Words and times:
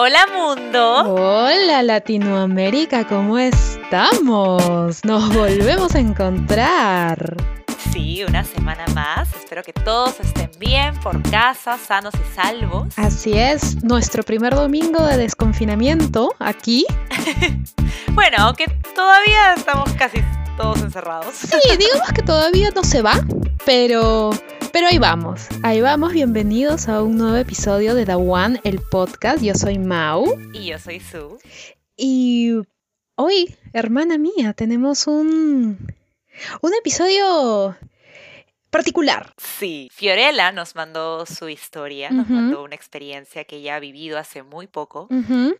Hola 0.00 0.28
mundo. 0.32 1.12
Hola 1.12 1.82
Latinoamérica, 1.82 3.04
¿cómo 3.04 3.36
estamos? 3.36 5.04
Nos 5.04 5.34
volvemos 5.34 5.92
a 5.96 5.98
encontrar. 5.98 7.36
Sí, 7.90 8.22
una 8.22 8.44
semana 8.44 8.84
más. 8.94 9.28
Espero 9.34 9.64
que 9.64 9.72
todos 9.72 10.20
estén 10.20 10.52
bien 10.60 10.94
por 11.00 11.20
casa, 11.28 11.76
sanos 11.84 12.14
y 12.14 12.36
salvos. 12.36 12.96
Así 12.96 13.32
es, 13.32 13.82
nuestro 13.82 14.22
primer 14.22 14.54
domingo 14.54 15.04
de 15.04 15.16
desconfinamiento 15.16 16.32
aquí. 16.38 16.86
bueno, 18.12 18.36
aunque 18.38 18.66
todavía 18.94 19.54
estamos 19.54 19.92
casi 19.94 20.22
todos 20.56 20.80
encerrados. 20.80 21.34
Sí, 21.34 21.58
digamos 21.76 22.12
que 22.12 22.22
todavía 22.22 22.70
no 22.70 22.84
se 22.84 23.02
va, 23.02 23.14
pero 23.66 24.30
pero 24.78 24.90
ahí 24.90 24.98
vamos, 24.98 25.48
ahí 25.64 25.80
vamos, 25.80 26.12
bienvenidos 26.12 26.88
a 26.88 27.02
un 27.02 27.18
nuevo 27.18 27.36
episodio 27.36 27.96
de 27.96 28.06
The 28.06 28.14
One, 28.14 28.60
el 28.62 28.78
podcast. 28.78 29.42
Yo 29.42 29.52
soy 29.54 29.76
Mau. 29.76 30.24
Y 30.52 30.66
yo 30.66 30.78
soy 30.78 31.00
Su. 31.00 31.36
Y 31.96 32.52
hoy, 33.16 33.56
hermana 33.72 34.18
mía, 34.18 34.52
tenemos 34.52 35.08
un, 35.08 35.78
un 36.60 36.74
episodio 36.78 37.76
particular. 38.70 39.32
Sí, 39.36 39.88
Fiorella 39.92 40.52
nos 40.52 40.74
mandó 40.74 41.24
su 41.26 41.48
historia, 41.48 42.10
nos 42.10 42.28
mandó 42.28 42.62
una 42.62 42.74
experiencia 42.74 43.44
que 43.44 43.56
ella 43.56 43.76
ha 43.76 43.80
vivido 43.80 44.18
hace 44.18 44.42
muy 44.42 44.66
poco 44.66 45.08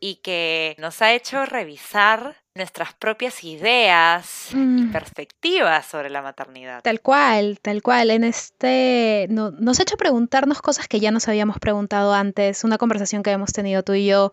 y 0.01 0.17
que 0.17 0.77
nos 0.79 1.01
ha 1.03 1.13
hecho 1.13 1.45
revisar 1.47 2.37
nuestras 2.55 2.93
propias 2.93 3.45
ideas 3.45 4.51
y 4.53 4.57
mm. 4.57 4.93
perspectivas 4.93 5.87
sobre 5.87 6.11
la 6.11 6.23
maternidad. 6.23 6.83
Tal 6.83 7.01
cual, 7.01 7.59
tal 7.63 7.83
cual. 7.83 8.11
En 8.11 8.25
este 8.25 9.27
nos 9.31 9.79
ha 9.79 9.83
hecho 9.83 9.97
preguntarnos 9.97 10.61
cosas 10.61 10.89
que 10.89 11.01
ya 11.01 11.11
nos 11.11 11.29
habíamos 11.29 11.59
preguntado 11.59 12.13
antes, 12.13 12.65
una 12.65 12.77
conversación 12.77 13.23
que 13.23 13.31
hemos 13.31 13.53
tenido 13.53 13.83
tú 13.83 13.95
y 13.95 14.07
yo. 14.07 14.33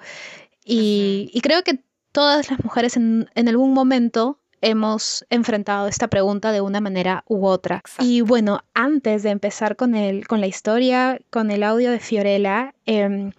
Y, 0.66 1.40
creo 1.44 1.64
que 1.64 1.80
todas 2.12 2.50
las 2.50 2.64
mujeres 2.64 2.98
en, 2.98 3.30
en 3.36 3.48
algún 3.48 3.74
momento 3.74 4.40
hemos 4.66 5.24
enfrentado 5.30 5.88
esta 5.88 6.08
pregunta 6.08 6.52
de 6.52 6.60
una 6.60 6.82
manera 6.82 7.24
u 7.28 7.46
otra. 7.46 7.84
Y 8.00 8.22
bueno, 8.22 8.64
antes 8.74 9.22
de 9.22 9.30
empezar 9.30 9.76
con, 9.76 9.94
el, 9.94 10.28
con 10.28 10.42
la 10.42 10.48
historia, 10.48 11.20
con 11.30 11.52
el 11.52 11.62
audio 11.62 11.92
de 11.92 12.00
Fiorella, 12.00 12.74
em, 12.88 13.32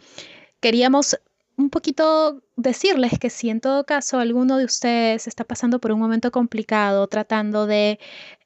queríamos 0.60 1.18
un 1.56 1.68
poquito 1.68 2.42
decirles 2.54 3.18
que 3.18 3.28
si 3.30 3.50
en 3.50 3.60
todo 3.60 3.84
caso 3.84 4.20
alguno 4.20 4.56
de 4.56 4.66
ustedes 4.66 5.26
está 5.26 5.42
pasando 5.42 5.80
por 5.80 5.90
un 5.90 5.98
momento 5.98 6.30
complicado, 6.30 7.08
tratando 7.08 7.66
de 7.66 7.98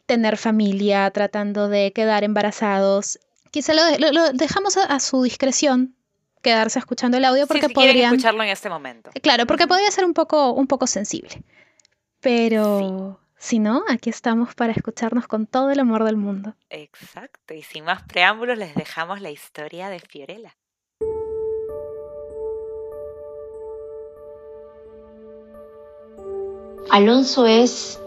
tener 0.07 0.39
familia, 0.39 1.11
tratando 1.11 1.69
de 1.69 1.93
quedar 1.93 2.25
embarazados, 2.25 3.19
quizá 3.51 3.75
lo, 3.75 4.33
dejamos 4.33 4.79
a, 4.79 4.99
su 5.01 5.23
discreción 5.23 5.95
quedarse 6.41 6.79
escuchando 6.79 7.19
el 7.19 7.27
audio 7.27 7.47
porque 7.47 7.67
sí, 7.67 7.75
podrían 7.75 8.15
escucharlo 8.15 8.43
en 8.43 8.49
este 8.49 8.71
momento. 8.71 9.11
Claro, 9.23 9.47
porque 9.47 9.67
podría 9.67 9.91
ser 9.91 10.07
un 10.07 10.15
poco 10.15 10.53
un 10.53 10.67
poco 10.67 10.87
sensible. 10.87 11.43
Pero 12.21 13.19
si 13.39 13.59
no, 13.59 13.83
aquí 13.89 14.11
estamos 14.11 14.55
para 14.55 14.73
escucharnos 14.73 15.27
con 15.27 15.47
todo 15.47 15.71
el 15.71 15.81
amor 15.81 16.05
del 16.05 16.17
mundo. 16.17 16.55
Exacto, 16.69 17.55
y 17.55 17.63
sin 17.63 17.85
más 17.85 18.03
preámbulos 18.03 18.59
les 18.59 18.75
dejamos 18.75 19.23
la 19.23 19.31
historia 19.31 19.89
de 19.89 19.99
Fiorella. 19.99 20.55
Alonso 26.91 27.47
es, 27.47 27.99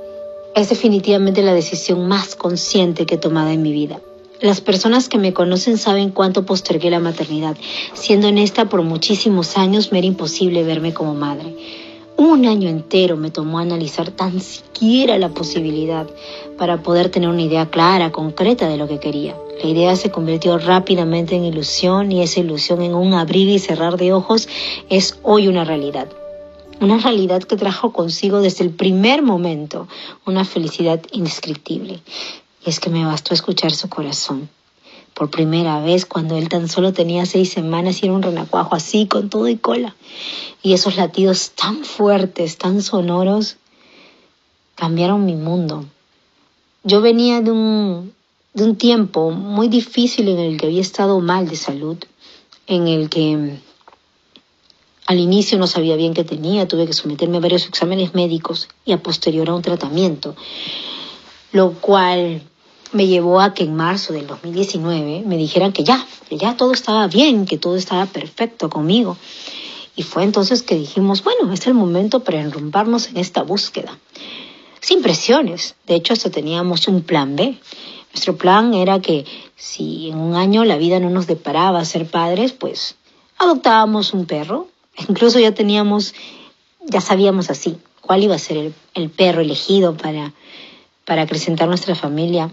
es 0.55 0.69
definitivamente 0.69 1.41
la 1.41 1.53
decisión 1.53 2.07
más 2.07 2.35
consciente 2.35 3.05
que 3.05 3.15
he 3.15 3.17
tomado 3.17 3.49
en 3.49 3.61
mi 3.61 3.71
vida. 3.71 4.01
Las 4.41 4.59
personas 4.59 5.07
que 5.07 5.17
me 5.17 5.33
conocen 5.33 5.77
saben 5.77 6.09
cuánto 6.09 6.45
postergué 6.45 6.89
la 6.89 6.99
maternidad. 6.99 7.55
Siendo 7.93 8.27
en 8.27 8.37
esta 8.37 8.65
por 8.65 8.81
muchísimos 8.83 9.57
años 9.57 9.91
me 9.91 9.99
era 9.99 10.07
imposible 10.07 10.63
verme 10.63 10.93
como 10.93 11.15
madre. 11.15 11.55
Un 12.17 12.45
año 12.45 12.69
entero 12.69 13.17
me 13.17 13.31
tomó 13.31 13.57
analizar 13.59 14.11
tan 14.11 14.39
siquiera 14.39 15.17
la 15.17 15.29
posibilidad 15.29 16.07
para 16.57 16.83
poder 16.83 17.09
tener 17.09 17.29
una 17.29 17.41
idea 17.41 17.69
clara, 17.69 18.11
concreta 18.11 18.67
de 18.67 18.77
lo 18.77 18.87
que 18.87 18.99
quería. 18.99 19.35
La 19.63 19.69
idea 19.69 19.95
se 19.95 20.11
convirtió 20.11 20.57
rápidamente 20.57 21.35
en 21.35 21.43
ilusión 21.43 22.11
y 22.11 22.21
esa 22.21 22.39
ilusión 22.39 22.81
en 22.81 22.93
un 22.93 23.13
abrir 23.13 23.49
y 23.49 23.59
cerrar 23.59 23.97
de 23.97 24.13
ojos 24.13 24.47
es 24.89 25.19
hoy 25.23 25.47
una 25.47 25.63
realidad. 25.63 26.07
Una 26.79 26.97
realidad 26.97 27.43
que 27.43 27.55
trajo 27.55 27.91
consigo 27.93 28.41
desde 28.41 28.63
el 28.63 28.71
primer 28.71 29.21
momento 29.21 29.87
una 30.25 30.45
felicidad 30.45 31.01
indescriptible. 31.11 32.01
Y 32.65 32.69
es 32.69 32.79
que 32.79 32.89
me 32.89 33.05
bastó 33.05 33.33
escuchar 33.33 33.71
su 33.71 33.89
corazón 33.89 34.49
por 35.13 35.29
primera 35.29 35.79
vez 35.81 36.05
cuando 36.05 36.37
él 36.37 36.49
tan 36.49 36.67
solo 36.67 36.93
tenía 36.93 37.25
seis 37.25 37.51
semanas 37.51 38.01
y 38.01 38.05
era 38.05 38.15
un 38.15 38.23
renacuajo 38.23 38.75
así, 38.75 39.07
con 39.07 39.29
todo 39.29 39.47
y 39.47 39.57
cola. 39.57 39.95
Y 40.61 40.73
esos 40.73 40.95
latidos 40.95 41.51
tan 41.51 41.83
fuertes, 41.83 42.57
tan 42.57 42.81
sonoros, 42.81 43.57
cambiaron 44.75 45.25
mi 45.25 45.35
mundo. 45.35 45.85
Yo 46.83 47.01
venía 47.01 47.41
de 47.41 47.51
un, 47.51 48.13
de 48.53 48.63
un 48.63 48.75
tiempo 48.75 49.31
muy 49.31 49.67
difícil 49.67 50.27
en 50.29 50.39
el 50.39 50.57
que 50.57 50.67
había 50.67 50.81
estado 50.81 51.19
mal 51.19 51.47
de 51.47 51.55
salud, 51.55 51.97
en 52.67 52.87
el 52.87 53.09
que 53.09 53.59
al 55.05 55.19
inicio 55.19 55.57
no 55.57 55.67
sabía 55.67 55.95
bien 55.95 56.13
qué 56.13 56.23
tenía, 56.23 56.67
tuve 56.67 56.87
que 56.87 56.93
someterme 56.93 57.37
a 57.37 57.41
varios 57.41 57.67
exámenes 57.67 58.13
médicos 58.15 58.69
y 58.85 58.93
a 58.93 59.03
posterior 59.03 59.49
a 59.49 59.55
un 59.55 59.61
tratamiento, 59.61 60.35
lo 61.51 61.73
cual 61.73 62.41
me 62.93 63.07
llevó 63.07 63.41
a 63.41 63.53
que 63.53 63.63
en 63.63 63.75
marzo 63.75 64.13
del 64.13 64.27
2019 64.27 65.23
me 65.25 65.37
dijeran 65.37 65.73
que 65.73 65.83
ya, 65.83 66.05
que 66.29 66.37
ya 66.37 66.55
todo 66.55 66.71
estaba 66.71 67.07
bien, 67.07 67.45
que 67.45 67.57
todo 67.57 67.75
estaba 67.75 68.05
perfecto 68.05 68.69
conmigo. 68.69 69.17
Y 69.95 70.03
fue 70.03 70.23
entonces 70.23 70.63
que 70.63 70.75
dijimos, 70.75 71.23
bueno, 71.23 71.51
es 71.53 71.67
el 71.67 71.73
momento 71.73 72.21
para 72.23 72.41
enrumbarnos 72.41 73.07
en 73.09 73.17
esta 73.17 73.43
búsqueda. 73.43 73.97
Sin 74.79 75.01
presiones. 75.01 75.75
De 75.87 75.95
hecho, 75.95 76.13
hasta 76.13 76.29
teníamos 76.29 76.87
un 76.87 77.03
plan 77.03 77.35
B. 77.35 77.57
Nuestro 78.11 78.37
plan 78.37 78.73
era 78.73 78.99
que 78.99 79.25
si 79.55 80.09
en 80.09 80.17
un 80.17 80.35
año 80.35 80.65
la 80.65 80.77
vida 80.77 80.99
no 80.99 81.09
nos 81.09 81.27
deparaba 81.27 81.85
ser 81.85 82.07
padres, 82.07 82.53
pues 82.53 82.95
adoptábamos 83.37 84.13
un 84.13 84.25
perro. 84.25 84.67
Incluso 85.07 85.39
ya 85.39 85.53
teníamos, 85.53 86.13
ya 86.81 87.01
sabíamos 87.01 87.49
así, 87.49 87.77
cuál 88.01 88.23
iba 88.23 88.35
a 88.35 88.39
ser 88.39 88.73
el, 88.93 89.09
perro 89.09 89.41
elegido 89.41 89.95
para, 89.95 90.33
para 91.05 91.23
acrecentar 91.23 91.67
nuestra 91.67 91.95
familia 91.95 92.51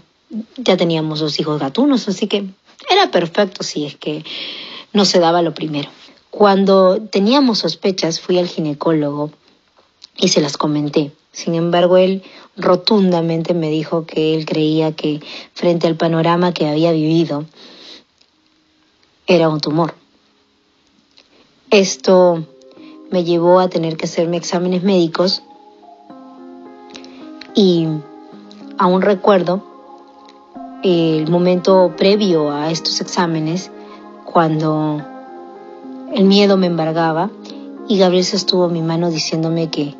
ya 0.57 0.77
teníamos 0.77 1.19
dos 1.19 1.39
hijos 1.39 1.59
gatunos, 1.59 2.07
así 2.07 2.27
que 2.27 2.45
era 2.89 3.11
perfecto 3.11 3.63
si 3.63 3.85
es 3.85 3.95
que 3.95 4.23
no 4.93 5.05
se 5.05 5.19
daba 5.19 5.41
lo 5.41 5.53
primero. 5.53 5.89
Cuando 6.29 7.01
teníamos 7.01 7.59
sospechas, 7.59 8.19
fui 8.19 8.39
al 8.39 8.47
ginecólogo 8.47 9.31
y 10.17 10.29
se 10.29 10.41
las 10.41 10.57
comenté. 10.57 11.11
Sin 11.31 11.55
embargo, 11.55 11.97
él 11.97 12.23
rotundamente 12.57 13.53
me 13.53 13.69
dijo 13.69 14.05
que 14.05 14.35
él 14.35 14.45
creía 14.45 14.93
que 14.93 15.21
frente 15.53 15.87
al 15.87 15.95
panorama 15.95 16.53
que 16.53 16.67
había 16.67 16.91
vivido, 16.91 17.45
era 19.27 19.49
un 19.49 19.59
tumor. 19.59 19.95
Esto 21.69 22.45
me 23.11 23.23
llevó 23.23 23.59
a 23.59 23.69
tener 23.69 23.95
que 23.95 24.05
hacerme 24.05 24.37
exámenes 24.37 24.83
médicos 24.83 25.43
y 27.55 27.87
aún 28.77 29.01
recuerdo 29.01 29.70
el 30.83 31.29
momento 31.29 31.93
previo 31.95 32.51
a 32.51 32.71
estos 32.71 33.01
exámenes, 33.01 33.71
cuando 34.25 35.01
el 36.13 36.25
miedo 36.25 36.57
me 36.57 36.67
embargaba 36.67 37.29
y 37.87 37.97
Gabriel 37.97 38.25
sostuvo 38.25 38.67
mi 38.69 38.81
mano 38.81 39.09
diciéndome 39.09 39.69
que 39.69 39.95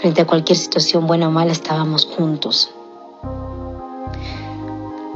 frente 0.00 0.22
a 0.22 0.26
cualquier 0.26 0.56
situación 0.56 1.06
buena 1.06 1.28
o 1.28 1.30
mala 1.30 1.52
estábamos 1.52 2.06
juntos. 2.06 2.70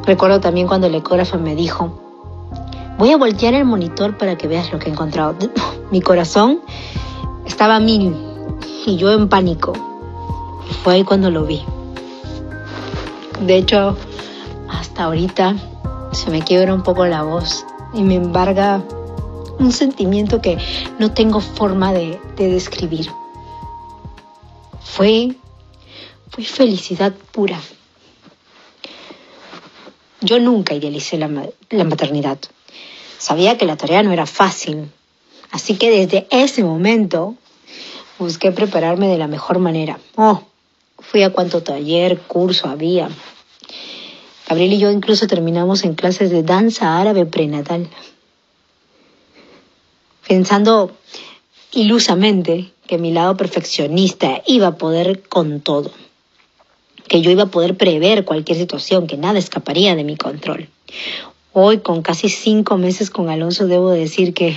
Recuerdo 0.05 0.41
también 0.41 0.67
cuando 0.67 0.87
el 0.87 0.95
ecógrafo 0.95 1.39
me 1.39 1.55
dijo, 1.55 1.91
voy 2.99 3.13
a 3.13 3.17
voltear 3.17 3.55
el 3.55 3.65
monitor 3.65 4.19
para 4.19 4.37
que 4.37 4.49
veas 4.49 4.73
lo 4.73 4.79
que 4.79 4.89
he 4.89 4.93
encontrado. 4.93 5.37
Mi 5.91 6.01
corazón 6.01 6.61
estaba 7.47 7.77
a 7.77 7.81
mil 7.81 8.15
y 8.87 8.97
yo 8.97 9.13
en 9.13 9.29
pánico. 9.29 9.73
Fue 10.83 10.95
ahí 10.95 11.05
cuando 11.05 11.31
lo 11.31 11.45
vi. 11.45 11.63
De 13.41 13.57
hecho, 13.57 13.97
hasta 14.81 15.05
ahorita 15.05 15.57
se 16.11 16.31
me 16.31 16.41
quiebra 16.41 16.73
un 16.73 16.83
poco 16.83 17.05
la 17.05 17.23
voz 17.23 17.67
y 17.93 18.03
me 18.03 18.15
embarga 18.15 18.83
un 19.59 19.73
sentimiento 19.73 20.41
que 20.41 20.57
no 20.99 21.13
tengo 21.13 21.43
forma 21.43 21.93
de, 21.93 22.19
describir. 22.37 23.11
Fue, 24.83 25.37
fue 26.31 26.45
felicidad 26.45 27.13
pura. 27.33 27.61
Yo 30.23 30.41
nunca 30.41 30.73
idealicé 30.73 31.19
la, 31.19 31.29
la 31.69 31.85
maternidad. 31.85 32.39
Sabía 33.19 33.59
que 33.59 33.67
la 33.67 33.77
tarea 33.77 34.03
no 34.03 34.13
era 34.13 34.25
fácil. 34.25 34.91
Así 35.51 35.77
que 35.77 35.91
desde 35.91 36.27
ese 36.31 36.65
momento 36.65 37.35
busqué 38.19 38.51
prepararme 38.51 39.09
de 39.09 39.19
la 39.19 39.27
mejor 39.27 39.59
manera. 39.59 39.99
Oh, 40.17 40.41
fui 40.99 41.23
a 41.23 41.31
cuánto 41.31 41.63
taller, 41.63 42.19
curso 42.21 42.67
había. 42.67 43.11
Gabriel 44.51 44.73
y 44.73 44.79
yo 44.79 44.91
incluso 44.91 45.29
terminamos 45.29 45.85
en 45.85 45.95
clases 45.95 46.33
de 46.33 46.43
danza 46.43 46.99
árabe 46.99 47.25
prenatal. 47.25 47.89
Pensando 50.27 50.91
ilusamente 51.71 52.73
que 52.89 52.99
mi 52.99 53.13
lado 53.13 53.37
perfeccionista 53.37 54.43
iba 54.49 54.67
a 54.67 54.77
poder 54.77 55.23
con 55.23 55.61
todo, 55.61 55.93
que 57.07 57.21
yo 57.21 57.31
iba 57.31 57.45
a 57.45 57.51
poder 57.53 57.77
prever 57.77 58.25
cualquier 58.25 58.59
situación, 58.59 59.07
que 59.07 59.17
nada 59.17 59.39
escaparía 59.39 59.95
de 59.95 60.03
mi 60.03 60.17
control. 60.17 60.69
Hoy, 61.53 61.79
con 61.79 62.03
casi 62.03 62.29
cinco 62.29 62.77
meses 62.77 63.09
con 63.11 63.29
Alonso, 63.29 63.69
debo 63.69 63.91
decir 63.91 64.35
que 64.35 64.57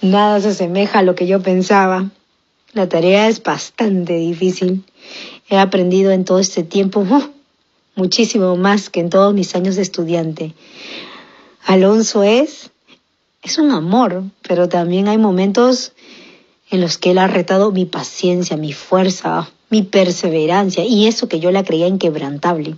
nada 0.00 0.40
se 0.40 0.48
asemeja 0.48 0.98
a 0.98 1.02
lo 1.04 1.14
que 1.14 1.28
yo 1.28 1.40
pensaba. 1.42 2.10
La 2.72 2.88
tarea 2.88 3.28
es 3.28 3.40
bastante 3.40 4.16
difícil. 4.16 4.82
He 5.48 5.58
aprendido 5.58 6.10
en 6.10 6.24
todo 6.24 6.40
este 6.40 6.64
tiempo 6.64 7.04
muchísimo 7.94 8.56
más 8.56 8.90
que 8.90 9.00
en 9.00 9.10
todos 9.10 9.34
mis 9.34 9.54
años 9.54 9.76
de 9.76 9.82
estudiante. 9.82 10.54
Alonso 11.64 12.22
es, 12.22 12.70
es 13.42 13.58
un 13.58 13.70
amor, 13.70 14.24
pero 14.46 14.68
también 14.68 15.08
hay 15.08 15.18
momentos 15.18 15.92
en 16.70 16.80
los 16.80 16.98
que 16.98 17.10
él 17.10 17.18
ha 17.18 17.26
retado 17.26 17.70
mi 17.70 17.84
paciencia, 17.84 18.56
mi 18.56 18.72
fuerza, 18.72 19.50
mi 19.68 19.82
perseverancia 19.82 20.84
y 20.84 21.06
eso 21.06 21.28
que 21.28 21.40
yo 21.40 21.50
la 21.50 21.64
creía 21.64 21.86
inquebrantable. 21.86 22.76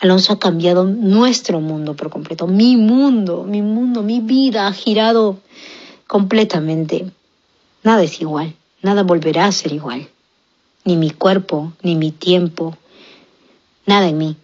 Alonso 0.00 0.32
ha 0.32 0.38
cambiado 0.38 0.84
nuestro 0.84 1.60
mundo 1.60 1.94
por 1.94 2.08
completo, 2.10 2.46
mi 2.46 2.76
mundo, 2.76 3.44
mi 3.44 3.60
mundo, 3.60 4.02
mi 4.02 4.20
vida 4.20 4.66
ha 4.66 4.72
girado 4.72 5.38
completamente. 6.06 7.10
Nada 7.82 8.02
es 8.02 8.20
igual, 8.20 8.54
nada 8.82 9.02
volverá 9.02 9.44
a 9.44 9.52
ser 9.52 9.72
igual. 9.72 10.08
Ni 10.84 10.96
mi 10.96 11.10
cuerpo, 11.10 11.72
ni 11.82 11.96
mi 11.96 12.10
tiempo, 12.12 12.76
nada 13.86 14.08
en 14.08 14.18
mí. 14.18 14.36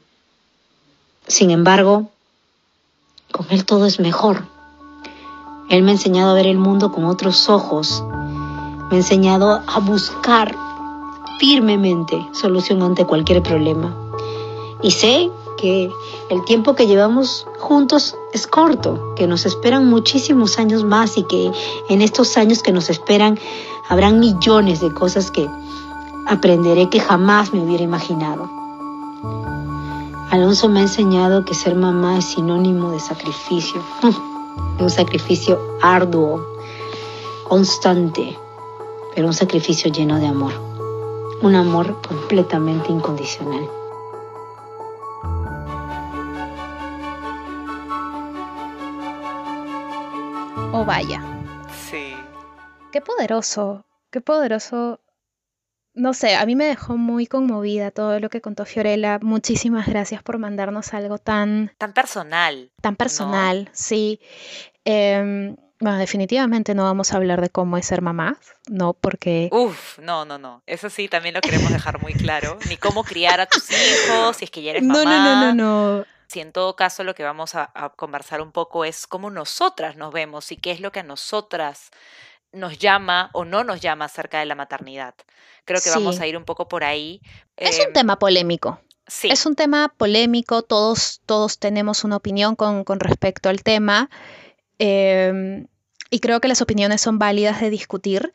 Sin 1.26 1.50
embargo, 1.50 2.10
con 3.32 3.46
él 3.50 3.64
todo 3.64 3.86
es 3.86 4.00
mejor. 4.00 4.44
Él 5.68 5.82
me 5.82 5.90
ha 5.90 5.94
enseñado 5.94 6.30
a 6.30 6.34
ver 6.34 6.46
el 6.46 6.58
mundo 6.58 6.92
con 6.92 7.04
otros 7.04 7.48
ojos. 7.48 8.04
Me 8.88 8.96
ha 8.96 9.00
enseñado 9.00 9.62
a 9.66 9.80
buscar 9.80 10.56
firmemente 11.38 12.24
solución 12.32 12.82
ante 12.82 13.04
cualquier 13.04 13.42
problema. 13.42 13.94
Y 14.82 14.92
sé 14.92 15.30
que 15.56 15.90
el 16.30 16.44
tiempo 16.44 16.74
que 16.74 16.86
llevamos 16.86 17.46
juntos 17.58 18.14
es 18.32 18.46
corto, 18.46 19.14
que 19.16 19.26
nos 19.26 19.46
esperan 19.46 19.88
muchísimos 19.88 20.58
años 20.58 20.84
más 20.84 21.16
y 21.16 21.24
que 21.24 21.50
en 21.88 22.02
estos 22.02 22.36
años 22.36 22.62
que 22.62 22.72
nos 22.72 22.90
esperan 22.90 23.38
habrán 23.88 24.20
millones 24.20 24.80
de 24.80 24.92
cosas 24.92 25.30
que 25.30 25.48
aprenderé 26.26 26.88
que 26.90 27.00
jamás 27.00 27.52
me 27.52 27.60
hubiera 27.60 27.82
imaginado. 27.82 28.55
Alonso 30.36 30.68
me 30.68 30.80
ha 30.80 30.82
enseñado 30.82 31.46
que 31.46 31.54
ser 31.54 31.74
mamá 31.74 32.18
es 32.18 32.26
sinónimo 32.26 32.90
de 32.90 33.00
sacrificio, 33.00 33.82
de 34.76 34.84
un 34.84 34.90
sacrificio 34.90 35.58
arduo, 35.80 36.46
constante, 37.48 38.36
pero 39.14 39.28
un 39.28 39.32
sacrificio 39.32 39.90
lleno 39.90 40.18
de 40.18 40.26
amor, 40.26 40.52
un 41.40 41.54
amor 41.54 42.02
completamente 42.06 42.92
incondicional. 42.92 43.66
Oh, 50.70 50.84
vaya. 50.84 51.24
Sí. 51.88 52.14
Qué 52.92 53.00
poderoso, 53.00 53.86
qué 54.10 54.20
poderoso 54.20 55.00
no 55.96 56.12
sé, 56.12 56.36
a 56.36 56.44
mí 56.44 56.54
me 56.54 56.66
dejó 56.66 56.98
muy 56.98 57.26
conmovida 57.26 57.90
todo 57.90 58.20
lo 58.20 58.28
que 58.28 58.42
contó 58.42 58.66
Fiorella. 58.66 59.18
Muchísimas 59.22 59.86
gracias 59.88 60.22
por 60.22 60.38
mandarnos 60.38 60.92
algo 60.92 61.16
tan... 61.18 61.72
Tan 61.78 61.94
personal. 61.94 62.70
Tan 62.82 62.96
personal, 62.96 63.70
sí. 63.72 64.20
Em, 64.84 65.56
bueno, 65.80 65.96
definitivamente 65.96 66.74
no 66.74 66.84
vamos 66.84 67.12
a 67.12 67.16
hablar 67.16 67.40
de 67.40 67.48
cómo 67.48 67.78
es 67.78 67.86
ser 67.86 68.02
mamá, 68.02 68.38
¿no? 68.68 68.92
Porque... 68.92 69.48
Uf, 69.52 69.98
no, 69.98 70.26
no, 70.26 70.36
no. 70.36 70.62
Eso 70.66 70.90
sí, 70.90 71.08
también 71.08 71.34
lo 71.34 71.40
queremos 71.40 71.72
dejar 71.72 72.00
muy 72.02 72.12
claro. 72.12 72.58
Ni 72.68 72.76
cómo 72.76 73.02
criar 73.02 73.40
a 73.40 73.46
tus 73.46 73.70
hijos, 73.70 74.36
si 74.36 74.44
es 74.44 74.50
que 74.50 74.62
ya 74.62 74.72
eres 74.72 74.82
mamá. 74.82 75.02
No, 75.02 75.10
no, 75.10 75.22
no, 75.22 75.54
no, 75.54 75.98
no. 75.98 76.04
Si 76.26 76.40
en 76.40 76.52
todo 76.52 76.76
caso 76.76 77.04
lo 77.04 77.14
que 77.14 77.22
vamos 77.22 77.54
a, 77.54 77.70
a 77.72 77.88
conversar 77.90 78.42
un 78.42 78.52
poco 78.52 78.84
es 78.84 79.06
cómo 79.06 79.30
nosotras 79.30 79.96
nos 79.96 80.12
vemos 80.12 80.52
y 80.52 80.56
qué 80.56 80.72
es 80.72 80.80
lo 80.80 80.92
que 80.92 81.00
a 81.00 81.04
nosotras 81.04 81.90
nos 82.52 82.78
llama 82.78 83.30
o 83.32 83.44
no 83.44 83.64
nos 83.64 83.80
llama 83.80 84.06
acerca 84.06 84.40
de 84.40 84.46
la 84.46 84.54
maternidad. 84.54 85.14
Creo 85.64 85.80
que 85.82 85.90
vamos 85.90 86.20
a 86.20 86.26
ir 86.26 86.36
un 86.36 86.44
poco 86.44 86.68
por 86.68 86.84
ahí. 86.84 87.20
Es 87.56 87.78
un 87.78 87.86
em, 87.86 87.92
tema 87.92 88.18
polémico. 88.18 88.80
Sí. 89.06 89.28
Es 89.30 89.46
un 89.46 89.54
tema 89.54 89.92
polémico, 89.96 90.62
todos, 90.62 91.20
todos 91.26 91.58
tenemos 91.58 92.04
una 92.04 92.16
opinión 92.16 92.56
con, 92.56 92.84
con 92.84 93.00
respecto 93.00 93.48
al 93.48 93.62
tema 93.62 94.10
em, 94.78 95.66
y 96.10 96.20
creo 96.20 96.40
que 96.40 96.48
las 96.48 96.62
opiniones 96.62 97.00
son 97.00 97.18
válidas 97.18 97.60
de 97.60 97.70
discutir, 97.70 98.32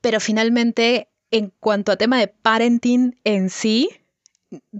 pero 0.00 0.20
finalmente 0.20 1.08
en 1.30 1.52
cuanto 1.60 1.92
a 1.92 1.96
tema 1.96 2.18
de 2.18 2.28
parenting 2.28 3.20
en 3.24 3.50
sí, 3.50 3.88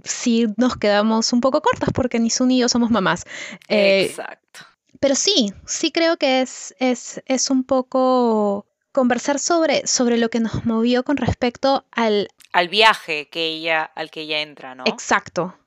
sí 0.03 0.47
nos 0.57 0.75
quedamos 0.75 1.31
un 1.33 1.41
poco 1.41 1.61
cortas 1.61 1.89
porque 1.93 2.19
ni 2.19 2.29
su 2.29 2.45
ni 2.45 2.59
yo 2.59 2.67
somos 2.67 2.89
mamás. 2.89 3.25
Eh, 3.67 4.03
Exacto. 4.03 4.70
Pero 5.01 5.15
sí, 5.15 5.51
sí 5.65 5.91
creo 5.91 6.15
que 6.17 6.41
es, 6.41 6.75
es, 6.77 7.23
es 7.25 7.49
un 7.49 7.63
poco 7.63 8.67
conversar 8.91 9.39
sobre, 9.39 9.87
sobre 9.87 10.17
lo 10.17 10.29
que 10.29 10.39
nos 10.39 10.63
movió 10.63 11.03
con 11.03 11.17
respecto 11.17 11.85
al... 11.91 12.29
Al 12.53 12.69
viaje 12.69 13.27
que 13.29 13.47
ella, 13.47 13.83
al 13.83 14.11
que 14.11 14.21
ella 14.21 14.41
entra, 14.41 14.75
¿no? 14.75 14.83
Exacto. 14.85 15.57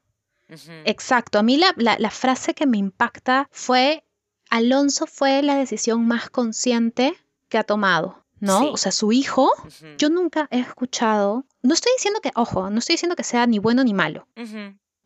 Exacto. 0.85 1.41
A 1.41 1.43
mí 1.43 1.57
la, 1.57 1.75
la, 1.77 2.11
frase 2.11 2.55
que 2.55 2.67
me 2.67 2.79
impacta 2.79 3.49
fue, 3.51 4.05
Alonso 4.51 5.09
fue 5.09 5.43
la 5.43 5.57
decisión 5.57 6.07
más 6.07 6.31
consciente 6.31 7.17
que 7.49 7.59
ha 7.59 7.65
tomado. 7.65 8.25
¿no? 8.39 8.71
O 8.71 8.77
sea, 8.77 8.93
su 8.93 9.11
hijo, 9.11 9.51
yo 9.99 10.11
nunca 10.11 10.47
he 10.53 10.61
escuchado, 10.61 11.45
no 11.63 11.75
estoy 11.75 11.93
diciendo 11.97 12.21
que, 12.21 12.31
ojo, 12.37 12.71
no 12.71 12.79
estoy 12.79 12.95
diciendo 12.95 13.17
que 13.17 13.25
sea 13.25 13.47
ni 13.47 13.59
bueno 13.59 13.83
ni 13.83 13.95
malo, 13.95 14.29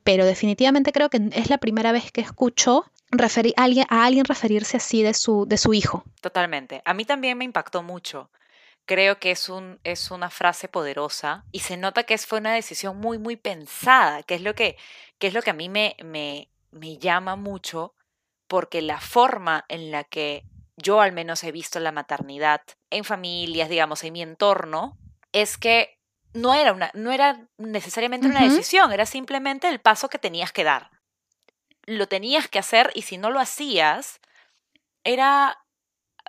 pero 0.02 0.26
definitivamente 0.26 0.92
creo 0.92 1.08
que 1.08 1.30
es 1.32 1.48
la 1.48 1.58
primera 1.58 1.92
vez 1.92 2.10
que 2.10 2.20
escucho 2.20 2.84
referir, 3.10 3.54
a, 3.56 3.64
alguien, 3.64 3.86
a 3.88 4.04
alguien 4.04 4.24
referirse 4.24 4.76
así 4.76 5.02
de 5.02 5.14
su, 5.14 5.46
de 5.46 5.58
su 5.58 5.74
hijo. 5.74 6.04
Totalmente. 6.20 6.82
A 6.84 6.94
mí 6.94 7.04
también 7.04 7.38
me 7.38 7.44
impactó 7.44 7.82
mucho. 7.82 8.30
Creo 8.84 9.18
que 9.18 9.30
es, 9.30 9.48
un, 9.48 9.78
es 9.84 10.10
una 10.10 10.30
frase 10.30 10.68
poderosa 10.68 11.44
y 11.52 11.60
se 11.60 11.76
nota 11.76 12.04
que 12.04 12.16
fue 12.18 12.38
una 12.38 12.54
decisión 12.54 12.96
muy, 12.98 13.18
muy 13.18 13.36
pensada, 13.36 14.22
que 14.22 14.34
es 14.34 14.42
lo 14.42 14.54
que, 14.54 14.76
que, 15.18 15.26
es 15.26 15.34
lo 15.34 15.42
que 15.42 15.50
a 15.50 15.54
mí 15.54 15.68
me, 15.68 15.94
me, 16.02 16.48
me 16.70 16.96
llama 16.96 17.36
mucho, 17.36 17.94
porque 18.46 18.80
la 18.80 19.00
forma 19.00 19.66
en 19.68 19.90
la 19.90 20.04
que 20.04 20.44
yo 20.76 21.00
al 21.00 21.12
menos 21.12 21.44
he 21.44 21.52
visto 21.52 21.80
la 21.80 21.92
maternidad 21.92 22.62
en 22.88 23.04
familias, 23.04 23.68
digamos, 23.68 24.04
en 24.04 24.12
mi 24.14 24.22
entorno, 24.22 24.96
es 25.32 25.58
que 25.58 25.98
no 26.32 26.54
era, 26.54 26.72
una, 26.72 26.90
no 26.94 27.12
era 27.12 27.46
necesariamente 27.58 28.26
una 28.26 28.42
decisión, 28.42 28.92
era 28.92 29.04
simplemente 29.04 29.68
el 29.68 29.80
paso 29.80 30.08
que 30.08 30.18
tenías 30.18 30.52
que 30.52 30.64
dar 30.64 30.97
lo 31.88 32.06
tenías 32.06 32.48
que 32.48 32.58
hacer 32.58 32.90
y 32.94 33.02
si 33.02 33.18
no 33.18 33.30
lo 33.30 33.40
hacías, 33.40 34.20
era 35.04 35.58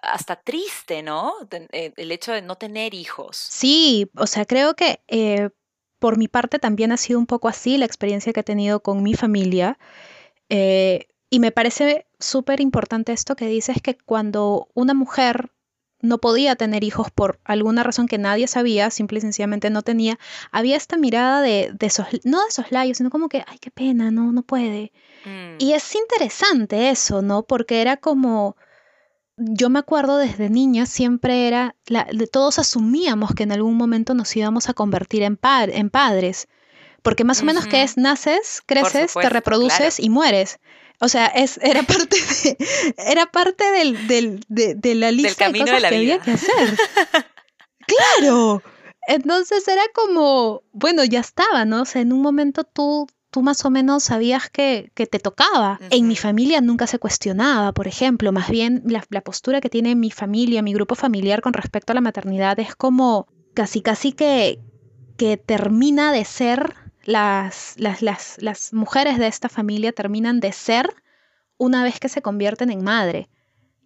hasta 0.02 0.38
triste, 0.38 1.04
¿no? 1.04 1.34
Eh, 1.52 1.94
el 1.98 2.12
hecho 2.12 2.32
de 2.32 2.42
no 2.42 2.56
tener 2.56 2.94
hijos. 2.94 3.38
Sí, 3.38 4.10
o 4.16 4.28
sea, 4.28 4.46
creo 4.46 4.76
que 4.76 5.02
eh, 5.08 5.50
por 6.00 6.18
mi 6.18 6.28
parte 6.28 6.60
también 6.60 6.92
ha 6.92 6.98
sido 6.98 7.20
un 7.20 7.26
poco 7.26 7.50
así 7.50 7.78
la 7.78 7.86
experiencia 7.86 8.32
que 8.32 8.40
he 8.40 8.44
tenido 8.44 8.82
con 8.82 9.04
mi 9.04 9.14
familia. 9.14 9.78
Eh, 10.48 11.08
y 11.30 11.40
me 11.40 11.52
parece 11.52 12.08
súper 12.20 12.62
importante 12.62 13.12
esto 13.12 13.36
que 13.36 13.48
dices, 13.48 13.82
que 13.82 13.98
cuando 13.98 14.70
una 14.74 14.94
mujer 14.94 15.52
no 16.02 16.20
podía 16.20 16.56
tener 16.56 16.84
hijos 16.86 17.12
por 17.12 17.40
alguna 17.44 17.84
razón 17.84 18.08
que 18.08 18.18
nadie 18.18 18.48
sabía, 18.48 18.90
simple 18.90 19.18
y 19.20 19.22
sencillamente 19.22 19.70
no 19.70 19.82
tenía, 19.82 20.18
había 20.52 20.78
esta 20.78 20.98
mirada 20.98 21.42
de, 21.42 21.72
de 21.74 21.92
no 22.24 22.44
de 22.46 22.52
soslayos, 22.52 22.98
sino 22.98 23.10
como 23.10 23.28
que, 23.28 23.44
ay, 23.46 23.60
qué 23.60 23.70
pena, 23.70 24.10
no, 24.10 24.32
no 24.32 24.44
puede. 24.44 24.94
Mm. 25.26 25.56
Y 25.58 25.74
es 25.74 25.96
interesante 25.96 26.90
eso, 26.90 27.22
¿no? 27.22 27.44
Porque 27.44 27.82
era 27.82 27.98
como, 27.98 28.56
yo 29.38 29.70
me 29.70 29.80
acuerdo 29.80 30.18
desde 30.18 30.50
niña, 30.50 30.86
siempre 30.86 31.48
era, 31.48 31.76
la, 31.88 32.08
todos 32.32 32.60
asumíamos 32.60 33.34
que 33.34 33.44
en 33.44 33.52
algún 33.52 33.76
momento 33.76 34.14
nos 34.14 34.36
íbamos 34.36 34.70
a 34.70 34.74
convertir 34.74 35.24
en, 35.24 35.40
en 35.42 35.90
padres. 35.90 36.48
Porque 37.02 37.24
más 37.24 37.42
o 37.42 37.46
menos 37.46 37.66
que 37.66 37.82
es, 37.82 37.98
naces, 37.98 38.62
creces, 38.66 39.14
te 39.14 39.30
reproduces 39.30 40.00
y 40.00 40.10
mueres. 40.10 40.60
O 41.00 41.08
sea, 41.08 41.28
es, 41.28 41.58
era 41.64 41.84
parte 41.84 42.18
de, 42.18 42.58
era 42.98 43.26
parte 43.26 43.64
del, 43.72 44.08
del, 44.08 44.44
de, 44.50 44.96
la 44.96 45.12
lista 45.12 45.50
de 45.50 45.60
cosas 45.60 45.82
que 45.82 45.96
había 45.96 46.20
que 46.20 46.32
hacer. 46.32 46.78
claro. 48.20 48.62
Entonces 49.08 49.68
era 49.68 49.84
como, 49.94 50.62
bueno, 50.74 51.04
ya 51.06 51.22
estaba, 51.22 51.64
¿no? 51.64 51.84
O 51.84 51.86
sea, 51.86 52.02
en 52.02 52.12
un 52.12 52.22
momento 52.22 52.64
tú, 52.66 53.08
tú 53.32 53.42
más 53.42 53.64
o 53.66 53.70
menos 53.70 54.04
sabías 54.04 54.50
que, 54.50 54.92
que 54.96 55.08
te 55.08 55.20
tocaba. 55.20 55.80
En 55.90 56.08
mi 56.08 56.16
familia 56.16 56.62
nunca 56.62 56.88
se 56.88 57.00
cuestionaba, 57.00 57.72
por 57.74 57.88
ejemplo, 57.88 58.32
más 58.32 58.50
bien 58.50 58.84
la, 58.86 59.04
la, 59.10 59.22
postura 59.22 59.62
que 59.62 59.70
tiene 59.70 59.96
mi 59.96 60.12
familia, 60.12 60.62
mi 60.62 60.74
grupo 60.74 60.96
familiar 60.96 61.42
con 61.42 61.54
respecto 61.54 61.92
a 61.92 61.96
la 61.96 62.02
maternidad 62.02 62.60
es 62.60 62.76
como 62.76 63.28
casi, 63.54 63.82
casi 63.82 64.12
que, 64.12 64.60
que 65.18 65.38
termina 65.38 66.12
de 66.12 66.26
ser 66.26 66.76
las, 67.04 67.76
las, 67.78 68.02
las, 68.02 68.38
las 68.40 68.74
mujeres 68.74 69.18
de 69.18 69.28
esta 69.28 69.50
familia 69.50 69.92
terminan 69.92 70.40
de 70.40 70.52
ser 70.52 70.94
una 71.58 71.84
vez 71.84 72.00
que 72.00 72.10
se 72.10 72.22
convierten 72.22 72.72
en 72.72 72.84
madre. 72.84 73.30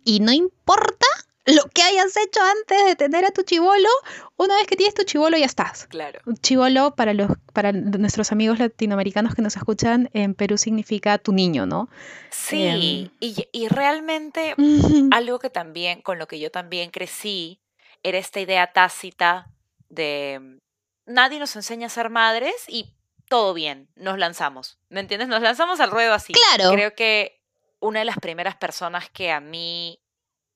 Y 0.05 0.19
no 0.19 0.31
importa 0.31 1.05
lo 1.45 1.63
que 1.73 1.81
hayas 1.81 2.15
hecho 2.15 2.39
antes 2.41 2.85
de 2.85 2.95
tener 2.95 3.25
a 3.25 3.31
tu 3.31 3.43
chivolo, 3.43 3.89
una 4.37 4.55
vez 4.55 4.67
que 4.67 4.75
tienes 4.75 4.93
tu 4.95 5.03
chivolo 5.03 5.37
ya 5.37 5.45
estás. 5.45 5.87
Claro. 5.87 6.19
Chivolo, 6.41 6.95
para, 6.95 7.13
los, 7.13 7.31
para 7.51 7.71
nuestros 7.71 8.31
amigos 8.31 8.59
latinoamericanos 8.59 9.35
que 9.35 9.41
nos 9.41 9.55
escuchan, 9.57 10.09
en 10.13 10.35
Perú 10.35 10.57
significa 10.57 11.17
tu 11.17 11.33
niño, 11.33 11.65
¿no? 11.65 11.89
Sí, 12.29 13.11
em, 13.19 13.43
y, 13.51 13.67
realmente 13.67 14.55
algo 15.11 15.39
que 15.39 15.49
también, 15.49 16.01
con 16.01 16.17
lo 16.17 16.27
que 16.27 16.39
yo 16.39 16.49
también 16.51 16.91
crecí, 16.91 17.59
era 18.03 18.17
esta 18.17 18.39
idea 18.39 18.71
tácita 18.71 19.47
de 19.89 20.59
nadie 21.05 21.39
nos 21.39 21.55
enseña 21.55 21.87
a 21.87 21.89
ser 21.89 22.09
madres 22.09 22.55
y 22.67 22.93
todo 23.29 23.53
bien, 23.53 23.89
nos 23.95 24.17
lanzamos. 24.17 24.77
¿Me 24.89 24.99
entiendes? 24.99 25.27
Nos 25.27 25.41
lanzamos 25.41 25.79
al 25.79 25.91
ruedo 25.91 26.13
así. 26.13 26.33
Claro. 26.33 26.71
Creo 26.73 26.95
que 26.95 27.41
una 27.79 27.99
de 27.99 28.05
las 28.05 28.17
primeras 28.17 28.55
personas 28.55 29.09
que 29.09 29.31
a 29.31 29.39
mí, 29.39 30.02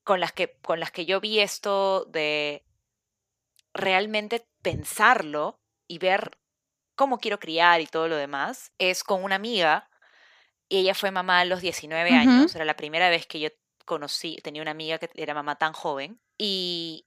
con 0.08 0.22
las 0.22 0.32
que, 0.32 0.58
con 0.62 0.80
las 0.80 0.90
que 0.90 1.06
yo 1.06 1.20
vi 1.20 1.42
esto 1.42 2.06
de 2.06 2.64
realmente 3.74 4.48
pensarlo 4.62 5.60
y 5.86 5.98
ver 5.98 6.38
cómo 6.96 7.20
quiero 7.20 7.40
criar 7.40 7.82
y 7.82 7.88
todo 7.88 8.08
lo 8.08 8.16
demás, 8.16 8.72
es 8.78 9.04
con 9.04 9.22
una 9.22 9.36
amiga. 9.36 9.90
Y 10.70 10.80
ella 10.80 10.94
fue 10.94 11.12
mamá 11.12 11.42
a 11.42 11.46
los 11.46 11.60
19 11.60 12.10
años. 12.12 12.56
Era 12.56 12.64
la 12.64 12.78
primera 12.78 13.10
vez 13.10 13.28
que 13.28 13.42
yo 13.42 13.50
conocí, 13.84 14.38
tenía 14.42 14.62
una 14.62 14.72
amiga 14.72 14.98
que 14.98 15.10
era 15.14 15.34
mamá 15.34 15.58
tan 15.58 15.74
joven. 15.74 16.22
Y 16.38 17.06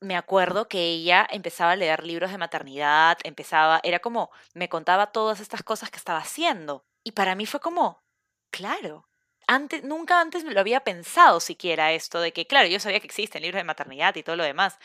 me 0.00 0.14
acuerdo 0.14 0.68
que 0.68 0.92
ella 0.92 1.26
empezaba 1.30 1.72
a 1.72 1.76
leer 1.76 2.04
libros 2.04 2.30
de 2.30 2.38
maternidad, 2.38 3.16
empezaba, 3.24 3.80
era 3.82 4.00
como, 4.00 4.30
me 4.52 4.68
contaba 4.68 5.10
todas 5.10 5.40
estas 5.40 5.62
cosas 5.62 5.90
que 5.90 5.96
estaba 5.96 6.18
haciendo. 6.18 6.84
Y 7.02 7.12
para 7.12 7.34
mí 7.34 7.46
fue 7.46 7.60
como, 7.60 8.02
claro, 8.50 9.08
antes, 9.46 9.84
nunca 9.84 10.20
antes 10.20 10.44
me 10.44 10.52
lo 10.52 10.60
había 10.60 10.80
pensado 10.80 11.40
siquiera 11.40 11.92
esto 11.92 12.20
de 12.20 12.32
que, 12.32 12.46
claro, 12.46 12.68
yo 12.68 12.80
sabía 12.80 13.00
que 13.00 13.06
existen 13.06 13.42
libros 13.42 13.60
de 13.60 13.64
maternidad 13.64 14.14
y 14.16 14.22
todo 14.22 14.36
lo 14.36 14.44
demás, 14.44 14.78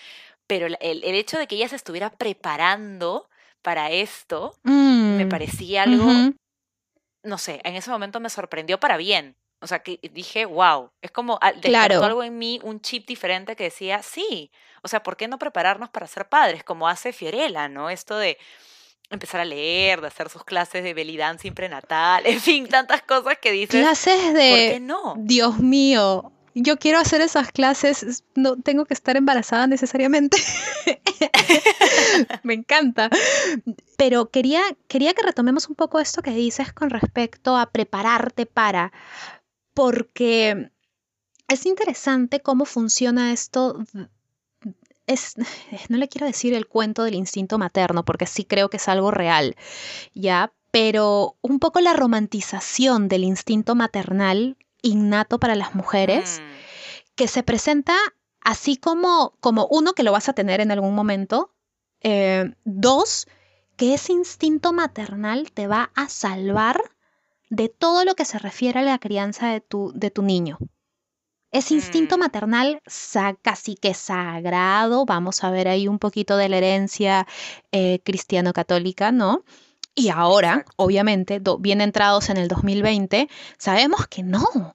pero 0.47 0.67
el, 0.67 0.77
el 0.79 1.15
hecho 1.15 1.37
de 1.37 1.47
que 1.47 1.55
ella 1.55 1.69
se 1.69 1.75
estuviera 1.75 2.09
preparando 2.09 3.29
para 3.61 3.91
esto 3.91 4.55
me 4.63 5.25
mm, 5.25 5.29
parecía 5.29 5.83
algo, 5.83 6.11
no 7.23 7.37
sé, 7.37 7.61
en 7.63 7.75
ese 7.75 7.91
momento 7.91 8.19
me 8.19 8.29
sorprendió 8.29 8.79
para 8.79 8.97
bien. 8.97 9.35
O 9.63 9.67
sea, 9.67 9.83
que 9.83 9.99
dije, 10.11 10.45
wow, 10.45 10.89
es 11.01 11.11
como 11.11 11.37
despertó 11.39 11.69
claro. 11.69 12.03
algo 12.03 12.23
en 12.23 12.39
mí, 12.39 12.59
un 12.63 12.81
chip 12.81 13.05
diferente 13.05 13.55
que 13.55 13.65
decía, 13.65 14.01
sí, 14.01 14.51
o 14.81 14.87
sea, 14.87 15.03
¿por 15.03 15.17
qué 15.17 15.27
no 15.27 15.37
prepararnos 15.37 15.89
para 15.89 16.07
ser 16.07 16.27
padres? 16.27 16.63
Como 16.63 16.87
hace 16.87 17.13
Fiorella, 17.13 17.69
¿no? 17.69 17.91
Esto 17.91 18.17
de 18.17 18.39
empezar 19.11 19.41
a 19.41 19.45
leer, 19.45 20.01
de 20.01 20.07
hacer 20.07 20.29
sus 20.29 20.43
clases 20.43 20.83
de 20.83 20.93
belly 20.93 21.17
dancing 21.17 21.51
prenatal, 21.51 22.23
en 22.25 22.39
fin, 22.39 22.67
tantas 22.67 23.01
cosas 23.03 23.37
que 23.41 23.51
dices. 23.51 23.81
Clases 23.81 24.33
de... 24.33 24.49
¿Por 24.49 24.57
qué 24.57 24.79
no? 24.79 25.15
Dios 25.17 25.59
mío, 25.59 26.31
yo 26.53 26.77
quiero 26.77 26.99
hacer 26.99 27.21
esas 27.21 27.51
clases, 27.51 28.23
no 28.35 28.57
tengo 28.57 28.85
que 28.85 28.93
estar 28.93 29.15
embarazada 29.15 29.67
necesariamente. 29.67 30.37
Me 32.43 32.53
encanta. 32.53 33.09
Pero 33.97 34.29
quería, 34.29 34.61
quería 34.87 35.13
que 35.13 35.23
retomemos 35.23 35.69
un 35.69 35.75
poco 35.75 35.99
esto 35.99 36.21
que 36.21 36.31
dices 36.31 36.73
con 36.73 36.89
respecto 36.89 37.55
a 37.55 37.71
prepararte 37.71 38.45
para, 38.45 38.91
porque 39.73 40.71
es 41.47 41.65
interesante 41.65 42.41
cómo 42.41 42.65
funciona 42.65 43.31
esto. 43.31 43.85
Es, 45.07 45.35
no 45.89 45.97
le 45.97 46.07
quiero 46.07 46.27
decir 46.27 46.53
el 46.53 46.67
cuento 46.67 47.03
del 47.03 47.15
instinto 47.15 47.57
materno, 47.57 48.05
porque 48.05 48.25
sí 48.25 48.45
creo 48.45 48.69
que 48.69 48.77
es 48.77 48.87
algo 48.87 49.11
real, 49.11 49.55
¿ya? 50.13 50.53
Pero 50.71 51.37
un 51.41 51.59
poco 51.59 51.81
la 51.81 51.93
romantización 51.93 53.07
del 53.07 53.23
instinto 53.23 53.75
maternal 53.75 54.57
innato 54.81 55.39
para 55.39 55.55
las 55.55 55.75
mujeres, 55.75 56.41
mm. 56.41 57.15
que 57.15 57.27
se 57.27 57.43
presenta 57.43 57.95
así 58.41 58.77
como, 58.77 59.35
como 59.39 59.67
uno, 59.69 59.93
que 59.93 60.03
lo 60.03 60.11
vas 60.11 60.29
a 60.29 60.33
tener 60.33 60.61
en 60.61 60.71
algún 60.71 60.95
momento, 60.95 61.53
eh, 62.01 62.53
dos, 62.63 63.27
que 63.75 63.93
ese 63.93 64.13
instinto 64.13 64.73
maternal 64.73 65.51
te 65.51 65.67
va 65.67 65.91
a 65.95 66.09
salvar 66.09 66.81
de 67.49 67.69
todo 67.69 68.05
lo 68.05 68.15
que 68.15 68.25
se 68.25 68.39
refiere 68.39 68.79
a 68.79 68.83
la 68.83 68.99
crianza 68.99 69.49
de 69.49 69.61
tu, 69.61 69.91
de 69.93 70.09
tu 70.09 70.23
niño. 70.23 70.57
Ese 71.51 71.73
instinto 71.73 72.17
mm. 72.17 72.19
maternal 72.19 72.81
casi 73.41 73.75
que 73.75 73.93
sagrado, 73.93 75.05
vamos 75.05 75.43
a 75.43 75.51
ver 75.51 75.67
ahí 75.67 75.87
un 75.87 75.99
poquito 75.99 76.37
de 76.37 76.47
la 76.49 76.57
herencia 76.57 77.27
eh, 77.71 77.99
cristiano-católica, 78.03 79.11
¿no? 79.11 79.43
Y 79.93 80.09
ahora, 80.09 80.65
obviamente, 80.77 81.41
bien 81.59 81.81
entrados 81.81 82.29
en 82.29 82.37
el 82.37 82.47
2020, 82.47 83.27
sabemos 83.57 84.07
que 84.07 84.23
no. 84.23 84.73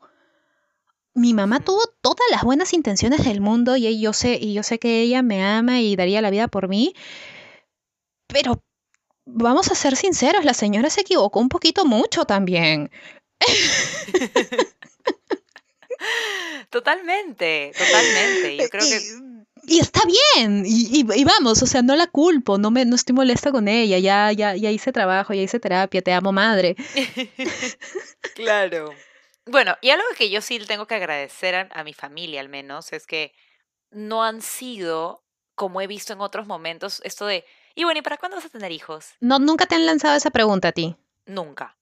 Mi 1.14 1.33
mamá 1.33 1.61
tuvo 1.61 1.80
todas 2.02 2.26
las 2.30 2.42
buenas 2.42 2.75
intenciones 2.75 3.25
del 3.25 3.40
mundo 3.40 3.76
y 3.76 3.99
yo 3.99 4.12
sé, 4.12 4.38
y 4.38 4.52
yo 4.52 4.62
sé 4.62 4.78
que 4.78 5.00
ella 5.00 5.23
me 5.23 5.42
ama 5.42 5.80
y 5.80 5.97
daría 5.97 6.21
la 6.21 6.28
vida 6.28 6.49
por 6.49 6.68
mí, 6.68 6.92
pero 8.26 8.62
vamos 9.25 9.71
a 9.71 9.75
ser 9.75 9.97
sinceros, 9.97 10.45
la 10.45 10.52
señora 10.52 10.90
se 10.90 11.00
equivocó 11.00 11.40
un 11.40 11.49
poquito 11.49 11.87
mucho 11.87 12.26
también. 12.26 12.90
Totalmente, 16.71 17.73
totalmente. 17.77 18.57
Yo 18.57 18.69
creo 18.69 18.85
que... 18.85 19.01
Y, 19.69 19.81
está 19.81 20.01
bien, 20.37 20.65
y, 20.65 21.25
vamos, 21.25 21.63
o 21.63 21.67
sea, 21.67 21.83
no 21.83 21.97
la 21.97 22.07
culpo, 22.07 22.57
no 22.59 22.71
me 22.71 22.85
no 22.85 22.95
estoy 22.95 23.15
molesta 23.15 23.51
con 23.51 23.67
ella, 23.67 23.99
ya, 23.99 24.31
ya, 24.31 24.55
ya 24.55 24.71
hice 24.71 24.93
trabajo, 24.93 25.35
ya 25.35 25.43
hice 25.43 25.59
terapia, 25.59 26.03
te 26.03 26.13
amo 26.13 26.31
madre. 26.31 26.77
claro. 28.35 28.95
Bueno, 29.45 29.77
y 29.81 29.91
algo 29.91 30.05
que 30.17 30.31
yo 30.31 30.41
sí 30.41 30.61
tengo 30.61 30.87
que 30.87 30.95
agradecer 30.95 31.69
a 31.73 31.85
mi 31.85 31.95
familia 31.95 32.41
al 32.41 32.49
menos 32.49 32.93
es 32.93 33.07
que 33.07 33.33
no 33.91 34.23
han 34.23 34.41
sido, 34.41 35.25
como 35.57 35.81
he 35.81 35.89
visto 35.89 36.13
en 36.13 36.21
otros 36.21 36.47
momentos, 36.47 37.01
esto 37.05 37.27
de 37.27 37.45
y 37.79 37.85
bueno, 37.85 38.01
¿y 38.01 38.03
para 38.03 38.17
cuándo 38.17 38.37
vas 38.37 38.47
a 38.47 38.49
tener 38.49 38.73
hijos? 38.73 39.11
No, 39.21 39.39
nunca 39.39 39.67
te 39.67 39.75
han 39.75 39.85
lanzado 39.85 40.17
esa 40.17 40.31
pregunta 40.31 40.69
a 40.69 40.73
ti. 40.73 40.97
Nunca. 41.27 41.75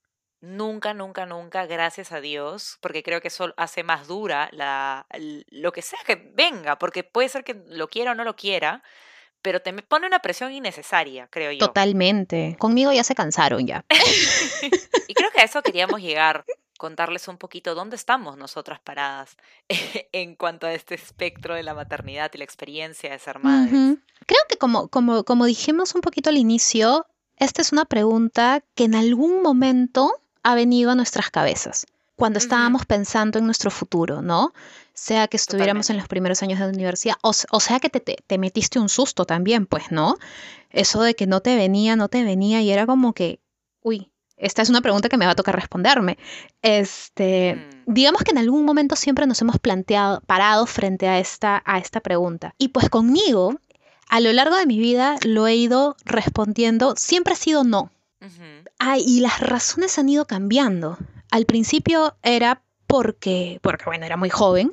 Nunca, 0.44 0.92
nunca, 0.92 1.24
nunca, 1.24 1.64
gracias 1.64 2.12
a 2.12 2.20
Dios, 2.20 2.76
porque 2.82 3.02
creo 3.02 3.22
que 3.22 3.28
eso 3.28 3.54
hace 3.56 3.82
más 3.82 4.06
dura 4.06 4.50
la, 4.52 5.06
lo 5.48 5.72
que 5.72 5.80
sea 5.80 5.98
que 6.06 6.16
venga, 6.34 6.78
porque 6.78 7.02
puede 7.02 7.30
ser 7.30 7.44
que 7.44 7.64
lo 7.68 7.88
quiera 7.88 8.12
o 8.12 8.14
no 8.14 8.24
lo 8.24 8.36
quiera, 8.36 8.82
pero 9.40 9.60
te 9.60 9.72
pone 9.72 10.06
una 10.06 10.18
presión 10.18 10.52
innecesaria, 10.52 11.28
creo 11.28 11.50
yo. 11.50 11.66
Totalmente. 11.66 12.56
Conmigo 12.58 12.92
ya 12.92 13.04
se 13.04 13.14
cansaron 13.14 13.66
ya. 13.66 13.86
y 15.08 15.14
creo 15.14 15.30
que 15.30 15.40
a 15.40 15.44
eso 15.44 15.62
queríamos 15.62 16.02
llegar, 16.02 16.44
contarles 16.76 17.26
un 17.28 17.38
poquito 17.38 17.74
dónde 17.74 17.96
estamos 17.96 18.36
nosotras 18.36 18.80
paradas 18.80 19.38
en 20.12 20.34
cuanto 20.34 20.66
a 20.66 20.74
este 20.74 20.94
espectro 20.94 21.54
de 21.54 21.62
la 21.62 21.72
maternidad 21.72 22.30
y 22.34 22.38
la 22.38 22.44
experiencia 22.44 23.10
de 23.10 23.18
ser 23.18 23.38
madres. 23.38 23.98
Creo 24.26 24.40
que 24.46 24.58
como, 24.58 24.88
como, 24.88 25.24
como 25.24 25.46
dijimos 25.46 25.94
un 25.94 26.02
poquito 26.02 26.28
al 26.28 26.36
inicio, 26.36 27.06
esta 27.38 27.62
es 27.62 27.72
una 27.72 27.86
pregunta 27.86 28.62
que 28.74 28.84
en 28.84 28.94
algún 28.94 29.42
momento 29.42 30.20
ha 30.44 30.54
venido 30.54 30.92
a 30.92 30.94
nuestras 30.94 31.30
cabezas 31.30 31.86
cuando 32.16 32.38
estábamos 32.38 32.86
pensando 32.86 33.40
en 33.40 33.46
nuestro 33.46 33.72
futuro, 33.72 34.22
¿no? 34.22 34.52
Sea 34.92 35.26
que 35.26 35.36
estuviéramos 35.36 35.90
en 35.90 35.96
los 35.96 36.06
primeros 36.06 36.42
años 36.44 36.60
de 36.60 36.66
la 36.66 36.72
universidad, 36.72 37.16
o, 37.22 37.32
sea 37.32 37.80
que 37.80 37.90
te, 37.90 38.00
te, 38.00 38.38
metiste 38.38 38.78
un 38.78 38.88
susto 38.88 39.24
también, 39.24 39.66
pues, 39.66 39.90
¿no? 39.90 40.16
Eso 40.70 41.02
de 41.02 41.14
que 41.14 41.26
no 41.26 41.40
te 41.40 41.56
venía, 41.56 41.96
no 41.96 42.08
te 42.08 42.22
venía, 42.22 42.60
y 42.62 42.70
era 42.70 42.86
como 42.86 43.14
que, 43.14 43.40
uy, 43.82 44.12
esta 44.36 44.62
es 44.62 44.68
una 44.68 44.80
pregunta 44.80 45.08
que 45.08 45.16
me 45.16 45.26
va 45.26 45.32
a 45.32 45.36
tocar 45.36 45.56
responderme. 45.56 46.18
Este, 46.62 47.56
mm. 47.56 47.92
digamos 47.92 48.22
que 48.22 48.30
en 48.30 48.38
algún 48.38 48.64
momento 48.64 48.94
siempre 48.94 49.26
nos 49.26 49.40
hemos 49.42 49.58
planteado, 49.58 50.20
parado 50.26 50.66
frente 50.66 51.08
a 51.08 51.18
esta, 51.18 51.62
a 51.64 51.78
esta 51.78 52.00
pregunta. 52.00 52.54
Y 52.58 52.68
pues 52.68 52.88
conmigo, 52.88 53.56
a 54.08 54.20
lo 54.20 54.32
largo 54.32 54.56
de 54.56 54.66
mi 54.66 54.78
vida 54.78 55.16
lo 55.24 55.46
he 55.46 55.56
ido 55.56 55.96
respondiendo, 56.04 56.94
siempre 56.96 57.32
ha 57.32 57.36
sido 57.36 57.64
no. 57.64 57.90
Y 58.98 59.20
las 59.20 59.40
razones 59.40 59.98
han 59.98 60.08
ido 60.08 60.26
cambiando. 60.26 60.98
Al 61.30 61.46
principio 61.46 62.16
era 62.22 62.62
porque, 62.86 63.58
porque 63.62 63.84
bueno, 63.86 64.06
era 64.06 64.16
muy 64.16 64.30
joven. 64.30 64.72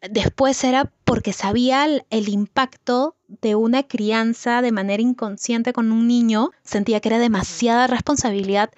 Después 0.00 0.64
era 0.64 0.92
porque 1.04 1.32
sabía 1.32 1.84
el, 1.84 2.28
impacto 2.28 3.16
de 3.28 3.54
una 3.54 3.84
crianza 3.84 4.60
de 4.60 4.72
manera 4.72 5.02
inconsciente 5.02 5.72
con 5.72 5.92
un 5.92 6.08
niño. 6.08 6.50
Sentía 6.64 7.00
que 7.00 7.08
era 7.08 7.18
demasiada 7.18 7.86
responsabilidad 7.86 8.70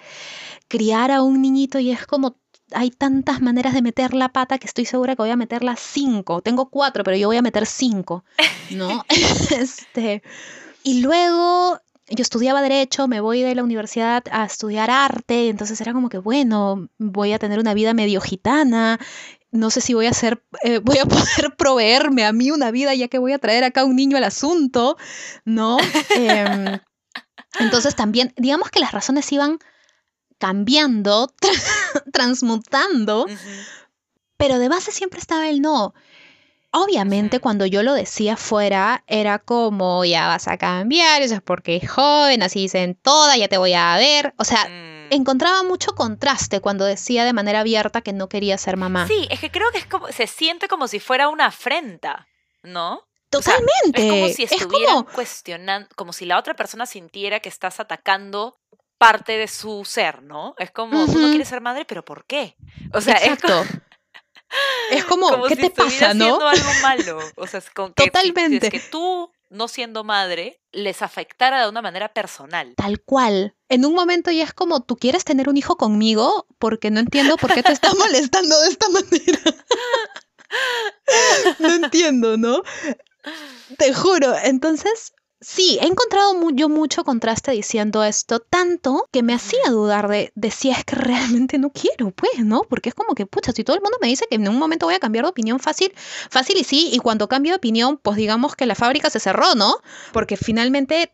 criar 0.69 1.11
a 1.11 1.23
un 1.23 1.41
niñito 1.41 1.79
y 1.79 1.91
es 1.91 2.07
como 2.07 2.37
hay 2.73 2.91
tantas 2.91 3.41
maneras 3.41 3.75
de 3.75 3.83
meter 3.83 4.15
la 4.15 4.31
pata 4.31 4.59
que 4.59 4.67
estoy 4.67 4.85
segura 4.85 5.15
que 5.15 5.23
voy 5.23 5.31
a 5.31 5.37
meter 5.37 5.63
las 5.63 5.81
cinco. 5.81 6.43
Tengo 6.43 6.69
cuatro, 6.69 7.05
pero 7.05 7.17
yo 7.17 7.29
voy 7.29 7.37
a 7.37 7.43
meter 7.43 7.67
cinco, 7.67 8.25
¿no? 8.71 9.05
este, 9.59 10.23
y 10.83 11.01
luego 11.01 11.81
yo 12.09 12.23
estudiaba 12.23 12.63
derecho, 12.63 13.09
me 13.09 13.21
voy 13.21 13.43
de 13.43 13.55
la 13.55 13.63
universidad 13.63 14.25
a 14.31 14.45
estudiar 14.45 14.91
arte, 14.91 15.49
entonces 15.49 15.81
era 15.81 15.93
como 15.93 16.09
que, 16.09 16.19
bueno, 16.19 16.89
voy 16.99 17.33
a 17.33 17.39
tener 17.39 17.59
una 17.59 17.75
vida 17.75 17.95
medio 17.95 18.21
gitana, 18.21 18.99
no 19.51 19.71
sé 19.71 19.81
si 19.81 19.95
voy 19.95 20.07
a 20.07 20.11
hacer, 20.11 20.43
eh, 20.65 20.79
voy 20.85 20.99
a 20.99 21.07
poder 21.07 21.57
proveerme 21.57 22.25
a 22.25 22.33
mí 22.33 22.51
una 22.51 22.71
vida 22.71 22.95
ya 22.95 23.09
que 23.09 23.19
voy 23.19 23.33
a 23.33 23.39
traer 23.39 23.65
acá 23.65 23.85
un 23.85 23.97
niño 23.97 24.17
al 24.17 24.25
asunto, 24.25 24.97
¿no? 25.45 25.79
Em, 26.17 26.79
entonces 27.61 27.95
también, 27.95 28.35
digamos 28.37 28.71
que 28.71 28.81
las 28.81 28.93
razones 28.93 29.31
iban 29.33 29.59
cambiando, 30.39 31.33
transmutando, 32.13 33.27
pero 34.37 34.59
de 34.59 34.69
base 34.69 34.93
siempre 34.93 35.21
estaba 35.21 35.49
el 35.49 35.63
no. 35.63 35.95
Obviamente 36.77 37.39
cuando 37.39 37.67
yo 37.67 37.85
lo 37.85 37.95
decía 37.95 38.37
fuera 38.37 39.05
era 39.07 39.39
como 39.39 40.05
ya 40.05 40.27
vas 40.27 40.49
a 40.49 40.59
cambiar, 40.59 41.23
eso 41.23 41.37
es 41.37 41.41
porque 41.41 41.77
es 41.77 41.89
joven, 41.89 42.43
así 42.43 42.63
dicen 42.63 42.99
toda, 43.01 43.37
ya 43.37 43.47
te 43.47 43.59
voy 43.59 43.75
a 43.75 43.97
ver. 43.97 44.35
O 44.39 44.45
sea, 44.45 44.65
mm. 44.69 45.13
encontraba 45.13 45.63
mucho 45.63 45.95
contraste 45.95 46.61
cuando 46.61 46.85
decía 46.85 47.25
de 47.25 47.33
manera 47.33 47.61
abierta 47.61 48.01
que 48.01 48.13
no 48.13 48.29
quería 48.29 48.59
ser 48.59 48.77
mamá. 48.77 49.07
Sí, 49.07 49.29
es 49.31 49.39
que 49.39 49.53
creo 49.53 49.71
que 49.71 49.79
es 49.79 49.87
como, 49.87 50.09
se 50.09 50.27
siente 50.27 50.67
como 50.67 50.89
si 50.89 50.99
fuera 50.99 51.29
una 51.29 51.47
afrenta, 51.47 52.27
¿no? 52.65 53.07
Totalmente. 53.31 54.07
es 54.07 54.11
como 54.11 54.29
si 54.29 54.43
estuvieran 54.43 55.05
cuestionando, 55.05 55.89
como 55.95 56.13
si 56.13 56.25
la 56.25 56.39
otra 56.39 56.55
persona 56.55 56.87
sintiera 56.87 57.39
que 57.39 57.49
estás 57.49 57.79
atacando 57.79 58.59
parte 58.99 59.39
de 59.39 59.47
su 59.47 59.85
ser, 59.85 60.23
¿no? 60.23 60.57
Es 60.59 60.73
como, 60.73 61.07
tú 61.07 61.21
no 61.21 61.29
quieres 61.29 61.47
ser 61.47 61.61
madre, 61.61 61.85
pero 61.85 62.05
¿por 62.05 62.25
qué? 62.25 62.57
O 62.93 63.01
sea, 63.01 63.15
Exacto. 63.15 63.61
es 63.61 63.69
como, 63.69 63.81
¿qué 65.49 65.57
te 65.57 65.71
pasa, 65.71 66.15
no? 66.15 66.41
algo 66.47 66.71
malo. 66.83 67.19
O 67.37 67.47
sea, 67.47 67.59
es 67.59 67.71
como 67.71 67.95
que 67.95 68.05
Totalmente. 68.07 68.71
que 68.71 68.81
tú, 68.81 69.31
no 69.51 69.69
siendo 69.69 70.05
madre, 70.05 70.61
les 70.73 71.03
afectara 71.03 71.63
de 71.63 71.69
una 71.69 71.83
manera 71.83 72.13
personal. 72.13 72.75
Tal 72.77 73.01
cual. 73.01 73.55
En 73.69 73.85
un 73.85 73.95
momento 73.95 74.31
ya 74.31 74.45
es 74.45 74.53
como, 74.53 74.83
¿tú 74.83 74.97
quieres 74.97 75.25
tener 75.25 75.49
un 75.49 75.57
hijo 75.57 75.77
conmigo? 75.77 76.47
Porque 76.59 76.91
no 76.91 77.01
entiendo 77.01 77.37
por 77.37 77.53
qué 77.55 77.63
te 77.63 77.73
está 77.73 77.93
molestando 77.99 78.61
de 78.61 78.69
esta 78.69 78.89
manera. 78.89 79.41
no 81.59 81.75
entiendo, 81.75 82.37
¿no? 82.37 82.63
Te 83.79 83.93
juro. 83.93 84.35
Entonces, 84.43 85.15
Sí, 85.47 85.79
he 85.83 85.87
encontrado 85.87 86.33
yo 86.53 86.71
mucho 86.71 87.05
contraste 87.05 87.51
diciendo 87.53 88.03
esto, 88.03 88.41
tanto 88.41 89.07
que 89.13 89.23
me 89.23 89.35
hacía 89.35 89.69
dudar 89.69 90.09
de, 90.09 90.33
de, 90.35 90.51
si 90.51 90.71
es 90.71 90.85
que 90.87 90.97
realmente 90.97 91.59
no 91.59 91.71
quiero, 91.71 92.13
pues, 92.13 92.43
¿no? 92.45 92.63
Porque 92.63 92.89
es 92.89 92.95
como 92.95 93.15
que, 93.15 93.27
pucha, 93.27 93.53
si 93.53 93.63
todo 93.63 93.77
el 93.77 93.83
mundo 93.83 93.99
me 94.01 94.09
dice 94.09 94.27
que 94.29 94.37
en 94.37 94.49
un 94.49 94.59
momento 94.59 94.87
voy 94.87 94.95
a 94.95 95.01
cambiar 95.01 95.27
de 95.27 95.31
opinión 95.31 95.61
fácil, 95.61 95.93
fácil 96.31 96.57
y 96.57 96.65
sí, 96.65 96.89
y 96.93 96.99
cuando 96.99 97.29
cambio 97.29 97.53
de 97.53 97.57
opinión, 97.57 97.99
pues 97.99 98.17
digamos 98.17 98.57
que 98.57 98.65
la 98.65 98.75
fábrica 98.75 99.11
se 99.11 99.21
cerró, 99.21 99.55
¿no? 99.55 99.77
Porque 100.15 100.39
finalmente 100.39 101.13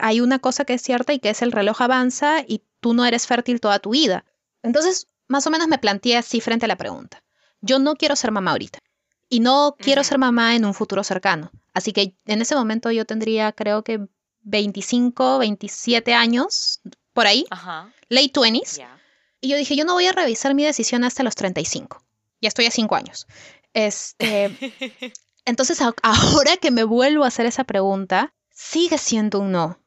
hay 0.00 0.20
una 0.20 0.40
cosa 0.40 0.64
que 0.64 0.74
es 0.74 0.82
cierta 0.82 1.12
y 1.12 1.20
que 1.20 1.30
es 1.30 1.40
el 1.40 1.52
reloj 1.52 1.80
avanza 1.80 2.40
y 2.46 2.64
tú 2.80 2.92
no 2.92 3.04
eres 3.04 3.28
fértil 3.28 3.60
toda 3.60 3.78
tu 3.78 3.90
vida. 3.90 4.24
Entonces, 4.64 5.06
más 5.28 5.46
o 5.46 5.50
menos 5.50 5.68
me 5.68 5.78
planteé 5.78 6.16
así 6.16 6.40
frente 6.40 6.64
a 6.64 6.68
la 6.68 6.76
pregunta. 6.76 7.22
Yo 7.60 7.78
no 7.78 7.94
quiero 7.94 8.16
ser 8.16 8.32
mamá 8.32 8.50
ahorita 8.50 8.80
y 9.28 9.38
no 9.38 9.76
quiero 9.78 10.02
ser 10.02 10.18
mamá 10.18 10.56
en 10.56 10.64
un 10.64 10.74
futuro 10.74 11.04
cercano. 11.04 11.52
Así 11.72 11.92
que 11.92 12.14
en 12.26 12.42
ese 12.42 12.54
momento 12.54 12.90
yo 12.90 13.04
tendría, 13.04 13.52
creo 13.52 13.82
que 13.84 14.00
25, 14.42 15.38
27 15.38 16.14
años, 16.14 16.80
por 17.12 17.26
ahí, 17.26 17.44
late 18.08 18.32
20s. 18.32 18.86
Y 19.40 19.48
yo 19.48 19.56
dije, 19.56 19.76
yo 19.76 19.84
no 19.84 19.94
voy 19.94 20.06
a 20.06 20.12
revisar 20.12 20.54
mi 20.54 20.64
decisión 20.64 21.04
hasta 21.04 21.22
los 21.22 21.34
35. 21.34 22.04
Ya 22.40 22.48
estoy 22.48 22.66
a 22.66 22.70
5 22.70 22.94
años. 22.94 23.26
Este, 23.72 24.50
entonces, 25.44 25.80
ahora 25.80 26.56
que 26.56 26.70
me 26.70 26.84
vuelvo 26.84 27.24
a 27.24 27.28
hacer 27.28 27.46
esa 27.46 27.64
pregunta, 27.64 28.34
sigue 28.50 28.98
siendo 28.98 29.40
un 29.40 29.52
no. 29.52 29.78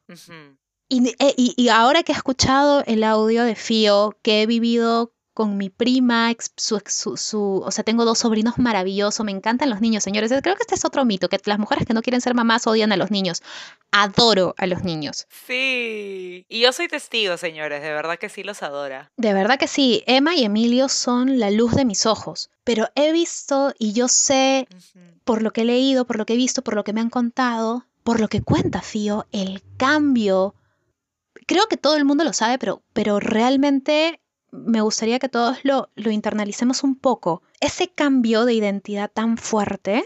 Eh, 0.90 1.34
y, 1.38 1.54
y, 1.58 1.70
ahora 1.70 2.04
que 2.04 2.12
he 2.12 2.16
escuchado 2.16 2.84
el 2.86 3.04
audio 3.04 3.44
de 3.44 3.56
Fío, 3.56 4.16
que 4.22 4.44
he 4.44 4.46
vivido 4.46 5.14
con 5.34 5.58
mi 5.58 5.70
prima, 5.70 6.32
su, 6.56 6.82
su, 6.86 7.64
o 7.66 7.72
sea, 7.72 7.84
tengo 7.84 8.06
dos 8.06 8.20
sobrinos 8.20 8.58
maravillosos, 8.58 9.26
me 9.26 9.32
encantan 9.32 9.70
los 9.70 9.82
niños, 9.82 10.04
señores. 10.04 10.32
Creo 10.42 10.56
que 10.56 10.62
este 10.62 10.76
es 10.76 10.86
otro 10.86 11.06
mito, 11.06 11.30
que 11.30 11.40
las 11.46 11.60
mujeres 11.60 11.86
que 11.86 11.94
no 11.94 12.02
quieren 12.02 12.22
ser 12.22 12.36
mamás 12.36 12.68
odian 12.68 12.92
a 12.92 12.98
los 12.98 13.12
niños. 13.12 13.42
Adoro 13.92 14.54
a 14.58 14.68
los 14.68 14.84
niños. 14.84 15.28
Sí, 15.46 16.46
y 16.48 16.62
yo 16.62 16.72
soy 16.72 16.88
testigo, 16.88 17.38
señores, 17.38 17.82
de 17.82 17.90
verdad 17.90 18.20
que 18.20 18.30
sí 18.30 18.44
los 18.44 18.64
adora. 18.64 19.12
De 19.18 19.34
verdad 19.34 19.58
que 19.58 19.68
sí, 19.68 20.04
Emma 20.06 20.36
y 20.36 20.44
Emilio 20.44 20.88
son 20.90 21.40
la 21.40 21.50
luz 21.50 21.76
de 21.76 21.86
mis 21.86 22.06
ojos, 22.06 22.52
pero 22.64 22.90
he 22.96 23.12
visto 23.12 23.74
y 23.80 23.94
yo 23.94 24.08
sé, 24.08 24.68
por 25.24 25.42
lo 25.42 25.52
que 25.52 25.62
he 25.62 25.66
leído, 25.66 26.06
por 26.06 26.18
lo 26.18 26.26
que 26.26 26.34
he 26.34 26.38
visto, 26.38 26.62
por 26.62 26.76
lo 26.76 26.84
que 26.84 26.94
me 26.94 27.02
han 27.02 27.10
contado, 27.10 27.86
por 28.04 28.20
lo 28.20 28.28
que 28.28 28.42
cuenta 28.42 28.82
Fío, 28.82 29.28
el 29.32 29.64
cambio 29.78 30.56
creo 31.46 31.68
que 31.68 31.78
todo 31.78 31.96
el 31.96 32.06
mundo 32.06 32.24
lo 32.24 32.34
sabe, 32.34 32.58
pero, 32.58 32.84
pero 32.94 33.20
realmente 33.20 34.20
me 34.54 34.82
gustaría 34.82 35.18
que 35.18 35.30
todos 35.30 35.58
lo, 35.64 35.90
lo 35.96 36.12
internalicemos 36.12 36.84
un 36.84 36.96
poco. 36.96 37.42
Ese 37.60 37.90
cambio 37.90 38.46
de 38.46 38.54
identidad 38.54 39.12
tan 39.12 39.38
fuerte 39.38 40.06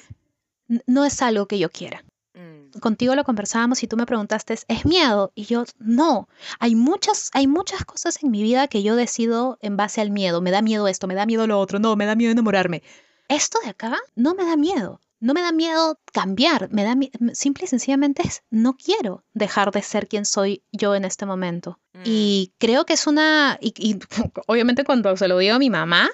no 0.86 1.03
es 1.03 1.21
algo 1.21 1.47
que 1.47 1.60
yo 1.60 1.69
quiera. 1.69 2.05
Mm. 2.33 2.79
Contigo 2.79 3.13
lo 3.15 3.25
conversábamos 3.25 3.83
y 3.83 3.88
tú 3.88 3.97
me 3.97 4.05
preguntaste, 4.05 4.57
¿es 4.67 4.86
miedo? 4.86 5.33
Y 5.36 5.43
yo, 5.43 5.65
no. 5.79 6.29
Hay 6.60 6.75
muchas, 6.75 7.29
hay 7.33 7.45
muchas 7.47 7.83
cosas 7.83 8.23
en 8.23 8.31
mi 8.31 8.41
vida 8.41 8.69
que 8.69 8.83
yo 8.83 8.95
decido 8.95 9.57
en 9.62 9.75
base 9.75 9.99
al 9.99 10.12
miedo. 10.12 10.41
Me 10.41 10.51
da 10.51 10.62
miedo 10.62 10.88
esto, 10.88 11.07
me 11.07 11.15
da 11.15 11.25
miedo 11.25 11.45
lo 11.45 11.60
otro, 11.60 11.79
no, 11.79 11.95
me 11.97 12.05
da 12.05 12.15
miedo 12.15 12.31
enamorarme. 12.31 12.83
Esto 13.27 13.60
de 13.62 13.69
acá 13.69 13.97
no 14.15 14.33
me 14.33 14.45
da 14.45 14.55
miedo 14.55 15.01
no 15.19 15.34
me 15.34 15.41
da 15.41 15.51
miedo 15.51 15.99
cambiar, 16.13 16.69
me 16.71 16.84
da 16.84 16.95
simple 17.34 17.65
y 17.65 17.67
sencillamente 17.67 18.21
es 18.25 18.43
no 18.49 18.75
quiero 18.77 19.23
dejar 19.34 19.71
de 19.71 19.82
ser 19.82 20.08
quien 20.08 20.25
soy 20.25 20.63
yo 20.71 20.95
en 20.95 21.06
este 21.06 21.25
momento. 21.25 21.80
Y 22.03 22.51
mm. 22.51 22.56
creo 22.60 22.86
que 22.86 22.93
es 22.93 23.08
una, 23.08 23.58
y, 23.60 23.99
obviamente 24.47 24.84
cuando 24.84 25.17
se 25.17 25.27
lo 25.27 25.38
digo 25.39 25.56
a 25.56 25.60
mi 25.60 25.69
mamá, 25.69 26.10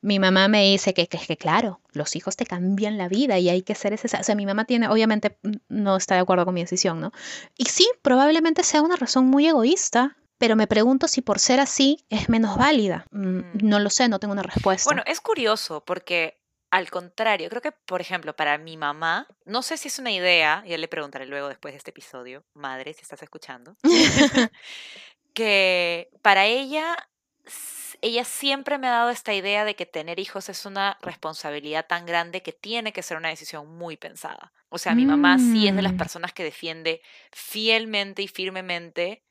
mi 0.00 0.18
mamá 0.18 0.48
me 0.48 0.64
dice 0.64 0.94
que, 0.94 1.06
que, 1.06 1.18
que, 1.18 1.36
claro, 1.36 1.80
los 1.92 2.16
hijos 2.16 2.36
te 2.36 2.46
cambian 2.46 2.96
la 2.96 3.08
vida 3.08 3.38
y 3.38 3.50
hay 3.50 3.62
que 3.62 3.74
ser 3.74 3.92
ese, 3.92 4.08
o 4.16 4.22
sea, 4.22 4.34
mi 4.34 4.46
mamá 4.46 4.64
tiene, 4.64 4.88
obviamente 4.88 5.38
no 5.68 5.96
está 5.96 6.14
de 6.14 6.22
acuerdo 6.22 6.46
con 6.46 6.54
mi 6.54 6.62
decisión, 6.62 7.00
¿no? 7.00 7.12
Y 7.56 7.66
sí, 7.66 7.86
probablemente 8.00 8.62
sea 8.62 8.80
una 8.80 8.96
razón 8.96 9.26
muy 9.26 9.46
egoísta, 9.46 10.16
pero 10.38 10.56
me 10.56 10.66
pregunto 10.66 11.08
si 11.08 11.22
por 11.22 11.38
ser 11.38 11.60
así 11.60 12.04
es 12.08 12.28
menos 12.28 12.56
válida. 12.56 13.06
Mm, 13.10 13.38
mm. 13.38 13.44
No 13.62 13.78
lo 13.78 13.90
sé, 13.90 14.08
no 14.08 14.18
tengo 14.18 14.32
una 14.32 14.42
respuesta. 14.42 14.88
Bueno, 14.88 15.02
es 15.06 15.20
curioso 15.20 15.84
porque 15.84 16.38
al 16.70 16.90
contrario, 16.90 17.48
creo 17.48 17.62
que, 17.62 17.72
por 17.72 18.00
ejemplo, 18.00 18.34
para 18.34 18.58
mi 18.58 18.76
mamá, 18.76 19.28
no 19.44 19.62
sé 19.62 19.76
si 19.76 19.88
es 19.88 19.98
una 19.98 20.10
idea, 20.10 20.64
ya 20.66 20.76
le 20.76 20.88
preguntaré 20.88 21.26
luego 21.26 21.48
después 21.48 21.72
de 21.72 21.78
este 21.78 21.90
episodio, 21.90 22.44
madre, 22.54 22.92
si 22.92 23.02
estás 23.02 23.22
escuchando, 23.22 23.76
que 25.34 26.10
para 26.22 26.46
ella, 26.46 26.96
ella 28.00 28.24
siempre 28.24 28.78
me 28.78 28.88
ha 28.88 28.92
dado 28.92 29.10
esta 29.10 29.32
idea 29.32 29.64
de 29.64 29.76
que 29.76 29.86
tener 29.86 30.18
hijos 30.18 30.48
es 30.48 30.66
una 30.66 30.98
responsabilidad 31.02 31.86
tan 31.86 32.04
grande 32.04 32.42
que 32.42 32.52
tiene 32.52 32.92
que 32.92 33.02
ser 33.02 33.16
una 33.16 33.28
decisión 33.28 33.76
muy 33.76 33.96
pensada. 33.96 34.52
O 34.68 34.78
sea, 34.78 34.94
mi 34.94 35.06
mamá 35.06 35.38
sí 35.38 35.68
es 35.68 35.76
de 35.76 35.82
las 35.82 35.94
mm. 35.94 35.98
personas 35.98 36.32
que 36.32 36.42
defiende 36.42 37.00
fielmente 37.32 38.22
y 38.22 38.28
firmemente 38.28 39.24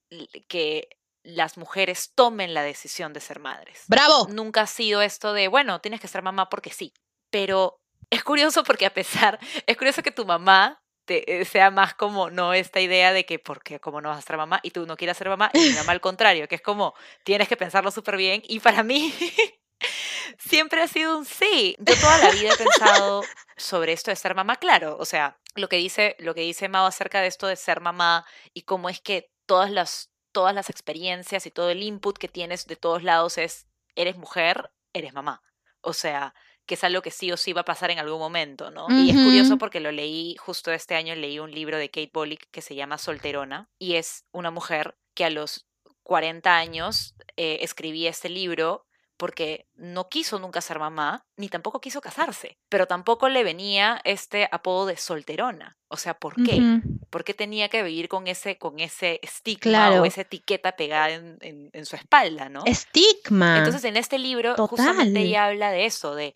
que 0.47 0.87
las 1.25 1.57
mujeres 1.57 2.13
tomen 2.13 2.53
la 2.53 2.63
decisión 2.63 3.11
de 3.11 3.19
ser 3.19 3.39
madres. 3.39 3.83
¡Bravo! 3.87 4.27
Nunca 4.29 4.61
ha 4.61 4.67
sido 4.67 5.01
esto 5.01 5.33
de, 5.33 5.47
bueno, 5.47 5.81
tienes 5.81 5.99
que 5.99 6.07
ser 6.07 6.21
mamá 6.21 6.49
porque 6.49 6.69
sí. 6.69 6.93
Pero 7.29 7.79
es 8.09 8.23
curioso 8.23 8.63
porque 8.63 8.85
a 8.85 8.93
pesar, 8.93 9.39
es 9.67 9.77
curioso 9.77 10.03
que 10.03 10.11
tu 10.11 10.25
mamá 10.25 10.81
te, 11.05 11.41
eh, 11.41 11.45
sea 11.45 11.71
más 11.71 11.93
como 11.93 12.29
no 12.29 12.53
esta 12.53 12.81
idea 12.81 13.13
de 13.13 13.25
que 13.25 13.39
porque 13.39 13.79
como 13.79 14.01
no 14.01 14.09
vas 14.09 14.19
a 14.19 14.21
ser 14.21 14.37
mamá 14.37 14.59
y 14.63 14.71
tú 14.71 14.85
no 14.85 14.97
quieras 14.97 15.17
ser 15.17 15.29
mamá 15.29 15.51
y 15.53 15.59
mi 15.59 15.73
mamá 15.73 15.91
al 15.91 16.01
contrario, 16.01 16.47
que 16.47 16.55
es 16.55 16.61
como 16.61 16.95
tienes 17.23 17.47
que 17.47 17.57
pensarlo 17.57 17.91
súper 17.91 18.17
bien 18.17 18.41
y 18.47 18.59
para 18.59 18.83
mí 18.83 19.13
siempre 20.39 20.81
ha 20.81 20.87
sido 20.87 21.17
un 21.17 21.25
sí. 21.25 21.75
Yo 21.79 21.95
toda 21.99 22.17
la 22.17 22.31
vida 22.31 22.53
he 22.53 22.57
pensado 22.57 23.23
sobre 23.57 23.93
esto 23.93 24.11
de 24.11 24.15
ser 24.15 24.35
mamá, 24.35 24.55
claro, 24.55 24.97
o 24.99 25.05
sea, 25.05 25.37
lo 25.55 25.69
que 25.69 25.77
dice 25.77 26.15
lo 26.19 26.33
que 26.33 26.41
dice 26.41 26.69
Mao 26.69 26.85
acerca 26.85 27.21
de 27.21 27.27
esto 27.27 27.47
de 27.47 27.55
ser 27.55 27.81
mamá 27.81 28.25
y 28.53 28.63
cómo 28.63 28.89
es 28.89 28.99
que 28.99 29.31
todas 29.45 29.71
las 29.71 30.11
todas 30.31 30.53
las 30.53 30.69
experiencias 30.69 31.45
y 31.45 31.51
todo 31.51 31.69
el 31.69 31.81
input 31.81 32.17
que 32.17 32.27
tienes 32.27 32.65
de 32.67 32.75
todos 32.75 33.03
lados 33.03 33.37
es 33.37 33.67
eres 33.95 34.17
mujer, 34.17 34.71
eres 34.93 35.13
mamá. 35.13 35.41
O 35.81 35.93
sea, 35.93 36.33
que 36.65 36.75
es 36.75 36.83
algo 36.83 37.01
que 37.01 37.11
sí 37.11 37.31
o 37.31 37.37
sí 37.37 37.53
va 37.53 37.61
a 37.61 37.65
pasar 37.65 37.91
en 37.91 37.99
algún 37.99 38.19
momento, 38.19 38.71
¿no? 38.71 38.87
Y 38.89 39.11
es 39.11 39.15
curioso 39.15 39.57
porque 39.57 39.79
lo 39.79 39.91
leí 39.91 40.35
justo 40.37 40.71
este 40.71 40.95
año, 40.95 41.15
leí 41.15 41.39
un 41.39 41.51
libro 41.51 41.77
de 41.77 41.89
Kate 41.89 42.11
Bollick 42.13 42.49
que 42.51 42.61
se 42.61 42.75
llama 42.75 42.97
Solterona 42.97 43.69
y 43.79 43.95
es 43.95 44.25
una 44.31 44.51
mujer 44.51 44.97
que 45.13 45.25
a 45.25 45.29
los 45.29 45.67
40 46.03 46.55
años 46.55 47.15
eh, 47.35 47.59
escribía 47.61 48.09
este 48.09 48.29
libro 48.29 48.84
porque 49.17 49.67
no 49.75 50.09
quiso 50.09 50.39
nunca 50.39 50.61
ser 50.61 50.79
mamá, 50.79 51.25
ni 51.37 51.49
tampoco 51.49 51.79
quiso 51.79 52.01
casarse, 52.01 52.57
pero 52.69 52.87
tampoco 52.87 53.29
le 53.29 53.43
venía 53.43 54.01
este 54.03 54.47
apodo 54.51 54.85
de 54.87 54.97
solterona. 54.97 55.77
O 55.87 55.97
sea, 55.97 56.15
¿por 56.15 56.35
qué? 56.43 56.81
¿Por 57.09 57.23
qué 57.23 57.33
tenía 57.33 57.69
que 57.69 57.83
vivir 57.83 58.09
con 58.09 58.27
ese, 58.27 58.57
con 58.57 58.79
ese 58.79 59.19
estigma 59.21 59.91
o 59.91 60.05
esa 60.05 60.21
etiqueta 60.21 60.75
pegada 60.75 61.11
en, 61.11 61.69
en, 61.71 61.85
su 61.85 61.95
espalda, 61.95 62.49
¿no? 62.49 62.63
Estigma. 62.65 63.59
Entonces, 63.59 63.83
en 63.85 63.95
este 63.95 64.19
libro, 64.19 64.55
justamente 64.67 65.21
ella 65.21 65.45
habla 65.45 65.71
de 65.71 65.85
eso, 65.85 66.15
de, 66.15 66.35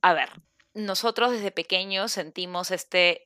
a 0.00 0.14
ver, 0.14 0.30
nosotros 0.74 1.32
desde 1.32 1.50
pequeños 1.50 2.12
sentimos 2.12 2.70
este, 2.70 3.24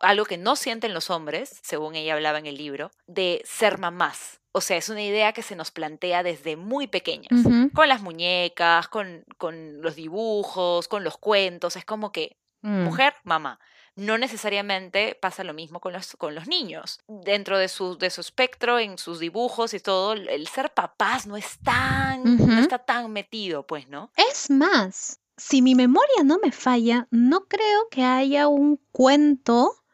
algo 0.00 0.24
que 0.24 0.38
no 0.38 0.56
sienten 0.56 0.94
los 0.94 1.10
hombres, 1.10 1.60
según 1.62 1.94
ella 1.94 2.14
hablaba 2.14 2.38
en 2.38 2.46
el 2.46 2.56
libro, 2.56 2.90
de 3.06 3.42
ser 3.44 3.78
mamás. 3.78 4.40
O 4.56 4.60
sea, 4.60 4.76
es 4.76 4.88
una 4.88 5.02
idea 5.02 5.32
que 5.32 5.42
se 5.42 5.56
nos 5.56 5.72
plantea 5.72 6.22
desde 6.22 6.54
muy 6.56 6.86
pequeñas, 6.86 7.44
con 7.74 7.88
las 7.88 8.02
muñecas, 8.02 8.86
con, 8.86 9.24
con, 9.36 9.82
los 9.82 9.96
dibujos, 9.96 10.86
con 10.86 11.02
los 11.02 11.18
cuentos. 11.18 11.74
Es 11.74 11.84
como 11.84 12.12
que 12.12 12.36
mm. 12.62 12.84
mujer, 12.84 13.14
mamá. 13.24 13.58
No 13.96 14.16
necesariamente 14.16 15.18
pasa 15.20 15.42
lo 15.42 15.54
mismo 15.54 15.80
con 15.80 15.92
los, 15.92 16.14
con 16.16 16.36
los 16.36 16.46
niños. 16.46 17.00
Dentro 17.08 17.58
de 17.58 17.66
su, 17.66 17.98
de 17.98 18.10
su 18.10 18.20
espectro, 18.20 18.78
en 18.78 18.96
sus 18.96 19.18
dibujos 19.18 19.74
y 19.74 19.80
todo, 19.80 20.12
el 20.12 20.46
ser 20.46 20.72
papás 20.72 21.26
no 21.26 21.36
es 21.36 21.58
tan, 21.58 22.22
no 22.36 22.60
está 22.60 22.78
tan 22.78 23.12
metido, 23.12 23.66
pues, 23.66 23.88
¿no? 23.88 24.12
Es 24.16 24.50
más, 24.50 25.18
si 25.36 25.62
mi 25.62 25.74
memoria 25.74 26.22
no 26.24 26.38
me 26.38 26.52
falla, 26.52 27.08
no 27.10 27.46
creo 27.46 27.88
que 27.90 28.04
haya 28.04 28.46
un 28.46 28.80
cuento 28.92 29.84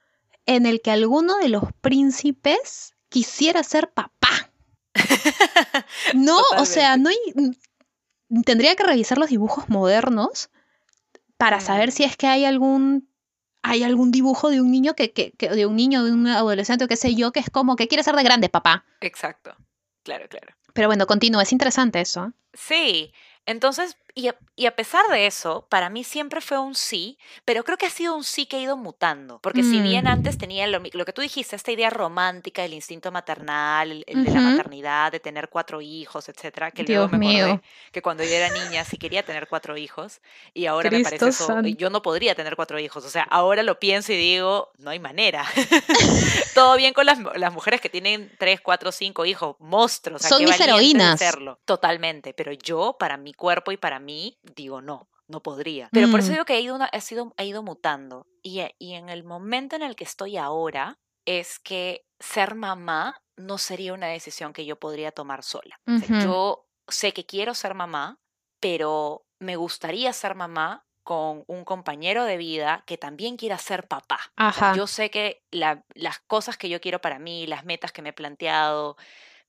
en 0.45 0.67
el 0.67 0.83
que 0.83 0.91
alguno 0.91 1.39
de 1.39 1.49
los 1.49 1.65
príncipes 1.81 2.95
quisiera 3.09 3.63
ser 3.63 3.91
papá. 3.93 4.50
no, 6.15 6.39
o 6.59 6.65
sea, 6.65 6.97
no 6.97 7.11
hay, 7.11 7.17
tendría 8.45 8.77
que 8.77 8.85
revisar 8.85 9.19
los 9.19 9.31
dibujos 9.31 9.69
modernos 9.69 10.51
para 11.37 11.61
saber 11.61 11.89
mm. 11.89 11.93
si 11.93 12.05
es 12.05 12.17
que 12.17 12.27
hay 12.27 12.45
algún 12.45 13.09
hay 13.63 13.83
algún 13.83 14.11
dibujo 14.11 14.49
de 14.49 14.61
un 14.61 14.71
niño 14.71 14.95
que, 14.95 15.13
que, 15.13 15.33
de 15.37 15.67
un 15.67 15.77
niño, 15.77 16.03
de 16.05 16.13
un 16.13 16.27
adolescente 16.27 16.85
o 16.85 16.89
qué 16.89 16.97
sé 16.97 17.15
yo, 17.15 17.31
que 17.31 17.41
es 17.41 17.51
como 17.51 17.77
que 17.77 17.89
quiere 17.89 18.03
ser 18.03 18.17
de 18.17 18.23
grande 18.23 18.49
papá. 18.49 18.87
Exacto. 19.03 19.55
Claro, 20.03 20.29
claro. 20.29 20.55
Pero 20.73 20.89
bueno, 20.89 21.07
continúa, 21.07 21.43
es 21.43 21.53
interesante 21.53 22.01
eso. 22.01 22.33
Sí, 22.55 23.13
entonces, 23.45 23.97
y 24.57 24.67
a, 24.67 24.77
pesar 24.77 25.07
de 25.09 25.27
eso, 25.27 25.67
para 25.69 25.89
mí 25.89 26.05
siempre 26.05 26.41
fue 26.41 26.59
un 26.59 26.75
sí, 26.75 27.19
pero 27.45 27.65
creo 27.65 27.79
que 27.79 27.87
ha 27.87 27.91
sido 27.91 28.15
un 28.15 28.25
sí 28.25 28.47
que 28.47 28.57
ha 28.57 28.61
ido 28.61 28.77
mutando. 28.77 29.39
Porque 29.41 29.63
si 29.63 29.81
bien 29.81 30.07
antes 30.07 30.37
mm. 30.37 30.39
tenía 30.39 30.67
lo, 30.67 30.83
que 30.83 31.13
tú 31.13 31.23
dijiste, 31.23 31.57
esta 31.57 31.73
idea 31.73 31.91
romántica 31.91 32.63
del 32.63 32.75
instinto 32.75 33.11
maternal, 33.11 34.05
el, 34.07 34.25
de 34.25 34.31
la 34.31 34.41
maternidad, 34.41 35.13
de 35.13 35.21
tener 35.21 35.49
cuatro 35.49 35.81
hijos, 35.81 36.29
etcétera, 36.29 36.71
que 36.71 36.83
luego 36.83 37.09
me 37.09 37.41
acordé 37.41 37.61
que 37.93 38.03
cuando 38.03 38.23
yo 38.23 38.31
era 38.31 38.51
niña 38.51 38.85
sí 38.85 38.99
quería 38.99 39.25
tener 39.25 39.49
cuatro 39.49 39.77
hijos 39.77 40.21
y 40.53 40.67
ahora 40.67 40.91
me 40.91 41.01
parece 41.01 41.29
eso, 41.29 41.61
yo 41.63 41.91
no 41.91 42.03
podría 42.03 42.35
tener 42.35 42.57
cuatro 42.57 42.79
hijos. 42.79 43.05
O 43.05 43.11
sea, 43.11 43.23
ahora 43.25 43.63
lo 43.63 43.79
pienso 43.79 44.13
y 44.13 44.17
digo, 44.17 44.71
no 44.79 44.91
hay 44.91 44.99
manera. 44.99 45.45
Todo 46.55 46.77
bien 46.77 46.93
con 46.93 47.07
las, 47.07 47.19
mujeres 47.53 47.81
que 47.81 47.89
tienen 47.89 48.31
tres, 48.39 48.61
cuatro, 48.61 48.93
cinco 48.93 49.25
hijos, 49.25 49.57
monstruos. 49.59 50.23
Son 50.23 50.45
mis 50.45 50.61
heroínas. 50.61 51.21
Totalmente, 51.65 52.35
pero 52.35 52.53
yo, 52.53 52.97
para 52.99 53.17
mi 53.17 53.33
cuerpo 53.33 53.73
y 53.73 53.77
para 53.77 53.99
mí, 53.99 54.10
digo 54.43 54.81
no, 54.81 55.09
no 55.29 55.43
podría. 55.43 55.89
Pero 55.93 56.11
por 56.11 56.21
eso 56.21 56.31
mm. 56.31 56.33
digo 56.33 56.45
que 56.45 56.55
ha 56.55 56.61
ido, 56.61 56.79
ha 56.81 57.01
sido, 57.01 57.35
ha 57.37 57.45
ido 57.45 57.63
mutando. 57.63 58.27
Y, 58.43 58.63
y 58.79 58.95
en 58.95 59.09
el 59.09 59.25
momento 59.25 59.77
en 59.77 59.83
el 59.83 59.97
que 59.97 60.05
estoy 60.05 60.37
ahora, 60.37 60.99
es 61.25 61.59
que 61.59 62.07
ser 62.19 62.55
mamá 62.55 63.23
no 63.37 63.59
sería 63.59 63.95
una 63.95 64.09
decisión 64.09 64.53
que 64.53 64.65
yo 64.65 64.77
podría 64.77 65.13
tomar 65.13 65.43
sola. 65.43 65.81
Yo 66.23 66.67
sé 66.89 67.13
que 67.13 67.25
quiero 67.25 67.55
ser 67.55 67.75
mamá, 67.75 68.19
pero 68.61 69.25
me 69.39 69.57
gustaría 69.57 70.13
ser 70.13 70.35
mamá 70.35 70.85
con 71.03 71.45
un 71.47 71.65
compañero 71.65 72.25
de 72.25 72.37
vida 72.37 72.85
que 72.87 72.99
también 72.99 73.37
quiera 73.37 73.59
ser 73.59 73.89
papá. 73.89 74.21
yo 74.77 74.87
sé 74.87 75.11
que 75.11 75.43
las 75.51 76.19
cosas 76.27 76.57
que 76.57 76.69
yo 76.69 76.81
quiero 76.81 77.01
para 77.01 77.19
mí, 77.19 77.47
las 77.47 77.65
metas 77.65 77.93
que 77.93 78.03
me 78.03 78.11
he 78.11 78.13
planteado, 78.13 78.97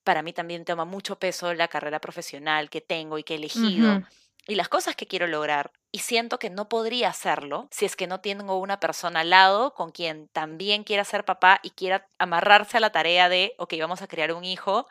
para 0.03 0.23
mí 0.23 0.33
también 0.33 0.65
toma 0.65 0.85
mucho 0.85 1.19
peso 1.19 1.53
la 1.53 1.67
carrera 1.67 1.99
profesional 1.99 2.69
que 2.69 2.81
tengo 2.81 3.17
y 3.17 3.23
que 3.23 3.33
he 3.33 3.37
elegido 3.37 4.03
y 4.47 4.55
las 4.55 4.69
cosas 4.69 4.95
que 4.95 5.07
quiero 5.07 5.27
lograr. 5.27 5.71
Y 5.91 5.99
siento 5.99 6.39
que 6.39 6.49
no 6.49 6.69
podría 6.69 7.09
hacerlo 7.09 7.67
si 7.71 7.85
es 7.85 7.95
que 7.95 8.07
no 8.07 8.21
tengo 8.21 8.59
una 8.59 8.79
persona 8.79 9.21
al 9.21 9.29
lado 9.29 9.73
con 9.73 9.91
quien 9.91 10.27
también 10.29 10.83
quiera 10.83 11.03
ser 11.03 11.25
papá 11.25 11.59
y 11.63 11.71
quiera 11.71 12.07
amarrarse 12.17 12.77
a 12.77 12.79
la 12.79 12.91
tarea 12.91 13.29
de, 13.29 13.53
ok, 13.57 13.73
vamos 13.79 14.01
a 14.01 14.07
crear 14.07 14.33
un 14.33 14.45
hijo 14.45 14.87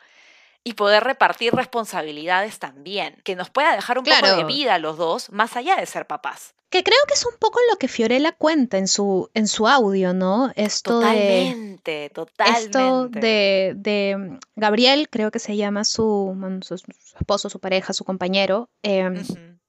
y 0.63 0.73
poder 0.73 1.03
repartir 1.03 1.53
responsabilidades 1.55 2.59
también, 2.59 3.19
que 3.23 3.35
nos 3.35 3.49
pueda 3.49 3.75
dejar 3.75 3.97
un 3.97 4.05
poco 4.05 4.35
de 4.35 4.43
vida 4.43 4.75
a 4.75 4.79
los 4.79 4.97
dos, 4.97 5.31
más 5.31 5.55
allá 5.55 5.75
de 5.75 5.85
ser 5.87 6.05
papás. 6.05 6.53
Que 6.71 6.83
creo 6.83 6.97
que 7.05 7.15
es 7.15 7.25
un 7.25 7.33
poco 7.37 7.59
lo 7.69 7.77
que 7.77 7.89
Fiorella 7.89 8.31
cuenta 8.31 8.77
en 8.77 8.87
su, 8.87 9.29
en 9.33 9.47
su 9.47 9.67
audio, 9.67 10.13
¿no? 10.13 10.53
Esto 10.55 11.01
totalmente, 11.01 12.09
totalmente. 12.11 12.61
Esto 12.61 13.09
de, 13.09 13.73
de, 13.75 14.39
Gabriel, 14.55 15.09
creo 15.09 15.31
que 15.31 15.39
se 15.39 15.57
llama 15.57 15.83
su, 15.83 16.33
su, 16.61 16.75
esposo, 17.19 17.49
su 17.49 17.59
pareja, 17.59 17.91
su 17.91 18.05
compañero, 18.05 18.69
em, 18.83 19.21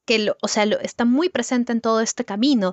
que 0.07 0.21
lo, 0.21 0.37
o 0.43 0.47
sea, 0.47 0.65
lo, 0.65 0.79
está 0.79 1.05
muy 1.05 1.29
presente 1.29 1.73
en 1.73 1.81
todo 1.81 2.01
este 2.01 2.25
camino. 2.25 2.73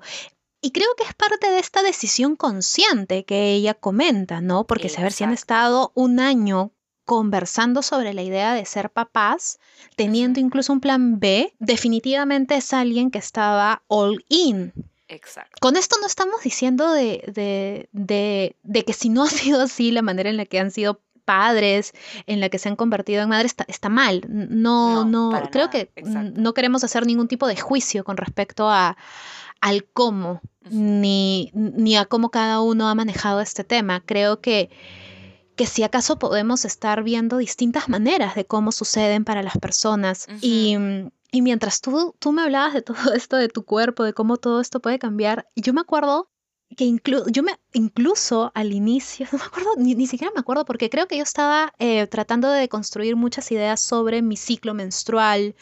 Y 0.62 0.74
creo 0.74 0.90
que 0.96 1.06
es 1.06 1.14
parte 1.16 1.50
de 1.50 1.58
esta 1.58 1.82
decisión 1.82 2.36
consciente 2.36 3.26
que 3.26 3.54
ella 3.54 3.74
comenta, 3.74 4.42
¿no? 4.42 4.68
Porque 4.68 4.90
saber 4.90 5.12
si 5.12 5.24
han 5.24 5.34
estado 5.34 5.92
un 5.96 6.20
año 6.20 6.72
conversando 7.10 7.82
sobre 7.82 8.14
la 8.14 8.22
idea 8.22 8.54
de 8.54 8.64
ser 8.66 8.92
papás, 8.92 9.58
teniendo 9.96 10.40
incluso 10.40 10.72
un 10.72 10.80
plan 10.80 11.20
B, 11.20 11.56
definitivamente 11.58 12.54
es 12.56 12.72
alguien 12.72 13.10
que 13.10 13.18
estaba 13.18 13.82
all 13.88 14.24
in. 14.30 14.74
Exacto. 15.08 15.56
Con 15.60 15.76
esto 15.76 15.96
no 16.00 16.06
estamos 16.06 16.44
diciendo 16.44 16.94
de, 16.94 17.90
de, 17.92 18.84
que 18.86 18.94
si 18.94 19.10
no 19.10 19.24
ha 19.24 19.28
sido 19.28 19.64
así 19.64 19.90
la 19.90 20.04
manera 20.04 20.30
en 20.30 20.38
la 20.38 20.46
que 20.46 20.60
han 20.60 20.70
sido 20.70 21.02
padres, 21.26 21.94
en 22.28 22.42
la 22.42 22.50
que 22.50 22.60
se 22.60 22.70
han 22.70 22.76
convertido 22.76 23.24
en 23.24 23.30
madres, 23.30 23.56
está, 23.68 23.90
mal. 23.90 24.22
No, 24.30 25.04
no, 25.04 25.32
creo 25.52 25.72
que 25.72 25.90
no 26.36 26.54
queremos 26.54 26.84
hacer 26.84 27.08
ningún 27.08 27.28
tipo 27.28 27.48
de 27.48 27.58
juicio 27.58 28.04
con 28.04 28.18
respecto 28.18 28.70
a, 28.70 28.98
al 29.62 29.84
cómo, 29.84 30.42
ni, 30.70 31.50
ni 31.56 31.98
a 31.98 32.06
cómo 32.06 32.30
cada 32.30 32.62
uno 32.62 32.88
ha 32.88 32.94
manejado 32.94 33.42
este 33.42 33.64
tema. 33.64 34.04
Creo 34.06 34.42
que 34.42 34.70
que 35.60 35.66
si 35.66 35.84
acaso 35.84 36.18
podemos 36.18 36.64
estar 36.64 37.04
viendo 37.04 37.36
distintas 37.36 37.90
maneras 37.90 38.34
de 38.34 38.46
cómo 38.46 38.72
suceden 38.72 39.26
para 39.26 39.44
las 39.44 39.58
personas. 39.58 40.26
y, 40.40 40.78
y, 41.34 41.42
mientras 41.42 41.82
tú, 41.82 42.16
tú 42.18 42.32
me 42.32 42.44
hablabas 42.44 42.74
de 42.74 42.82
todo 42.82 42.96
esto, 43.14 43.36
de 43.36 43.50
tu 43.50 43.66
cuerpo, 43.66 44.06
de 44.06 44.14
cómo 44.14 44.38
todo 44.38 44.62
esto 44.62 44.80
puede 44.80 45.00
cambiar, 45.00 45.50
yo 45.58 45.74
me 45.74 45.82
acuerdo 45.82 46.30
que 46.78 46.86
inclu 46.86 47.24
yo 47.30 47.44
me 47.44 47.60
incluso 47.74 48.54
al 48.56 48.72
inicio, 48.72 49.28
no 49.34 49.38
me 49.38 49.44
acuerdo, 49.44 49.72
ni, 49.78 50.08
siquiera 50.08 50.32
me 50.34 50.40
acuerdo, 50.40 50.64
porque 50.64 50.90
creo 50.90 51.08
que 51.08 51.18
yo 51.18 51.24
estaba 51.24 51.74
eh, 51.78 52.08
tratando 52.08 52.50
de 52.50 52.70
construir 52.70 53.18
muchas 53.18 53.52
ideas 53.52 53.82
sobre 53.82 54.22
mi 54.22 54.38
ciclo 54.38 54.74
menstrual, 54.74 55.56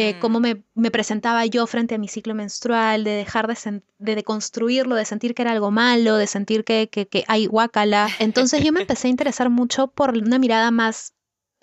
eh, 0.00 0.16
cómo 0.20 0.38
me, 0.38 0.56
presentaba 0.90 1.44
yo 1.46 1.66
frente 1.66 1.96
a 1.96 1.98
mi 1.98 2.06
ciclo 2.06 2.34
menstrual, 2.34 3.02
de 3.02 3.10
dejar 3.10 3.48
de, 3.48 3.82
de, 3.98 4.22
construirlo, 4.22 4.94
de 4.94 5.04
sentir 5.04 5.34
que 5.34 5.42
era 5.42 5.50
algo 5.50 5.72
malo, 5.72 6.16
de 6.16 6.28
sentir 6.28 6.64
que, 6.64 6.88
que, 6.88 7.08
que 7.08 7.24
hay 7.26 7.46
guacala. 7.46 8.08
Entonces 8.20 8.62
yo 8.62 8.72
me 8.72 8.82
empecé 8.82 9.08
a 9.08 9.10
interesar 9.10 9.50
mucho 9.50 9.88
por 9.88 10.16
una 10.16 10.38
mirada 10.38 10.70
más 10.70 11.14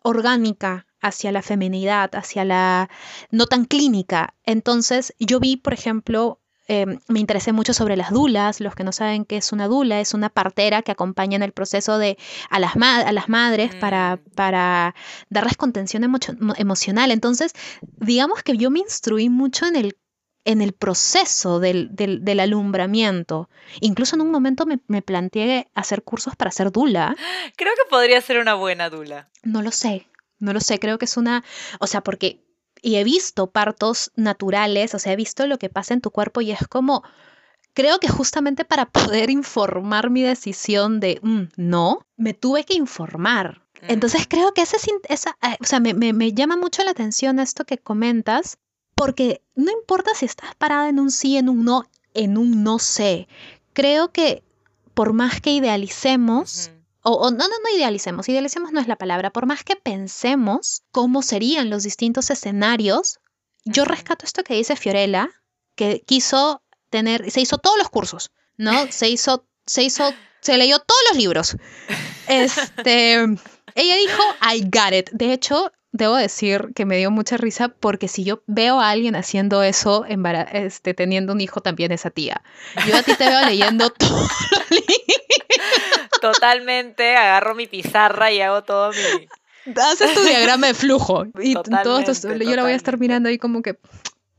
orgánica 0.04 0.86
hacia 1.00 1.32
la 1.32 1.41
feminidad, 1.41 2.13
hacia 2.13 2.43
la 2.43 2.89
no 3.32 3.45
tan 3.45 3.63
clínica. 3.65 4.34
Entonces 4.43 5.13
yo 5.17 5.39
vi, 5.39 5.56
por 5.56 5.74
ejemplo, 5.74 6.41
Em, 6.67 6.99
me 7.08 7.19
interesé 7.19 7.51
mucho 7.51 7.73
sobre 7.73 7.95
las 7.95 8.12
dulas. 8.12 8.60
Los 8.60 8.75
que 8.75 8.84
no 8.84 8.91
saben 8.91 9.25
qué 9.25 9.38
es 9.38 9.51
una 9.51 9.67
dula, 9.67 9.99
es 9.99 10.13
una 10.13 10.30
partera 10.30 10.82
que 10.82 10.91
acompaña 10.91 11.36
en 11.36 11.43
el 11.43 11.51
proceso 11.51 11.97
de 11.97 12.17
a 12.49 12.60
las, 12.60 12.75
a 12.75 13.12
las 13.12 13.30
madres 13.30 13.75
para, 13.75 14.15
mm. 14.15 14.36
para 14.36 14.95
darles 15.30 15.58
contención 15.58 16.04
emocional. 16.58 17.12
Entonces, 17.12 17.54
digamos 17.97 18.41
que 18.43 18.58
yo 18.58 18.71
me 18.71 18.80
instruí 18.80 19.30
mucho 19.30 19.65
en 19.65 19.75
el 19.75 19.97
en 20.47 20.62
el 20.62 20.73
proceso 20.73 21.60
del, 21.60 21.89
del, 21.91 22.39
alumbramiento. 22.39 23.49
Incluso 23.82 24.15
en 24.15 24.21
un 24.21 24.30
momento 24.30 24.67
me, 24.67 24.80
me, 24.88 25.01
planteé 25.01 25.71
hacer 25.73 26.04
cursos 26.04 26.36
para 26.36 26.51
ser 26.51 26.71
dula. 26.71 27.15
Creo 27.58 27.73
que 27.73 27.89
podría 27.89 28.21
ser 28.21 28.38
una 28.38 28.54
buena 28.54 28.91
dula. 28.91 29.28
No 29.41 29.63
lo 29.63 29.71
sé, 29.71 30.08
no 30.38 30.54
lo 30.54 30.60
sé, 30.60 30.80
creo 30.80 30.99
que 30.99 31.06
es 31.06 31.17
una, 31.17 31.43
o 31.80 31.88
sea, 31.88 32.01
porque 32.01 32.44
y 32.86 32.98
he 32.98 33.04
visto 33.04 33.48
partos 33.48 34.12
naturales, 34.15 34.93
o 34.93 35.00
sea, 35.00 35.13
he 35.13 35.15
visto 35.15 35.48
lo 35.48 35.58
que 35.58 35.69
pasa 35.69 35.95
en 35.95 36.02
tu 36.02 36.12
cuerpo 36.12 36.41
y 36.41 36.52
es 36.52 36.67
como, 36.67 37.02
creo 37.74 38.00
que 38.00 38.08
justamente 38.08 38.63
para 38.63 38.86
poder 38.91 39.32
informar 39.32 40.12
mi 40.12 40.21
decisión 40.21 41.00
de 41.00 41.19
mm, 41.24 41.45
no, 41.58 42.06
me 42.15 42.36
tuve 42.36 42.63
que 42.63 42.76
informar. 42.76 43.63
Entonces 43.88 44.28
creo 44.28 44.54
que 44.54 44.62
ese, 44.62 44.78
esa, 45.10 45.36
eh, 45.41 45.58
o 45.60 45.65
sea, 45.65 45.80
me, 45.80 45.93
me, 45.95 46.34
llama 46.34 46.58
mucho 46.58 46.84
la 46.84 46.91
atención 46.91 47.39
esto 47.39 47.65
que 47.65 47.80
comentas, 47.80 48.60
porque 48.93 49.41
no 49.56 49.71
importa 49.71 50.12
si 50.13 50.26
estás 50.26 50.54
parada 50.56 50.88
en 50.88 51.00
un 51.00 51.10
sí, 51.10 51.38
en 51.38 51.50
un 51.50 51.65
no, 51.65 51.86
en 52.13 52.38
un 52.38 52.63
no 52.63 52.78
sé. 52.78 53.28
Creo 53.74 54.12
que 54.12 54.43
por 54.93 55.13
más 55.13 55.41
que 55.41 55.52
idealicemos, 55.52 56.71
o, 57.08 57.30
no, 57.30 57.48
no, 57.48 57.48
no 57.48 57.78
idealicemos, 57.78 58.28
idealicemos 58.28 58.72
no 58.72 58.82
es 58.82 58.88
la 58.88 58.96
palabra, 58.96 59.30
por 59.30 59.46
más 59.46 59.63
que 59.63 59.76
pensemos 59.76 60.84
cómo 60.91 61.22
serían 61.22 61.70
los 61.70 61.84
distintos 61.84 62.32
escenarios, 62.32 63.20
yo 63.63 63.86
rescato 63.86 64.26
esto 64.26 64.44
que 64.44 64.56
dice 64.56 64.76
Fiorella, 64.76 65.30
que 65.76 66.02
quiso 66.06 66.63
tener, 66.89 67.30
se 67.30 67.41
hizo 67.41 67.60
todos 67.60 67.78
los 67.78 67.89
cursos, 67.89 68.32
¿no? 68.58 68.72
Se 68.91 69.08
hizo, 69.10 69.48
se 69.68 69.84
hizo, 69.84 70.13
se 70.41 70.58
leyó 70.58 70.80
todos 70.80 71.02
los 71.10 71.18
libros. 71.18 71.58
Este, 72.28 73.13
ella 73.15 73.96
dijo, 73.98 74.24
I 74.54 74.62
got 74.62 74.94
it. 74.94 75.10
De 75.12 75.34
hecho, 75.34 75.72
debo 75.91 76.15
decir 76.15 76.72
que 76.76 76.86
me 76.86 76.98
dio 76.98 77.12
mucha 77.12 77.38
risa 77.38 77.68
porque 77.70 78.08
si 78.08 78.24
yo 78.24 78.41
veo 78.48 78.80
a 78.80 78.89
alguien 78.89 79.15
haciendo 79.15 79.62
eso, 79.63 80.06
este, 80.06 80.94
teniendo 80.94 81.34
un 81.34 81.41
hijo, 81.41 81.62
también 81.62 81.91
esa 81.91 82.10
tía. 82.10 82.41
Yo 82.88 82.98
a 82.98 83.04
ti 83.04 83.13
te 83.15 83.26
veo 83.26 83.46
leyendo 83.46 83.89
todos 83.91 84.30
los 84.52 84.72
libros 84.72 84.96
Totalmente, 86.34 87.16
agarro 87.16 87.56
mi 87.56 87.68
pizarra 87.68 88.32
y 88.32 88.42
hago 88.42 88.64
todo 88.64 88.92
mi... 88.92 89.28
Haces 89.76 90.14
tu 90.14 90.22
diagrama 90.22 90.68
de 90.68 90.74
flujo. 90.74 91.26
Y 91.40 91.56
todo 91.56 92.02
yo 92.02 92.56
la 92.56 92.64
voy 92.64 92.72
a 92.74 92.76
estar 92.76 92.98
mirando 92.98 93.30
ahí 93.30 93.38
como 93.38 93.62
que... 93.62 93.78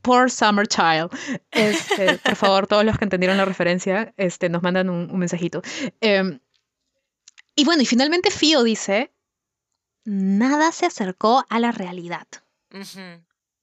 Poor 0.01 0.31
Summer 0.31 0.67
Child. 0.67 1.09
Este, 1.51 2.17
por 2.19 2.35
favor, 2.35 2.67
todos 2.67 2.85
los 2.85 2.97
que 2.97 3.03
entendieron 3.03 3.35
la 3.35 3.43
referencia, 3.43 4.13
este, 4.15 4.47
nos 4.47 4.63
mandan 4.63 4.89
un, 4.89 5.17
mensajito. 5.19 5.61
Em, 5.99 6.39
y 7.55 7.65
bueno, 7.65 7.81
y 7.81 7.85
finalmente 7.85 8.31
Fio 8.31 8.63
dice, 8.63 9.11
nada 10.05 10.71
se 10.71 10.85
acercó 10.85 11.43
a 11.49 11.59
la 11.59 11.73
realidad. 11.73 12.27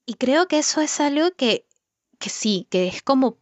Y 0.04 0.14
creo 0.14 0.46
que 0.48 0.58
eso 0.58 0.82
es 0.82 1.00
algo 1.00 1.30
que 1.30 1.66
que 2.24 2.30
sí, 2.30 2.66
que 2.70 2.88
es 2.88 3.02
como 3.02 3.38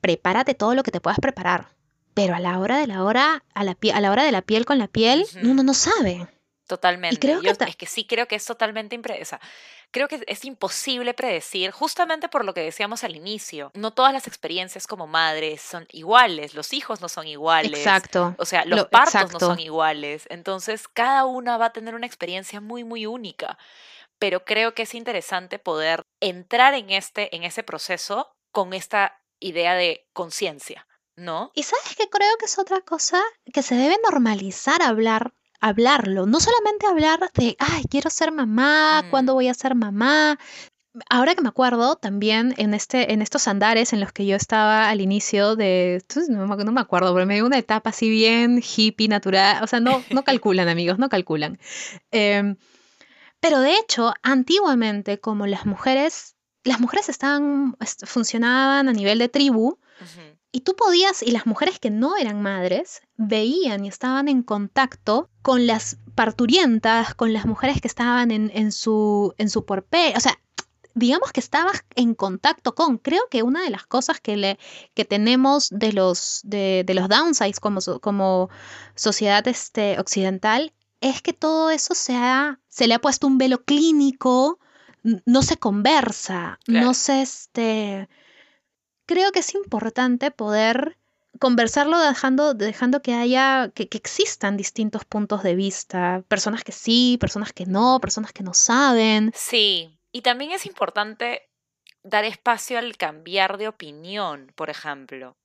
prepárate 0.00 0.54
todo 0.54 0.74
lo 0.74 0.82
que 0.82 0.90
te 0.90 1.00
puedas 1.00 1.20
preparar. 1.20 1.76
Pero 2.14 2.34
a 2.34 2.40
la 2.40 2.58
hora 2.58 2.78
de 2.78 2.86
la 2.86 3.04
hora, 3.04 3.44
a 3.54 3.64
la, 3.64 3.76
a 3.92 4.00
la 4.00 4.10
hora 4.10 4.24
de 4.24 4.32
la 4.32 4.42
piel 4.42 4.64
con 4.64 4.78
la 4.78 4.88
piel, 4.88 5.26
uno 5.42 5.62
no 5.62 5.74
sabe. 5.74 6.28
Totalmente. 6.66 7.18
creo 7.18 7.42
que 7.42 7.50
es 7.50 7.76
que 7.76 7.86
sí 7.86 8.06
creo 8.06 8.26
que 8.26 8.36
es 8.36 8.44
totalmente 8.44 8.96
o 8.96 9.38
creo 9.90 10.08
que 10.08 10.24
es 10.26 10.44
imposible 10.44 11.12
predecir, 11.12 11.70
justamente 11.70 12.28
por 12.28 12.44
lo 12.44 12.54
que 12.54 12.62
decíamos 12.62 13.04
al 13.04 13.14
inicio. 13.14 13.70
No 13.74 13.92
todas 13.92 14.12
las 14.12 14.26
experiencias 14.26 14.86
como 14.86 15.06
madres 15.06 15.60
son 15.60 15.86
iguales, 15.92 16.54
los 16.54 16.72
hijos 16.72 17.00
no 17.00 17.08
son 17.08 17.28
iguales. 17.28 17.78
Exacto. 17.78 18.34
O 18.38 18.44
sea, 18.44 18.64
los 18.64 18.86
partos 18.86 19.32
no 19.32 19.38
son 19.38 19.60
iguales. 19.60 20.26
Entonces, 20.30 20.88
cada 20.88 21.26
una 21.26 21.58
va 21.58 21.66
a 21.66 21.72
tener 21.72 21.94
una 21.94 22.06
experiencia 22.06 22.60
muy, 22.60 22.82
muy 22.82 23.06
única. 23.06 23.58
Pero 24.18 24.44
creo 24.44 24.74
que 24.74 24.82
es 24.82 24.94
interesante 24.94 25.58
poder 25.58 26.02
entrar 26.20 26.74
en, 26.74 26.90
este, 26.90 27.34
en 27.36 27.44
ese 27.44 27.62
proceso 27.62 28.34
con 28.52 28.72
esta 28.72 29.20
idea 29.38 29.74
de 29.74 30.08
conciencia. 30.12 30.86
¿No? 31.16 31.52
Y 31.54 31.62
sabes 31.62 31.94
que 31.96 32.08
creo 32.08 32.36
que 32.38 32.46
es 32.46 32.58
otra 32.58 32.80
cosa 32.80 33.22
que 33.52 33.62
se 33.62 33.74
debe 33.74 33.96
normalizar 34.02 34.82
hablar 34.82 35.32
hablarlo, 35.64 36.26
no 36.26 36.40
solamente 36.40 36.86
hablar 36.86 37.30
de, 37.32 37.56
ay, 37.58 37.84
quiero 37.88 38.10
ser 38.10 38.32
mamá, 38.32 39.06
¿cuándo 39.10 39.32
mm. 39.32 39.34
voy 39.34 39.48
a 39.48 39.54
ser 39.54 39.74
mamá? 39.74 40.38
Ahora 41.08 41.34
que 41.34 41.40
me 41.40 41.48
acuerdo, 41.48 41.96
también 41.96 42.54
en, 42.58 42.74
este, 42.74 43.14
en 43.14 43.22
estos 43.22 43.48
andares 43.48 43.94
en 43.94 44.00
los 44.00 44.12
que 44.12 44.26
yo 44.26 44.36
estaba 44.36 44.90
al 44.90 45.00
inicio 45.00 45.56
de, 45.56 46.04
no, 46.28 46.46
me 46.46 46.80
acuerdo, 46.82 47.14
pero 47.14 47.24
me 47.24 47.36
dio 47.36 47.46
una 47.46 47.56
etapa 47.56 47.90
así 47.90 48.10
bien 48.10 48.62
hippie, 48.62 49.08
natural, 49.08 49.64
o 49.64 49.66
sea, 49.66 49.80
no, 49.80 50.04
no 50.10 50.22
calculan 50.24 50.68
amigos, 50.68 50.98
no 50.98 51.08
calculan. 51.08 51.58
Em, 52.10 52.56
pero 53.40 53.60
de 53.60 53.74
hecho, 53.76 54.12
antiguamente, 54.22 55.18
como 55.18 55.46
las 55.46 55.64
mujeres, 55.64 56.36
las 56.62 56.78
mujeres 56.78 57.08
estaban, 57.08 57.74
funcionaban 58.04 58.88
a 58.88 58.92
nivel 58.92 59.18
de 59.18 59.30
tribu, 59.30 59.78
y 60.54 60.60
tú 60.60 60.76
podías, 60.76 61.20
y 61.20 61.32
las 61.32 61.46
mujeres 61.46 61.80
que 61.80 61.90
no 61.90 62.16
eran 62.16 62.40
madres, 62.40 63.02
veían 63.16 63.84
y 63.84 63.88
estaban 63.88 64.28
en 64.28 64.44
contacto 64.44 65.28
con 65.42 65.66
las 65.66 65.96
parturientas, 66.14 67.12
con 67.16 67.32
las 67.32 67.44
mujeres 67.44 67.80
que 67.80 67.88
estaban 67.88 68.30
en, 68.30 68.70
su, 68.70 69.34
en 69.36 69.50
su 69.50 69.64
porpe, 69.64 70.14
o 70.16 70.20
sea, 70.20 70.38
digamos 70.94 71.32
que 71.32 71.40
estabas 71.40 71.84
en 71.96 72.14
contacto 72.14 72.76
con. 72.76 72.98
Creo 72.98 73.22
que 73.32 73.42
una 73.42 73.64
de 73.64 73.70
las 73.70 73.84
cosas 73.84 74.20
que, 74.20 74.36
le, 74.36 74.60
que 74.94 75.04
tenemos 75.04 75.70
de 75.70 75.92
los, 75.92 76.42
de, 76.44 76.84
los 76.86 77.08
downsides 77.08 77.58
como, 77.58 77.80
como 78.00 78.48
sociedad 78.94 79.48
este, 79.48 79.98
occidental 79.98 80.72
es 81.00 81.20
que 81.20 81.32
todo 81.32 81.70
eso 81.70 81.94
se, 81.94 82.14
se 82.68 82.86
le 82.86 82.94
ha 82.94 83.00
puesto 83.00 83.26
un 83.26 83.38
velo 83.38 83.64
clínico, 83.64 84.60
no 85.02 85.42
se 85.42 85.56
conversa, 85.56 86.60
no 86.68 86.94
se, 86.94 87.22
este, 87.22 88.08
creo 89.06 89.32
que 89.32 89.40
es 89.40 89.54
importante 89.54 90.30
poder 90.30 90.96
conversarlo 91.38 91.98
dejando, 91.98 92.54
dejando 92.54 93.02
que 93.02 93.14
haya, 93.14 93.70
que, 93.74 93.88
existan 93.92 94.56
distintos 94.56 95.04
puntos 95.04 95.42
de 95.42 95.54
vista, 95.54 96.22
personas 96.28 96.64
que 96.64 96.72
sí, 96.72 97.16
personas 97.20 97.52
que 97.52 97.66
no, 97.66 98.00
personas 98.00 98.32
que 98.32 98.42
no 98.42 98.54
saben. 98.54 99.32
Sí, 99.34 99.98
y 100.12 100.22
también 100.22 100.52
es 100.52 100.66
importante 100.66 101.48
dar 102.02 102.24
espacio 102.24 102.78
al 102.78 102.96
cambiar 102.96 103.58
de 103.58 103.68
opinión, 103.68 104.52
por 104.54 104.70
ejemplo. 104.70 105.36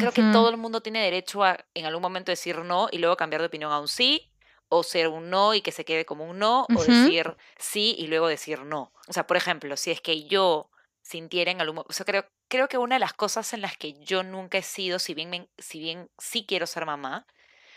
Creo 0.00 0.10
que 0.10 0.22
todo 0.32 0.50
el 0.50 0.56
mundo 0.56 0.80
tiene 0.80 1.04
derecho 1.04 1.44
a 1.44 1.56
en 1.72 1.86
algún 1.86 2.02
momento 2.02 2.32
decir 2.32 2.58
no 2.58 2.88
y 2.90 2.98
luego 2.98 3.16
cambiar 3.16 3.42
de 3.42 3.46
opinión 3.46 3.70
a 3.70 3.78
un 3.78 3.86
sí, 3.86 4.28
o 4.68 4.82
ser 4.82 5.06
un 5.06 5.30
no 5.30 5.54
y 5.54 5.60
que 5.60 5.70
se 5.70 5.84
quede 5.84 6.04
como 6.04 6.24
un 6.24 6.40
no, 6.40 6.66
o 6.74 6.82
decir 6.82 7.36
sí 7.58 7.94
y 7.96 8.08
luego 8.08 8.26
decir 8.26 8.64
no. 8.64 8.92
O 9.06 9.12
sea, 9.12 9.28
por 9.28 9.36
ejemplo, 9.36 9.76
si 9.76 9.92
es 9.92 10.00
que 10.00 10.24
yo 10.24 10.68
sintiera 11.08 11.50
en 11.50 11.60
algún 11.60 11.78
o 11.78 11.92
sea, 11.92 12.04
creo, 12.04 12.26
creo 12.48 12.68
que 12.68 12.78
una 12.78 12.96
de 12.96 13.00
las 13.00 13.14
cosas 13.14 13.52
en 13.54 13.62
las 13.62 13.76
que 13.76 13.94
yo 14.04 14.22
nunca 14.22 14.58
he 14.58 14.62
sido, 14.62 14.98
si 14.98 15.14
bien, 15.14 15.48
si 15.56 15.78
bien 15.78 16.10
sí 16.18 16.44
quiero 16.46 16.66
ser 16.66 16.84
mamá, 16.84 17.26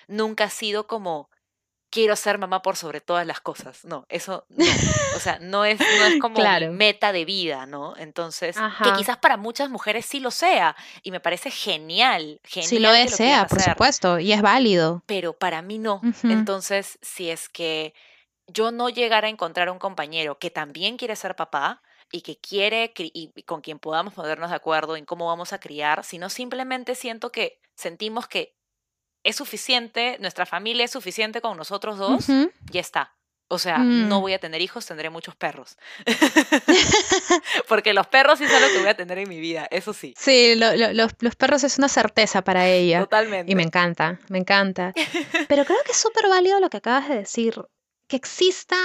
nunca 0.08 0.46
ha 0.46 0.50
sido 0.50 0.86
como 0.88 1.30
quiero 1.90 2.16
ser 2.16 2.38
mamá 2.38 2.62
por 2.62 2.76
sobre 2.78 3.02
todas 3.02 3.28
las 3.28 3.42
cosas. 3.42 3.86
No, 3.86 4.06
eso 4.10 4.46
no. 4.50 4.66
O 5.16 5.20
sea, 5.20 5.40
no 5.42 5.66
es, 5.66 5.80
no 5.80 6.06
es 6.06 6.20
como 6.20 6.38
meta 6.72 7.12
de 7.12 7.26
vida, 7.26 7.66
¿no? 7.66 7.96
Entonces, 7.98 8.58
que 8.84 8.92
quizás 8.94 9.18
para 9.18 9.38
muchas 9.38 9.70
mujeres 9.70 10.06
sí 10.06 10.20
lo 10.20 10.32
sea. 10.32 10.76
Y 11.04 11.12
me 11.12 11.20
parece 11.20 11.52
genial. 11.52 12.40
genial 12.44 12.70
sí 12.70 12.80
lo 12.80 12.94
es, 12.94 13.16
sea, 13.16 13.46
por 13.48 13.62
supuesto. 13.62 14.20
Y 14.20 14.34
es 14.34 14.42
válido. 14.42 15.04
Pero 15.06 15.34
para 15.34 15.62
mí 15.62 15.78
no. 15.78 16.02
Entonces, 16.24 16.98
si 17.02 17.30
es 17.30 17.50
que 17.50 17.94
yo 18.48 18.72
no 18.72 18.90
llegara 18.90 19.28
a 19.28 19.32
encontrar 19.32 19.70
un 19.70 19.80
compañero 19.80 20.40
que 20.40 20.50
también 20.50 20.98
quiere 20.98 21.16
ser 21.16 21.36
papá, 21.36 21.82
y 22.12 22.22
que 22.22 22.38
quiere 22.38 22.94
y 22.98 23.44
con 23.44 23.62
quien 23.62 23.80
podamos 23.80 24.14
ponernos 24.14 24.50
de 24.50 24.56
acuerdo 24.56 24.96
en 24.96 25.06
cómo 25.06 25.28
vamos 25.28 25.54
a 25.54 25.60
criar, 25.60 26.04
sino 26.04 26.30
simplemente 26.30 26.96
siento 26.96 27.32
que 27.32 27.60
sentimos 27.76 28.28
que 28.28 28.56
es 29.24 29.36
suficiente, 29.36 30.18
nuestra 30.20 30.46
familia 30.46 30.86
es 30.86 30.92
suficiente 30.92 31.42
con 31.42 31.58
nosotros 31.58 31.98
dos, 31.98 32.28
ya 32.72 32.82
está. 32.82 33.16
O 33.48 33.60
sea, 33.60 33.80
no 33.80 34.20
mm. 34.20 34.22
voy 34.22 34.34
a 34.34 34.40
tener 34.40 34.62
hijos, 34.62 34.86
tendré 34.86 35.10
muchos 35.10 35.36
perros. 35.36 35.78
Porque 37.68 37.94
los 37.94 38.08
perros 38.08 38.40
sí 38.40 38.48
son 38.48 38.62
lo 38.62 38.70
que 38.70 38.80
voy 38.80 38.88
a 38.88 38.96
tener 38.96 39.18
en 39.18 39.28
mi 39.28 39.42
vida, 39.42 39.68
eso 39.72 39.92
sí. 39.92 40.14
Sí, 40.18 40.56
los, 40.56 41.36
perros 41.36 41.66
es 41.66 41.78
una 41.78 41.90
certeza 41.90 42.44
para 42.44 42.70
ella. 42.70 43.02
Totalmente. 43.02 43.52
Y 43.52 43.56
me 43.56 43.64
encanta, 43.64 44.20
me 44.30 44.38
encanta. 44.38 44.94
Pero 45.50 45.66
creo 45.66 45.80
que 45.86 45.92
es 45.92 45.98
súper 45.98 46.30
válido 46.30 46.62
lo 46.62 46.70
que 46.70 46.78
acabas 46.78 47.10
de 47.10 47.18
decir, 47.18 47.62
que 48.08 48.16
exista 48.16 48.78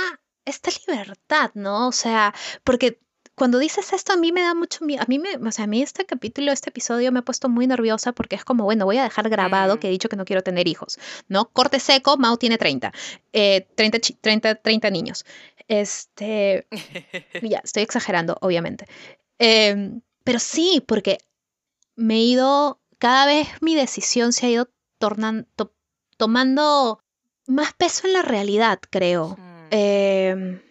esta 0.44 0.70
libertad, 0.88 1.52
¿no? 1.54 1.86
O 1.86 1.92
sea, 1.92 2.34
porque 2.64 2.98
cuando 3.36 3.58
dices 3.58 3.92
esto 3.92 4.14
a 4.14 4.16
mí 4.16 4.32
me 4.32 4.40
da 4.40 4.54
mucho 4.54 4.84
miedo, 4.84 5.02
a 5.02 5.06
mí 5.06 5.18
me, 5.18 5.36
o 5.36 5.52
sea, 5.52 5.66
a 5.66 5.68
mí 5.68 5.82
este 5.82 6.06
capítulo, 6.06 6.50
este 6.52 6.70
episodio 6.70 7.12
me 7.12 7.18
ha 7.18 7.22
puesto 7.22 7.50
muy 7.50 7.66
nerviosa 7.66 8.12
porque 8.12 8.34
es 8.34 8.44
como, 8.44 8.64
bueno, 8.64 8.86
voy 8.86 8.96
a 8.96 9.02
dejar 9.02 9.28
grabado 9.28 9.76
mm. 9.76 9.78
que 9.78 9.88
he 9.88 9.90
dicho 9.90 10.08
que 10.08 10.16
no 10.16 10.24
quiero 10.24 10.42
tener 10.42 10.66
hijos, 10.66 10.98
¿no? 11.28 11.50
Corte 11.50 11.78
seco, 11.78 12.16
Mao 12.16 12.38
tiene 12.38 12.56
30, 12.56 12.92
30, 13.32 13.98
30, 14.22 14.54
30 14.54 14.90
niños. 14.90 15.26
Este, 15.68 16.66
ya, 17.42 17.60
estoy 17.62 17.82
exagerando, 17.82 18.38
obviamente. 18.40 18.86
Em, 19.38 20.00
pero 20.24 20.38
sí, 20.38 20.82
porque 20.86 21.18
me 21.94 22.14
he 22.14 22.22
ido, 22.22 22.80
cada 22.98 23.26
vez 23.26 23.48
mi 23.60 23.74
decisión 23.74 24.32
se 24.32 24.46
ha 24.46 24.50
ido 24.50 24.70
tornando, 24.98 25.74
tomando 26.16 27.02
más 27.46 27.74
peso 27.74 28.06
en 28.06 28.14
la 28.14 28.22
realidad, 28.22 28.80
creo. 28.88 29.36
Em, 29.70 30.62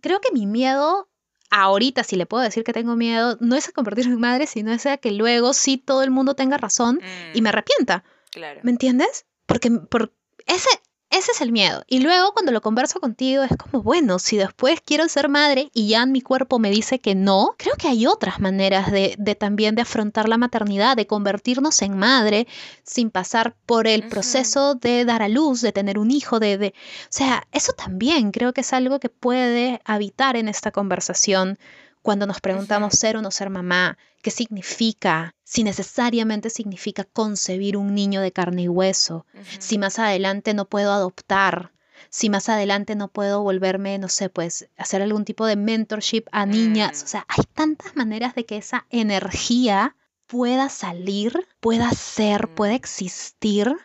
creo 0.00 0.20
que 0.20 0.32
mi 0.32 0.46
miedo 0.46 1.08
ahorita 1.50 2.04
si 2.04 2.16
le 2.16 2.26
puedo 2.26 2.42
decir 2.42 2.64
que 2.64 2.72
tengo 2.72 2.96
miedo, 2.96 3.36
no 3.40 3.56
es 3.56 3.68
a 3.68 3.72
convertirme 3.72 4.14
en 4.14 4.20
madre, 4.20 4.46
sino 4.46 4.72
es 4.72 4.86
a 4.86 4.96
que 4.96 5.12
luego 5.12 5.52
sí 5.52 5.78
todo 5.78 6.02
el 6.02 6.10
mundo 6.10 6.34
tenga 6.34 6.56
razón 6.58 7.00
y 7.34 7.40
me 7.40 7.48
mm. 7.48 7.52
arrepienta. 7.52 8.04
Claro. 8.30 8.60
¿Me 8.62 8.70
entiendes? 8.70 9.26
Porque 9.46 9.70
por 9.70 10.12
ese, 10.46 10.68
ese 11.10 11.32
es 11.32 11.40
el 11.40 11.52
miedo. 11.52 11.84
Y 11.86 12.00
luego 12.00 12.32
cuando 12.32 12.52
lo 12.52 12.60
converso 12.60 13.00
contigo 13.00 13.42
es 13.42 13.56
como, 13.56 13.82
bueno, 13.82 14.18
si 14.18 14.36
después 14.36 14.80
quiero 14.80 15.08
ser 15.08 15.28
madre 15.28 15.70
y 15.72 15.88
ya 15.88 16.04
mi 16.04 16.20
cuerpo 16.20 16.58
me 16.58 16.70
dice 16.70 16.98
que 16.98 17.14
no, 17.14 17.54
creo 17.58 17.74
que 17.76 17.88
hay 17.88 18.06
otras 18.06 18.40
maneras 18.40 18.90
de, 18.90 19.14
de 19.18 19.34
también 19.34 19.74
de 19.74 19.82
afrontar 19.82 20.28
la 20.28 20.36
maternidad, 20.36 20.96
de 20.96 21.06
convertirnos 21.06 21.80
en 21.82 21.96
madre 21.96 22.46
sin 22.82 23.10
pasar 23.10 23.54
por 23.66 23.86
el 23.86 24.08
proceso 24.08 24.74
de 24.74 25.04
dar 25.04 25.22
a 25.22 25.28
luz, 25.28 25.60
de 25.60 25.72
tener 25.72 25.98
un 25.98 26.10
hijo, 26.10 26.40
de, 26.40 26.58
de... 26.58 26.68
O 26.68 27.08
sea, 27.10 27.46
eso 27.52 27.72
también 27.72 28.32
creo 28.32 28.52
que 28.52 28.62
es 28.62 28.72
algo 28.72 28.98
que 28.98 29.08
puede 29.08 29.80
habitar 29.84 30.36
en 30.36 30.48
esta 30.48 30.72
conversación 30.72 31.58
cuando 32.06 32.28
nos 32.28 32.40
preguntamos 32.40 32.94
ser 32.94 33.16
o 33.16 33.20
no 33.20 33.32
ser 33.32 33.50
mamá, 33.50 33.98
qué 34.22 34.30
significa, 34.30 35.34
si 35.42 35.64
necesariamente 35.64 36.50
significa 36.50 37.02
concebir 37.02 37.76
un 37.76 37.96
niño 37.96 38.20
de 38.20 38.30
carne 38.30 38.62
y 38.62 38.68
hueso, 38.68 39.26
si 39.58 39.76
más 39.76 39.98
adelante 39.98 40.54
no 40.54 40.66
puedo 40.66 40.92
adoptar, 40.92 41.72
si 42.08 42.30
más 42.30 42.48
adelante 42.48 42.94
no 42.94 43.08
puedo 43.08 43.42
volverme, 43.42 43.98
no 43.98 44.08
sé, 44.08 44.28
pues 44.28 44.68
hacer 44.76 45.02
algún 45.02 45.24
tipo 45.24 45.46
de 45.46 45.56
mentorship 45.56 46.26
a 46.30 46.46
niñas. 46.46 47.02
O 47.02 47.06
mm. 47.06 47.08
sea, 47.08 47.26
hay 47.26 47.42
tantas 47.52 47.96
maneras 47.96 48.36
de 48.36 48.46
que 48.46 48.56
esa 48.56 48.86
energía 48.90 49.96
pueda 50.28 50.68
salir, 50.68 51.48
pueda 51.58 51.90
ser, 51.90 52.54
pueda 52.54 52.74
mm. 52.74 52.76
existir, 52.76 53.76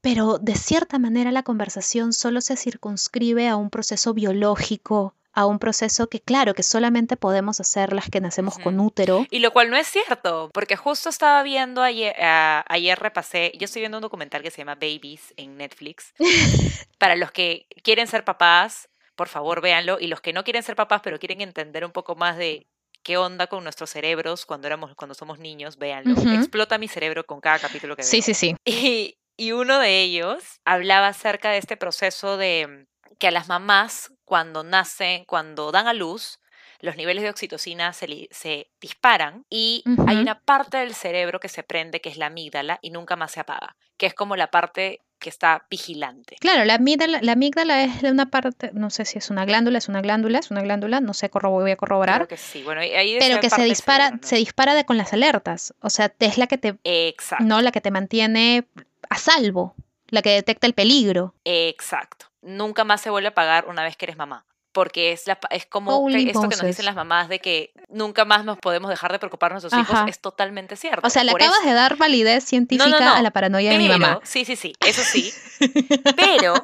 pero 0.00 0.38
de 0.38 0.54
cierta 0.54 1.00
manera 1.00 1.32
la 1.32 1.42
conversación 1.42 2.12
solo 2.12 2.40
se 2.40 2.56
circunscribe 2.56 3.48
a 3.48 3.56
un 3.56 3.70
proceso 3.70 4.14
biológico, 4.14 5.16
a 5.34 5.46
un 5.46 5.58
proceso 5.58 6.08
que 6.08 6.20
claro, 6.20 6.54
que 6.54 6.62
solamente 6.62 7.16
podemos 7.16 7.60
hacer 7.60 7.92
las 7.92 8.08
que 8.08 8.20
nacemos 8.20 8.58
con 8.58 8.78
útero. 8.78 9.26
Y 9.30 9.40
lo 9.40 9.52
cual 9.52 9.70
no 9.70 9.76
es 9.76 9.88
cierto, 9.88 10.48
porque 10.54 10.76
justo 10.76 11.08
estaba 11.08 11.42
viendo 11.42 11.82
ayer, 11.82 12.14
ayer 12.18 12.98
repasé, 12.98 13.52
yo 13.58 13.64
estoy 13.64 13.80
viendo 13.80 13.98
un 13.98 14.02
documental 14.02 14.42
que 14.42 14.50
se 14.50 14.58
llama 14.58 14.76
Babies 14.76 15.34
en 15.36 15.56
Netflix. 15.56 16.14
Para 16.98 17.16
los 17.16 17.32
que 17.32 17.66
quieren 17.82 18.06
ser 18.06 18.24
papás, 18.24 18.88
por 19.16 19.28
favor 19.28 19.60
véanlo, 19.60 19.98
y 20.00 20.06
los 20.06 20.20
que 20.20 20.32
no 20.32 20.44
quieren 20.44 20.62
ser 20.62 20.76
papás 20.76 21.00
pero 21.02 21.18
quieren 21.18 21.40
entender 21.40 21.84
un 21.84 21.92
poco 21.92 22.14
más 22.14 22.36
de 22.36 22.68
qué 23.02 23.16
onda 23.16 23.48
con 23.48 23.64
nuestros 23.64 23.90
cerebros 23.90 24.46
cuando 24.46 24.68
éramos 24.68 24.94
cuando 24.94 25.14
somos 25.14 25.40
niños, 25.40 25.78
véanlo. 25.78 26.14
Explota 26.32 26.78
mi 26.78 26.88
cerebro 26.88 27.26
con 27.26 27.40
cada 27.40 27.58
capítulo 27.58 27.96
que 27.96 28.02
veo. 28.02 28.10
Sí, 28.10 28.22
sí, 28.22 28.34
sí. 28.34 28.56
Y, 28.64 29.18
y 29.36 29.52
uno 29.52 29.80
de 29.80 30.00
ellos 30.00 30.60
hablaba 30.64 31.08
acerca 31.08 31.50
de 31.50 31.58
este 31.58 31.76
proceso 31.76 32.36
de 32.36 32.86
que 33.18 33.28
a 33.28 33.30
las 33.30 33.48
mamás 33.48 34.13
cuando 34.34 34.64
nacen, 34.64 35.24
cuando 35.26 35.70
dan 35.70 35.86
a 35.86 35.92
luz, 35.92 36.40
los 36.80 36.96
niveles 36.96 37.22
de 37.22 37.30
oxitocina 37.30 37.92
se, 37.92 38.26
se 38.32 38.68
disparan 38.80 39.44
y 39.48 39.84
hay 40.08 40.16
una 40.16 40.40
parte 40.40 40.78
del 40.78 40.92
cerebro 40.92 41.38
que 41.38 41.48
se 41.48 41.62
prende, 41.62 42.00
que 42.00 42.08
es 42.08 42.16
la 42.16 42.26
amígdala, 42.26 42.80
y 42.82 42.90
nunca 42.90 43.14
más 43.14 43.30
se 43.30 43.38
apaga, 43.38 43.76
que 43.96 44.06
es 44.06 44.14
como 44.14 44.34
la 44.34 44.50
parte 44.50 45.02
que 45.20 45.28
está 45.28 45.68
vigilante. 45.70 46.34
Claro, 46.40 46.64
la 46.64 46.74
amígdala, 46.74 47.20
la 47.22 47.30
amígdala 47.30 47.84
es 47.84 48.02
una 48.02 48.26
parte, 48.26 48.72
no 48.72 48.90
sé 48.90 49.04
si 49.04 49.18
es 49.18 49.30
una 49.30 49.44
glándula, 49.44 49.78
es 49.78 49.88
una 49.88 50.00
glándula, 50.00 50.40
es 50.40 50.50
una 50.50 50.62
glándula, 50.62 50.98
no 50.98 51.14
sé, 51.14 51.30
voy 51.32 51.70
a 51.70 51.76
corroborar. 51.76 52.16
Creo 52.16 52.28
que 52.28 52.36
sí, 52.36 52.64
bueno, 52.64 52.80
ahí 52.80 53.16
Pero 53.20 53.38
que 53.38 53.50
se 53.50 53.62
dispara, 53.62 54.18
se 54.20 54.34
dispara 54.34 54.74
de, 54.74 54.84
con 54.84 54.96
las 54.96 55.12
alertas, 55.12 55.74
o 55.80 55.90
sea, 55.90 56.12
es 56.18 56.38
la 56.38 56.48
que 56.48 56.58
te, 56.58 56.76
Exacto. 56.82 57.44
no 57.44 57.60
la 57.60 57.70
que 57.70 57.80
te 57.80 57.92
mantiene 57.92 58.66
a 59.08 59.16
salvo, 59.16 59.76
la 60.08 60.22
que 60.22 60.30
detecta 60.30 60.66
el 60.66 60.74
peligro. 60.74 61.36
Exacto. 61.44 62.33
Nunca 62.44 62.84
más 62.84 63.00
se 63.00 63.10
vuelve 63.10 63.28
a 63.28 63.30
apagar 63.30 63.66
una 63.66 63.82
vez 63.82 63.96
que 63.96 64.04
eres 64.06 64.16
mamá 64.16 64.44
porque 64.74 65.12
es, 65.12 65.28
la, 65.28 65.38
es 65.50 65.66
como 65.66 66.08
esto 66.10 66.48
que 66.48 66.56
nos 66.56 66.66
dicen 66.66 66.84
las 66.84 66.96
mamás 66.96 67.28
de 67.28 67.38
que 67.38 67.72
nunca 67.88 68.24
más 68.24 68.44
nos 68.44 68.58
podemos 68.58 68.90
dejar 68.90 69.12
de 69.12 69.20
preocupar 69.20 69.52
a 69.52 69.54
nuestros 69.54 69.72
hijos, 69.72 70.00
es 70.08 70.20
totalmente 70.20 70.74
cierto. 70.74 71.06
O 71.06 71.10
sea, 71.10 71.22
le 71.22 71.30
acabas 71.30 71.64
de 71.64 71.72
dar 71.72 71.96
validez 71.96 72.44
científica 72.44 73.16
a 73.16 73.22
la 73.22 73.30
paranoia 73.30 73.70
de 73.70 73.78
mi 73.78 73.88
mamá. 73.88 74.18
Sí, 74.24 74.44
sí, 74.44 74.56
sí, 74.56 74.74
eso 74.84 75.02
sí. 75.02 75.32
Pero 76.16 76.54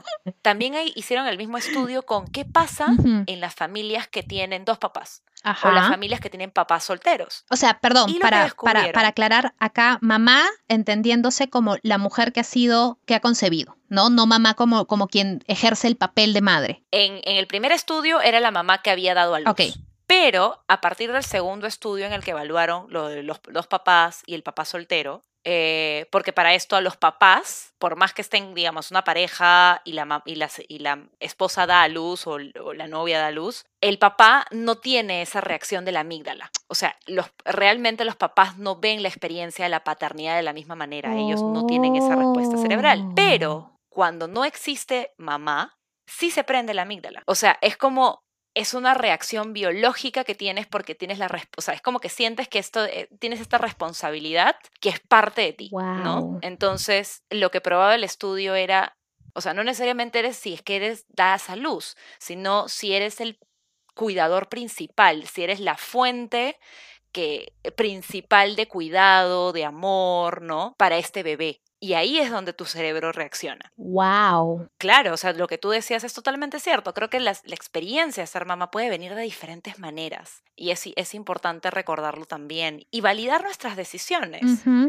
también 0.42 0.74
hicieron 0.96 1.28
el 1.28 1.38
mismo 1.38 1.56
estudio 1.56 2.02
con 2.02 2.26
qué 2.26 2.44
pasa 2.44 2.88
en 3.26 3.40
las 3.40 3.54
familias 3.54 4.08
que 4.08 4.24
tienen 4.24 4.64
dos 4.64 4.78
papás. 4.78 5.22
O 5.44 5.70
las 5.70 5.88
familias 5.88 6.20
que 6.20 6.28
tienen 6.28 6.50
papás 6.50 6.84
solteros. 6.84 7.44
O 7.50 7.56
sea, 7.56 7.78
perdón, 7.80 8.14
para, 8.20 8.54
para, 8.62 8.92
para, 8.92 9.08
aclarar 9.08 9.54
acá, 9.58 9.98
mamá 10.02 10.44
entendiéndose 10.68 11.48
como 11.48 11.76
la 11.82 11.98
mujer 11.98 12.32
que 12.32 12.40
ha 12.40 12.44
sido, 12.44 12.98
que 13.06 13.14
ha 13.14 13.20
concebido, 13.20 13.76
¿no? 13.88 14.10
No 14.10 14.26
mamá 14.26 14.54
como, 14.54 14.86
como 14.86 15.08
quien 15.08 15.42
ejerce 15.46 15.88
el 15.88 15.96
papel 15.96 16.34
de 16.34 16.42
madre. 16.42 16.84
En, 16.90 17.20
en 17.24 17.36
el 17.36 17.46
primer 17.46 17.72
estudio 17.72 18.20
era 18.20 18.40
la 18.40 18.50
mamá 18.50 18.82
que 18.82 18.90
había 18.90 19.14
dado 19.14 19.34
a 19.34 19.40
luz. 19.40 19.48
Ok. 19.48 19.60
Pero 20.06 20.64
a 20.66 20.80
partir 20.80 21.12
del 21.12 21.22
segundo 21.22 21.68
estudio 21.68 22.04
en 22.04 22.12
el 22.12 22.24
que 22.24 22.32
evaluaron 22.32 22.86
los, 22.88 23.40
los 23.46 23.66
papás 23.68 24.22
y 24.26 24.34
el 24.34 24.42
papá 24.42 24.64
soltero, 24.64 25.24
eh, 25.44 26.06
porque 26.10 26.32
para 26.32 26.54
esto 26.54 26.76
a 26.76 26.82
los 26.82 26.96
papás, 26.96 27.72
por 27.78 27.96
más 27.96 28.12
que 28.12 28.20
estén, 28.20 28.54
digamos, 28.54 28.90
una 28.90 29.04
pareja 29.04 29.80
y 29.84 29.92
la, 29.92 30.22
y 30.26 30.38
y 30.68 30.78
la 30.80 31.08
esposa 31.18 31.66
da 31.66 31.82
a 31.82 31.88
luz 31.88 32.26
o, 32.26 32.38
la 32.38 32.88
novia 32.88 33.18
da 33.18 33.28
a 33.28 33.30
luz, 33.30 33.64
el 33.80 33.98
papá 33.98 34.46
no 34.50 34.76
tiene 34.76 35.22
esa 35.22 35.40
reacción 35.40 35.84
de 35.84 35.92
la 35.92 36.00
amígdala. 36.00 36.50
O 36.68 36.74
sea, 36.74 36.96
los, 37.06 37.26
realmente 37.44 38.04
los 38.04 38.16
papás 38.16 38.58
no 38.58 38.76
ven 38.76 39.02
la 39.02 39.08
experiencia 39.08 39.64
de 39.64 39.70
la 39.70 39.82
paternidad 39.82 40.36
de 40.36 40.42
la 40.42 40.52
misma 40.52 40.74
manera. 40.74 41.16
Ellos 41.16 41.42
no 41.42 41.66
tienen 41.66 41.96
esa 41.96 42.16
respuesta 42.16 42.58
cerebral. 42.58 43.12
Pero 43.16 43.52
oh. 43.52 43.80
cuando 43.88 44.28
no 44.28 44.44
existe 44.44 45.14
mamá, 45.16 45.78
sí 46.06 46.30
se 46.30 46.44
prende 46.44 46.74
la 46.74 46.82
amígdala. 46.82 47.22
O 47.26 47.34
sea, 47.34 47.58
es 47.62 47.78
como 47.78 48.22
es 48.54 48.74
una 48.74 48.94
reacción 48.94 49.52
biológica 49.52 50.24
que 50.24 50.34
tienes 50.34 50.66
porque 50.66 50.94
tienes 50.94 51.18
la 51.18 51.30
o 51.56 51.60
sea, 51.60 51.74
es 51.74 51.82
como 51.82 52.00
que 52.00 52.08
sientes 52.08 52.48
que 52.48 52.58
esto 52.58 52.84
eh, 52.84 53.08
tienes 53.18 53.40
esta 53.40 53.58
responsabilidad 53.58 54.56
que 54.80 54.88
es 54.88 55.00
parte 55.00 55.42
de 55.42 55.52
ti, 55.52 55.70
¿no? 55.72 56.38
Entonces, 56.42 57.22
lo 57.30 57.50
que 57.50 57.60
probaba 57.60 57.94
el 57.94 58.04
estudio 58.04 58.54
era, 58.54 58.96
o 59.34 59.40
sea, 59.40 59.54
no 59.54 59.62
necesariamente 59.62 60.18
eres 60.18 60.36
si 60.36 60.54
es 60.54 60.62
que 60.62 60.76
eres 60.76 61.04
das 61.08 61.48
a 61.48 61.56
luz, 61.56 61.96
sino 62.18 62.68
si 62.68 62.92
eres 62.92 63.20
el 63.20 63.38
cuidador 63.94 64.48
principal, 64.48 65.26
si 65.26 65.44
eres 65.44 65.60
la 65.60 65.76
fuente 65.76 66.58
que 67.12 67.52
principal 67.76 68.56
de 68.56 68.68
cuidado, 68.68 69.52
de 69.52 69.64
amor, 69.64 70.42
¿no? 70.42 70.74
Para 70.76 70.98
este 70.98 71.22
bebé. 71.22 71.60
Y 71.82 71.94
ahí 71.94 72.18
es 72.18 72.30
donde 72.30 72.52
tu 72.52 72.66
cerebro 72.66 73.10
reacciona. 73.10 73.72
¡Wow! 73.76 74.68
Claro, 74.76 75.14
o 75.14 75.16
sea, 75.16 75.32
lo 75.32 75.48
que 75.48 75.56
tú 75.56 75.70
decías 75.70 76.04
es 76.04 76.12
totalmente 76.12 76.60
cierto. 76.60 76.92
Creo 76.92 77.08
que 77.08 77.20
la, 77.20 77.30
experiencia 77.30 78.22
de 78.22 78.26
ser 78.26 78.44
mamá 78.44 78.70
puede 78.70 78.90
venir 78.90 79.14
de 79.14 79.22
diferentes 79.22 79.78
maneras. 79.78 80.42
Y 80.56 80.72
es, 80.72 80.88
es 80.94 81.14
importante 81.14 81.70
recordarlo 81.70 82.26
también. 82.26 82.86
Y 82.90 83.00
validar 83.00 83.42
nuestras 83.42 83.76
decisiones. 83.76 84.42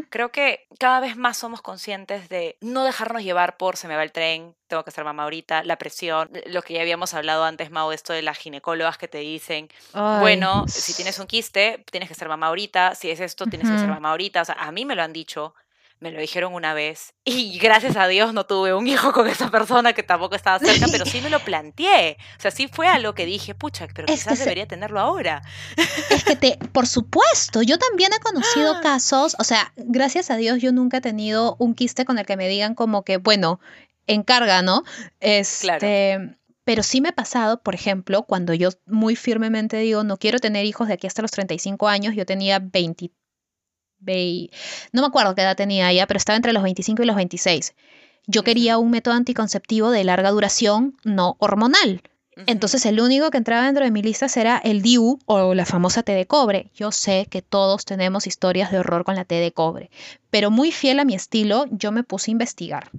Creo 0.09 0.33
que 0.33 0.67
cada 0.79 0.99
vez 0.99 1.15
más 1.15 1.37
somos 1.37 1.61
conscientes 1.61 2.27
de 2.27 2.57
no 2.59 2.83
dejarnos 2.83 3.23
llevar 3.23 3.55
por 3.55 3.77
se 3.77 3.87
me 3.87 3.95
va 3.95 4.03
el 4.03 4.11
tren, 4.11 4.53
tengo 4.67 4.83
que 4.83 4.91
ser 4.91 5.03
mamá 5.03 5.23
ahorita, 5.23 5.63
la 5.63 5.77
presión, 5.77 6.29
lo 6.47 6.61
que 6.61 6.73
ya 6.73 6.81
habíamos 6.81 7.13
hablado 7.13 7.43
antes, 7.43 7.71
Mau, 7.71 7.91
esto 7.91 8.13
de 8.13 8.21
las 8.21 8.37
ginecólogas 8.37 8.97
que 8.97 9.07
te 9.07 9.17
dicen, 9.19 9.69
bueno, 9.93 10.65
si 10.67 10.93
tienes 10.93 11.19
un 11.19 11.27
quiste, 11.27 11.83
tienes 11.91 12.09
que 12.09 12.15
ser 12.15 12.27
mamá 12.27 12.47
ahorita, 12.47 12.95
si 12.95 13.09
es 13.09 13.19
esto, 13.19 13.45
tienes 13.47 13.69
que 13.69 13.77
ser 13.77 13.87
mamá 13.87 14.11
ahorita. 14.11 14.41
O 14.41 14.45
sea, 14.45 14.55
a 14.55 14.71
mí 14.71 14.85
me 14.85 14.95
lo 14.95 15.03
han 15.03 15.13
dicho 15.13 15.53
me 16.01 16.11
lo 16.11 16.19
dijeron 16.19 16.53
una 16.53 16.73
vez 16.73 17.13
y 17.23 17.57
gracias 17.59 17.95
a 17.95 18.07
Dios 18.07 18.33
no 18.33 18.45
tuve 18.45 18.73
un 18.73 18.87
hijo 18.87 19.13
con 19.13 19.27
esa 19.27 19.49
persona 19.49 19.93
que 19.93 20.03
tampoco 20.03 20.35
estaba 20.35 20.59
cerca, 20.59 20.87
pero 20.91 21.05
sí 21.05 21.21
me 21.21 21.29
lo 21.29 21.39
planteé. 21.39 22.17
O 22.37 22.41
sea, 22.41 22.51
sí 22.51 22.67
fue 22.67 22.87
a 22.87 22.99
lo 22.99 23.15
que 23.15 23.25
dije, 23.25 23.55
pucha, 23.55 23.87
pero 23.93 24.07
quizás 24.07 24.39
debería 24.39 24.67
tenerlo 24.67 24.99
ahora. 24.99 25.41
Es 26.09 26.23
que 26.25 26.35
te, 26.35 26.57
por 26.73 26.87
supuesto, 26.87 27.61
yo 27.61 27.77
también 27.77 28.11
he 28.13 28.19
conocido 28.19 28.73
ah. 28.73 28.81
casos, 28.81 29.35
o 29.39 29.43
sea, 29.43 29.71
gracias 29.77 30.31
a 30.31 30.35
Dios 30.35 30.59
yo 30.59 30.71
nunca 30.71 30.97
he 30.97 31.01
tenido 31.01 31.55
un 31.59 31.75
quiste 31.75 32.03
con 32.03 32.19
el 32.19 32.25
que 32.25 32.35
me 32.35 32.49
digan 32.49 32.75
como 32.75 33.03
que, 33.03 33.17
bueno, 33.17 33.59
encarga, 34.07 34.61
¿no? 34.61 34.83
Este, 35.19 35.65
claro. 35.65 36.35
Pero 36.63 36.83
sí 36.83 37.01
me 37.01 37.09
ha 37.09 37.13
pasado, 37.13 37.61
por 37.61 37.73
ejemplo, 37.73 38.23
cuando 38.23 38.53
yo 38.53 38.69
muy 38.85 39.15
firmemente 39.15 39.77
digo, 39.77 40.03
no 40.03 40.17
quiero 40.17 40.39
tener 40.39 40.65
hijos 40.65 40.87
de 40.87 40.93
aquí 40.93 41.07
hasta 41.07 41.21
los 41.21 41.31
35 41.31 41.87
años, 41.87 42.15
yo 42.15 42.25
tenía 42.25 42.59
23 42.59 43.11
no 44.05 45.01
me 45.01 45.07
acuerdo 45.07 45.35
qué 45.35 45.41
edad 45.41 45.55
tenía 45.55 45.91
ella, 45.91 46.07
pero 46.07 46.17
estaba 46.17 46.37
entre 46.37 46.53
los 46.53 46.63
25 46.63 47.03
y 47.03 47.05
los 47.05 47.15
26. 47.15 47.73
Yo 48.27 48.43
quería 48.43 48.77
un 48.77 48.91
método 48.91 49.15
anticonceptivo 49.15 49.91
de 49.91 50.03
larga 50.03 50.31
duración, 50.31 50.97
no 51.03 51.35
hormonal. 51.39 52.01
Entonces 52.47 52.85
el 52.85 52.99
único 53.01 53.29
que 53.29 53.37
entraba 53.37 53.65
dentro 53.65 53.83
de 53.83 53.91
mi 53.91 54.01
lista 54.01 54.27
era 54.35 54.57
el 54.57 54.81
DIU 54.81 55.19
o 55.25 55.53
la 55.53 55.65
famosa 55.65 56.01
T 56.01 56.13
de 56.13 56.25
cobre. 56.25 56.71
Yo 56.73 56.91
sé 56.91 57.27
que 57.29 57.41
todos 57.41 57.85
tenemos 57.85 58.25
historias 58.25 58.71
de 58.71 58.79
horror 58.79 59.03
con 59.03 59.15
la 59.15 59.25
T 59.25 59.35
de 59.35 59.51
cobre, 59.51 59.91
pero 60.29 60.49
muy 60.49 60.71
fiel 60.71 60.99
a 60.99 61.05
mi 61.05 61.13
estilo, 61.13 61.65
yo 61.69 61.91
me 61.91 62.03
puse 62.03 62.31
a 62.31 62.33
investigar. 62.33 62.89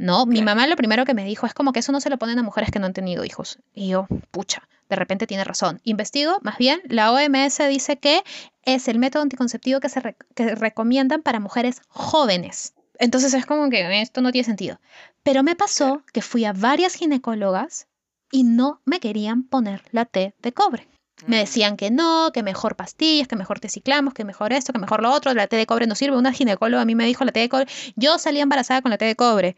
¿no? 0.00 0.24
Mi 0.24 0.40
mamá 0.40 0.66
lo 0.66 0.76
primero 0.76 1.04
que 1.04 1.12
me 1.12 1.26
dijo 1.26 1.46
es 1.46 1.52
como 1.52 1.72
que 1.72 1.80
eso 1.80 1.92
no 1.92 2.00
se 2.00 2.08
lo 2.08 2.16
ponen 2.16 2.38
a 2.38 2.42
mujeres 2.42 2.70
que 2.70 2.78
no 2.78 2.86
han 2.86 2.94
tenido 2.94 3.22
hijos. 3.22 3.58
Y 3.74 3.88
yo, 3.88 4.06
pucha, 4.30 4.66
de 4.90 4.96
repente 4.96 5.26
tiene 5.26 5.44
razón. 5.44 5.80
Investigo, 5.84 6.38
más 6.42 6.58
bien, 6.58 6.82
la 6.88 7.12
OMS 7.12 7.58
dice 7.68 7.98
que 7.98 8.22
es 8.64 8.88
el 8.88 8.98
método 8.98 9.22
anticonceptivo 9.22 9.80
que 9.80 9.88
se 9.88 10.14
recomiendan 10.36 11.22
para 11.22 11.40
mujeres 11.40 11.80
jóvenes. 11.88 12.74
Entonces 12.98 13.32
es 13.32 13.46
como 13.46 13.70
que 13.70 14.02
esto 14.02 14.20
no 14.20 14.32
tiene 14.32 14.44
sentido. 14.44 14.78
Pero 15.22 15.42
me 15.42 15.56
pasó 15.56 16.02
que 16.12 16.20
fui 16.20 16.44
a 16.44 16.52
varias 16.52 16.94
ginecólogas 16.94 17.86
y 18.30 18.44
no 18.44 18.82
me 18.84 19.00
querían 19.00 19.44
poner 19.44 19.82
la 19.90 20.04
T 20.04 20.34
de 20.38 20.52
cobre. 20.52 20.86
Me 21.26 21.36
mm. 21.36 21.40
decían 21.40 21.76
que 21.76 21.90
no, 21.90 22.30
que 22.32 22.42
mejor 22.42 22.76
pastillas, 22.76 23.28
que 23.28 23.36
mejor 23.36 23.60
te 23.60 23.68
ciclamos, 23.68 24.14
que 24.14 24.24
mejor 24.24 24.52
esto, 24.52 24.72
que 24.72 24.78
mejor 24.78 25.02
lo 25.02 25.12
otro, 25.12 25.32
la 25.34 25.46
T 25.46 25.56
de 25.56 25.66
cobre 25.66 25.86
no 25.86 25.94
sirve. 25.94 26.16
Una 26.16 26.32
ginecóloga 26.32 26.82
a 26.82 26.84
mí 26.84 26.94
me 26.94 27.06
dijo 27.06 27.24
la 27.24 27.32
T 27.32 27.40
de 27.40 27.48
cobre. 27.48 27.66
Yo 27.96 28.18
salí 28.18 28.40
embarazada 28.40 28.82
con 28.82 28.90
la 28.90 28.98
T 28.98 29.04
de 29.04 29.16
cobre. 29.16 29.56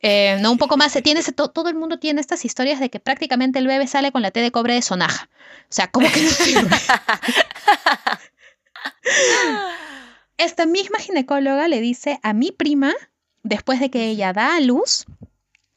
Eh, 0.00 0.38
no, 0.40 0.52
un 0.52 0.58
poco 0.58 0.76
más. 0.76 0.92
Tiene 1.02 1.22
todo 1.22 1.68
el 1.68 1.74
mundo 1.74 1.98
tiene 1.98 2.20
estas 2.20 2.44
historias 2.44 2.80
de 2.80 2.90
que 2.90 3.00
prácticamente 3.00 3.58
el 3.58 3.66
bebé 3.66 3.86
sale 3.86 4.12
con 4.12 4.22
la 4.22 4.30
T 4.30 4.40
de 4.40 4.52
cobre 4.52 4.74
de 4.74 4.82
sonaja. 4.82 5.28
O 5.64 5.72
sea, 5.72 5.90
¿cómo 5.90 6.10
que 6.12 6.22
no 6.22 6.30
sirve? 6.30 6.70
Esta 10.36 10.66
misma 10.66 10.98
ginecóloga 10.98 11.66
le 11.66 11.80
dice 11.80 12.20
a 12.22 12.32
mi 12.32 12.52
prima, 12.52 12.92
después 13.42 13.80
de 13.80 13.90
que 13.90 14.08
ella 14.08 14.32
da 14.32 14.56
a 14.56 14.60
luz, 14.60 15.06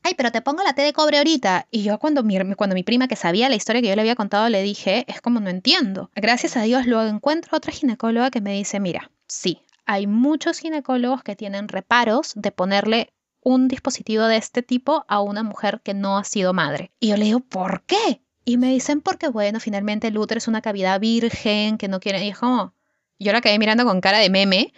ay, 0.03 0.13
pero 0.15 0.31
te 0.31 0.41
pongo 0.41 0.63
la 0.63 0.73
T 0.73 0.83
de 0.83 0.93
cobre 0.93 1.17
ahorita. 1.17 1.67
Y 1.71 1.83
yo 1.83 1.97
cuando 1.97 2.23
mi, 2.23 2.37
cuando 2.55 2.75
mi 2.75 2.83
prima, 2.83 3.07
que 3.07 3.15
sabía 3.15 3.49
la 3.49 3.55
historia 3.55 3.81
que 3.81 3.87
yo 3.87 3.95
le 3.95 4.01
había 4.01 4.15
contado, 4.15 4.49
le 4.49 4.61
dije, 4.61 5.03
es 5.07 5.19
como 5.19 5.39
no 5.39 5.49
entiendo. 5.49 6.11
Gracias 6.15 6.57
a 6.57 6.61
Dios 6.61 6.85
luego 6.85 7.09
encuentro 7.09 7.57
otra 7.57 7.73
ginecóloga 7.73 8.29
que 8.29 8.41
me 8.41 8.53
dice, 8.53 8.79
mira, 8.79 9.09
sí, 9.27 9.61
hay 9.85 10.05
muchos 10.05 10.59
ginecólogos 10.59 11.23
que 11.23 11.35
tienen 11.35 11.67
reparos 11.67 12.33
de 12.35 12.51
ponerle 12.51 13.13
un 13.41 13.67
dispositivo 13.67 14.25
de 14.25 14.37
este 14.37 14.61
tipo 14.61 15.05
a 15.07 15.21
una 15.21 15.43
mujer 15.43 15.81
que 15.83 15.93
no 15.93 16.17
ha 16.17 16.23
sido 16.23 16.53
madre. 16.53 16.91
Y 16.99 17.09
yo 17.09 17.17
le 17.17 17.25
digo, 17.25 17.39
¿por 17.39 17.83
qué? 17.83 18.21
Y 18.45 18.57
me 18.57 18.67
dicen, 18.67 19.01
porque 19.01 19.27
bueno, 19.27 19.59
finalmente 19.59 20.07
el 20.07 20.17
útero 20.17 20.37
es 20.37 20.47
una 20.47 20.61
cavidad 20.61 20.99
virgen, 20.99 21.77
que 21.77 21.87
no 21.87 21.99
quiere... 21.99 22.23
Y 22.23 22.29
es 22.29 22.37
como, 22.37 22.73
yo 23.19 23.31
la 23.31 23.41
quedé 23.41 23.59
mirando 23.59 23.85
con 23.85 24.01
cara 24.01 24.19
de 24.19 24.29
meme 24.29 24.73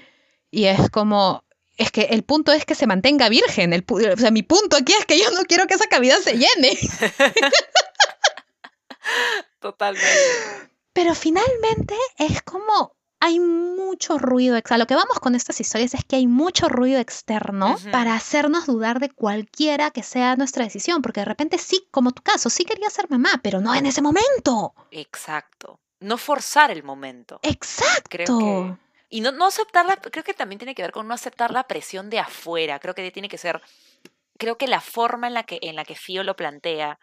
y 0.52 0.66
es 0.66 0.90
como, 0.90 1.44
es 1.78 1.92
que 1.92 2.02
el 2.12 2.24
punto 2.24 2.52
es 2.52 2.66
que 2.66 2.76
se 2.76 2.88
mantenga 2.88 3.30
virgen. 3.30 3.74
El, 3.74 3.86
o 3.90 4.18
sea, 4.18 4.32
mi 4.32 4.44
punto 4.44 4.78
aquí 4.78 4.94
es 4.94 5.06
que 5.06 5.18
yo 5.18 5.30
no 5.32 5.44
quiero 5.44 5.68
que 5.68 5.76
esa 5.76 5.88
cavidad 5.88 6.20
se 6.20 6.34
llene. 6.34 6.78
Totalmente. 9.60 10.08
Pero 10.94 11.16
finalmente 11.16 11.96
es 12.18 12.42
como, 12.44 12.96
hay 13.24 13.40
mucho 13.40 14.18
ruido, 14.18 14.60
a 14.62 14.78
lo 14.78 14.86
que 14.86 14.96
vamos 14.96 15.18
con 15.22 15.34
estas 15.34 15.62
historias 15.62 15.94
es 15.94 16.04
que 16.04 16.18
hay 16.18 16.28
mucho 16.28 16.68
ruido 16.68 17.00
externo 17.00 17.78
para 17.90 18.16
hacernos 18.16 18.66
dudar 18.66 19.00
de 19.00 19.10
cualquiera 19.10 19.92
que 19.92 20.04
sea 20.04 20.36
nuestra 20.36 20.66
decisión, 20.66 21.02
porque 21.02 21.22
de 21.22 21.26
repente 21.26 21.58
sí, 21.58 21.88
como 21.90 22.12
tu 22.12 22.22
caso, 22.22 22.50
sí 22.50 22.66
quería 22.66 22.90
ser 22.90 23.10
mamá, 23.10 23.40
pero 23.42 23.62
no 23.62 23.74
en 23.74 23.86
ese 23.86 24.02
momento. 24.02 24.76
Exacto. 24.92 25.80
No 26.02 26.18
forzar 26.18 26.70
el 26.70 26.84
momento. 26.84 27.40
Exacto. 27.44 28.10
Creo 28.10 28.40
que, 28.40 28.76
y 29.08 29.22
no, 29.22 29.32
no 29.32 29.48
aceptarla, 29.48 29.96
creo 29.96 30.26
que 30.26 30.34
también 30.34 30.60
tiene 30.60 30.76
que 30.76 30.82
ver 30.82 30.92
con 30.92 31.08
no 31.08 31.14
aceptar 31.14 31.52
la 31.52 31.66
presión 31.66 32.10
de 32.10 32.20
afuera. 32.20 32.80
Creo 32.80 32.94
que 32.94 33.10
tiene 33.10 33.30
que 33.30 33.38
ser, 33.38 33.62
creo 34.38 34.58
que 34.58 34.68
la 34.68 34.82
forma 34.82 35.28
en 35.28 35.34
la 35.34 35.44
que, 35.44 35.60
en 35.62 35.78
la 35.78 35.86
que 35.86 35.96
Fío 35.96 36.24
lo 36.24 36.36
plantea, 36.36 37.00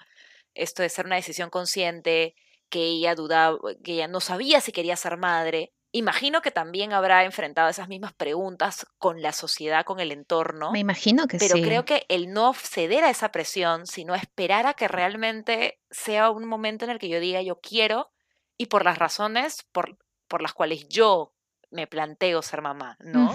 esto 0.52 0.82
de 0.82 0.90
ser 0.90 1.06
una 1.06 1.16
decisión 1.16 1.48
consciente, 1.48 2.34
que 2.68 2.82
ella 2.82 3.14
dudaba, 3.14 3.58
que 3.82 3.94
ella 3.94 4.06
no 4.06 4.20
sabía 4.20 4.60
si 4.60 4.70
quería 4.70 4.96
ser 4.96 5.16
madre. 5.16 5.72
Imagino 5.92 6.40
que 6.40 6.50
también 6.50 6.92
habrá 6.92 7.24
enfrentado 7.24 7.68
esas 7.68 7.88
mismas 7.88 8.12
preguntas 8.12 8.86
con 8.98 9.22
la 9.22 9.32
sociedad, 9.32 9.84
con 9.84 9.98
el 9.98 10.12
entorno. 10.12 10.70
Me 10.70 10.78
imagino 10.78 11.26
que 11.26 11.38
pero 11.38 11.56
sí. 11.56 11.62
Pero 11.62 11.66
creo 11.66 11.84
que 11.84 12.06
el 12.08 12.32
no 12.32 12.54
ceder 12.54 13.04
a 13.04 13.10
esa 13.10 13.32
presión, 13.32 13.86
sino 13.86 14.14
esperar 14.14 14.66
a 14.66 14.74
que 14.74 14.86
realmente 14.88 15.80
sea 15.90 16.30
un 16.30 16.46
momento 16.46 16.84
en 16.84 16.92
el 16.92 16.98
que 16.98 17.08
yo 17.08 17.18
diga 17.18 17.42
yo 17.42 17.60
quiero 17.60 18.12
y 18.56 18.66
por 18.66 18.84
las 18.84 18.98
razones 18.98 19.66
por, 19.72 19.98
por 20.28 20.42
las 20.42 20.52
cuales 20.52 20.88
yo 20.88 21.34
me 21.70 21.86
planteo 21.86 22.42
ser 22.42 22.62
mamá, 22.62 22.96
¿no? 23.00 23.34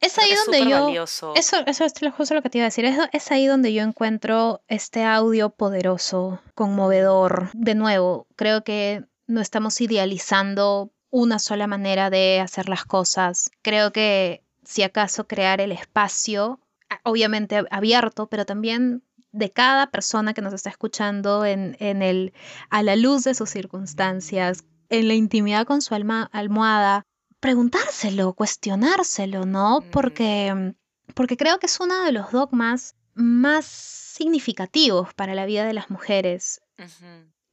Es 0.00 0.18
ahí 0.18 0.34
donde 0.34 0.70
yo... 0.70 1.04
Eso, 1.34 1.34
eso 1.66 1.84
es 1.84 1.92
justo 2.16 2.34
lo 2.34 2.42
que 2.42 2.50
te 2.50 2.58
iba 2.58 2.64
a 2.64 2.68
decir. 2.68 2.84
Es, 2.84 2.98
es 3.12 3.30
ahí 3.30 3.46
donde 3.46 3.72
yo 3.72 3.82
encuentro 3.82 4.62
este 4.68 5.04
audio 5.04 5.50
poderoso, 5.50 6.40
conmovedor. 6.54 7.50
De 7.54 7.74
nuevo, 7.74 8.26
creo 8.36 8.64
que 8.64 9.04
no 9.26 9.40
estamos 9.40 9.80
idealizando 9.80 10.92
una 11.16 11.38
sola 11.38 11.66
manera 11.66 12.10
de 12.10 12.40
hacer 12.40 12.68
las 12.68 12.84
cosas. 12.84 13.50
Creo 13.62 13.90
que 13.90 14.42
si 14.64 14.82
acaso 14.82 15.26
crear 15.26 15.62
el 15.62 15.72
espacio, 15.72 16.60
obviamente 17.04 17.64
abierto, 17.70 18.26
pero 18.26 18.44
también 18.44 19.02
de 19.32 19.50
cada 19.50 19.90
persona 19.90 20.34
que 20.34 20.42
nos 20.42 20.52
está 20.52 20.68
escuchando 20.68 21.46
en, 21.46 21.74
en 21.80 22.02
el, 22.02 22.34
a 22.68 22.82
la 22.82 22.96
luz 22.96 23.24
de 23.24 23.34
sus 23.34 23.48
circunstancias, 23.48 24.64
en 24.90 25.08
la 25.08 25.14
intimidad 25.14 25.66
con 25.66 25.80
su 25.80 25.94
alma, 25.94 26.28
almohada, 26.32 27.02
preguntárselo, 27.40 28.34
cuestionárselo, 28.34 29.46
¿no? 29.46 29.82
Porque, 29.90 30.74
porque 31.14 31.38
creo 31.38 31.58
que 31.58 31.66
es 31.66 31.80
uno 31.80 32.04
de 32.04 32.12
los 32.12 32.30
dogmas 32.30 32.94
más 33.14 33.64
significativos 33.64 35.14
para 35.14 35.34
la 35.34 35.46
vida 35.46 35.64
de 35.64 35.72
las 35.72 35.88
mujeres. 35.88 36.60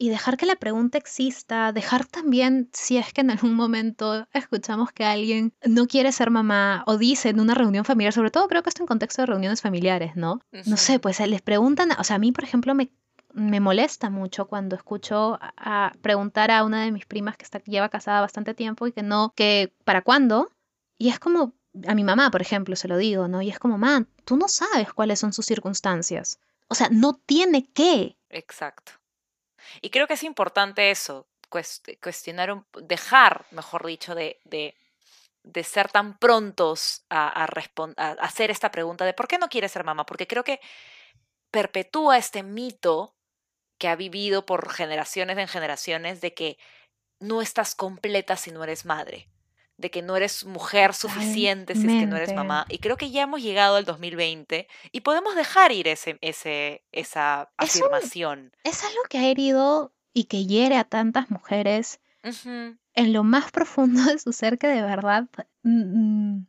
Y 0.04 0.10
dejar 0.10 0.36
que 0.36 0.45
la 0.45 0.58
pregunta 0.58 0.97
exista, 0.97 1.72
dejar 1.72 2.06
también, 2.06 2.70
si 2.74 2.97
es 2.97 3.14
que 3.14 3.22
en 3.22 3.32
algún 3.32 3.54
momento 3.54 4.28
escuchamos 4.34 4.91
que 4.91 5.06
alguien 5.06 5.54
no 5.66 5.88
quiere 5.88 6.12
ser 6.12 6.30
mamá 6.30 6.84
o 6.88 6.97
dice 6.97 7.30
en 7.30 7.39
una 7.39 7.54
reunión 7.54 7.86
familiar, 7.86 8.12
sobre 8.12 8.30
todo 8.30 8.49
creo 8.49 8.64
que 8.64 8.70
esto 8.70 8.84
en 8.84 8.88
contexto 8.88 9.22
de 9.22 9.28
reuniones 9.28 9.62
familiares, 9.62 10.18
¿no? 10.18 10.41
No 10.66 10.76
sé, 10.76 10.99
pues 10.99 11.22
les 11.22 11.41
preguntan, 11.41 11.91
o 11.97 12.04
sea, 12.04 12.18
a 12.18 12.20
mí, 12.20 12.34
por 12.34 12.43
ejemplo, 12.43 12.76
me 12.76 12.91
me 13.32 13.62
molesta 13.62 14.10
mucho 14.10 14.49
cuando 14.49 14.76
escucho 14.76 15.39
a, 15.39 15.93
preguntar 16.01 16.51
a 16.51 16.66
una 16.66 16.84
de 16.84 16.91
mis 16.91 17.06
primas 17.06 17.38
que 17.38 17.45
está, 17.45 17.64
lleva 17.64 17.88
casada 17.88 18.20
bastante 18.20 18.54
tiempo 18.54 18.88
y 18.88 18.91
que 18.91 19.04
no, 19.04 19.32
que 19.38 19.74
¿para 19.86 20.01
cuándo? 20.01 20.51
Y 20.97 21.08
es 21.08 21.20
como, 21.20 21.54
a 21.88 21.95
mi 21.95 22.04
mamá, 22.04 22.30
por 22.30 22.41
ejemplo, 22.41 22.76
se 22.76 22.89
lo 22.89 22.97
digo, 22.97 23.30
¿no? 23.30 23.41
Y 23.41 23.49
es 23.49 23.58
como, 23.58 23.78
man, 23.78 24.10
tú 24.26 24.36
no 24.36 24.49
sabes 24.49 24.91
cuáles 24.91 25.22
son 25.22 25.32
sus 25.32 25.45
circunstancias. 25.45 26.41
O 26.68 26.76
sea, 26.76 26.89
no 26.91 27.14
tiene 27.14 27.66
que. 27.72 28.18
Exacto. 28.30 28.91
Y 29.82 29.89
creo 29.89 30.07
que 30.07 30.14
es 30.16 30.24
importante 30.24 30.91
eso, 30.91 31.28
cuestionar, 31.49 32.64
dejar, 32.82 33.45
mejor 33.51 33.86
dicho, 33.86 34.16
de, 34.16 34.39
de, 34.45 34.76
de 35.43 35.64
ser 35.64 35.89
tan 35.89 36.18
prontos 36.18 37.05
a, 37.09 37.28
a, 37.28 37.45
a 37.45 38.11
hacer 38.26 38.51
esta 38.51 38.72
pregunta 38.72 39.05
de 39.05 39.14
¿por 39.14 39.28
qué 39.28 39.38
no 39.38 39.49
quieres 39.49 39.72
ser 39.72 39.84
mamá? 39.84 40.05
Porque 40.05 40.28
creo 40.28 40.43
que 40.43 40.59
perpetúa 41.51 42.18
este 42.18 42.43
mito 42.43 43.16
que 43.78 43.88
ha 43.88 43.95
vivido 43.95 44.45
por 44.45 44.72
generaciones 44.72 45.38
en 45.38 45.47
generaciones 45.47 46.22
de 46.22 46.34
que 46.34 46.57
no 47.20 47.41
estás 47.41 47.76
completa 47.76 48.38
si 48.38 48.51
no 48.51 48.64
eres 48.64 48.86
madre, 48.86 49.30
de 49.78 49.91
que 49.91 50.01
no 50.01 50.15
eres 50.15 50.45
mujer 50.45 50.93
suficiente 50.93 51.76
si 51.76 51.82
es 51.82 51.99
que 51.99 52.05
no 52.05 52.15
eres 52.15 52.34
mamá. 52.34 52.65
Y 52.69 52.80
creo 52.80 52.97
que 52.97 53.11
ya 53.11 53.24
hemos 53.24 53.41
llegado 53.41 53.76
al 53.76 53.86
2020 53.86 54.67
y 54.91 55.01
podemos 55.01 55.36
dejar 55.36 55.71
ir 55.71 55.88
ese, 55.88 56.17
ese, 56.21 56.84
esa 56.91 57.51
afirmación. 57.57 58.51
Es, 58.63 58.84
algo 58.84 59.01
que 59.09 59.17
ha 59.17 59.28
herido 59.28 59.93
y 60.13 60.26
que 60.26 60.45
hiere 60.45 60.78
a 60.78 60.84
tantas 60.84 61.30
mujeres 61.32 61.99
en 62.24 63.13
lo 63.13 63.24
más 63.24 63.51
profundo 63.51 64.03
de 64.05 64.19
su 64.19 64.32
ser 64.32 64.57
que 64.57 64.67
de 64.67 64.82
verdad... 64.82 65.28
Mm, 65.63 66.36
mm, 66.36 66.47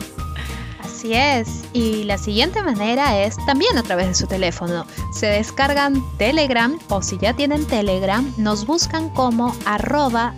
Así 0.98 1.14
es. 1.14 1.62
Y 1.72 2.02
la 2.02 2.18
siguiente 2.18 2.60
manera 2.60 3.22
es 3.22 3.36
también 3.46 3.78
a 3.78 3.84
través 3.84 4.08
de 4.08 4.14
su 4.16 4.26
teléfono. 4.26 4.84
Se 5.12 5.26
descargan 5.26 6.02
Telegram 6.18 6.76
o 6.88 7.02
si 7.02 7.16
ya 7.18 7.34
tienen 7.34 7.64
Telegram, 7.68 8.34
nos 8.36 8.66
buscan 8.66 9.08
como 9.10 9.54
arroba 9.64 10.34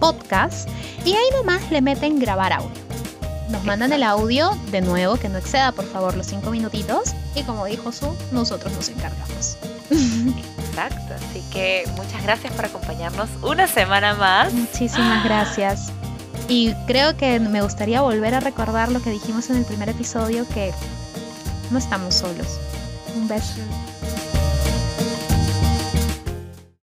podcast 0.00 0.68
y 1.04 1.12
ahí 1.12 1.28
nomás 1.36 1.70
le 1.70 1.80
meten 1.80 2.18
grabar 2.18 2.54
audio. 2.54 2.74
Nos 3.50 3.62
mandan 3.62 3.92
el 3.92 4.02
audio 4.02 4.50
de 4.72 4.80
nuevo, 4.80 5.14
que 5.14 5.28
no 5.28 5.38
exceda 5.38 5.70
por 5.70 5.84
favor 5.84 6.16
los 6.16 6.26
cinco 6.26 6.50
minutitos 6.50 7.14
y 7.36 7.44
como 7.44 7.66
dijo 7.66 7.92
Su, 7.92 8.12
nosotros 8.32 8.72
nos 8.72 8.88
encargamos. 8.88 9.58
Exacto, 9.90 11.14
así 11.14 11.40
que 11.52 11.84
muchas 11.96 12.20
gracias 12.24 12.52
por 12.52 12.64
acompañarnos 12.64 13.28
una 13.42 13.68
semana 13.68 14.14
más. 14.14 14.52
Muchísimas 14.52 15.22
gracias. 15.22 15.92
Y 16.48 16.72
creo 16.86 17.16
que 17.16 17.40
me 17.40 17.62
gustaría 17.62 18.02
volver 18.02 18.34
a 18.34 18.40
recordar 18.40 18.92
lo 18.92 19.02
que 19.02 19.10
dijimos 19.10 19.50
en 19.50 19.56
el 19.56 19.64
primer 19.64 19.88
episodio, 19.88 20.46
que 20.48 20.72
no 21.70 21.78
estamos 21.78 22.14
solos. 22.14 22.60
Un 23.16 23.26
beso. 23.26 23.60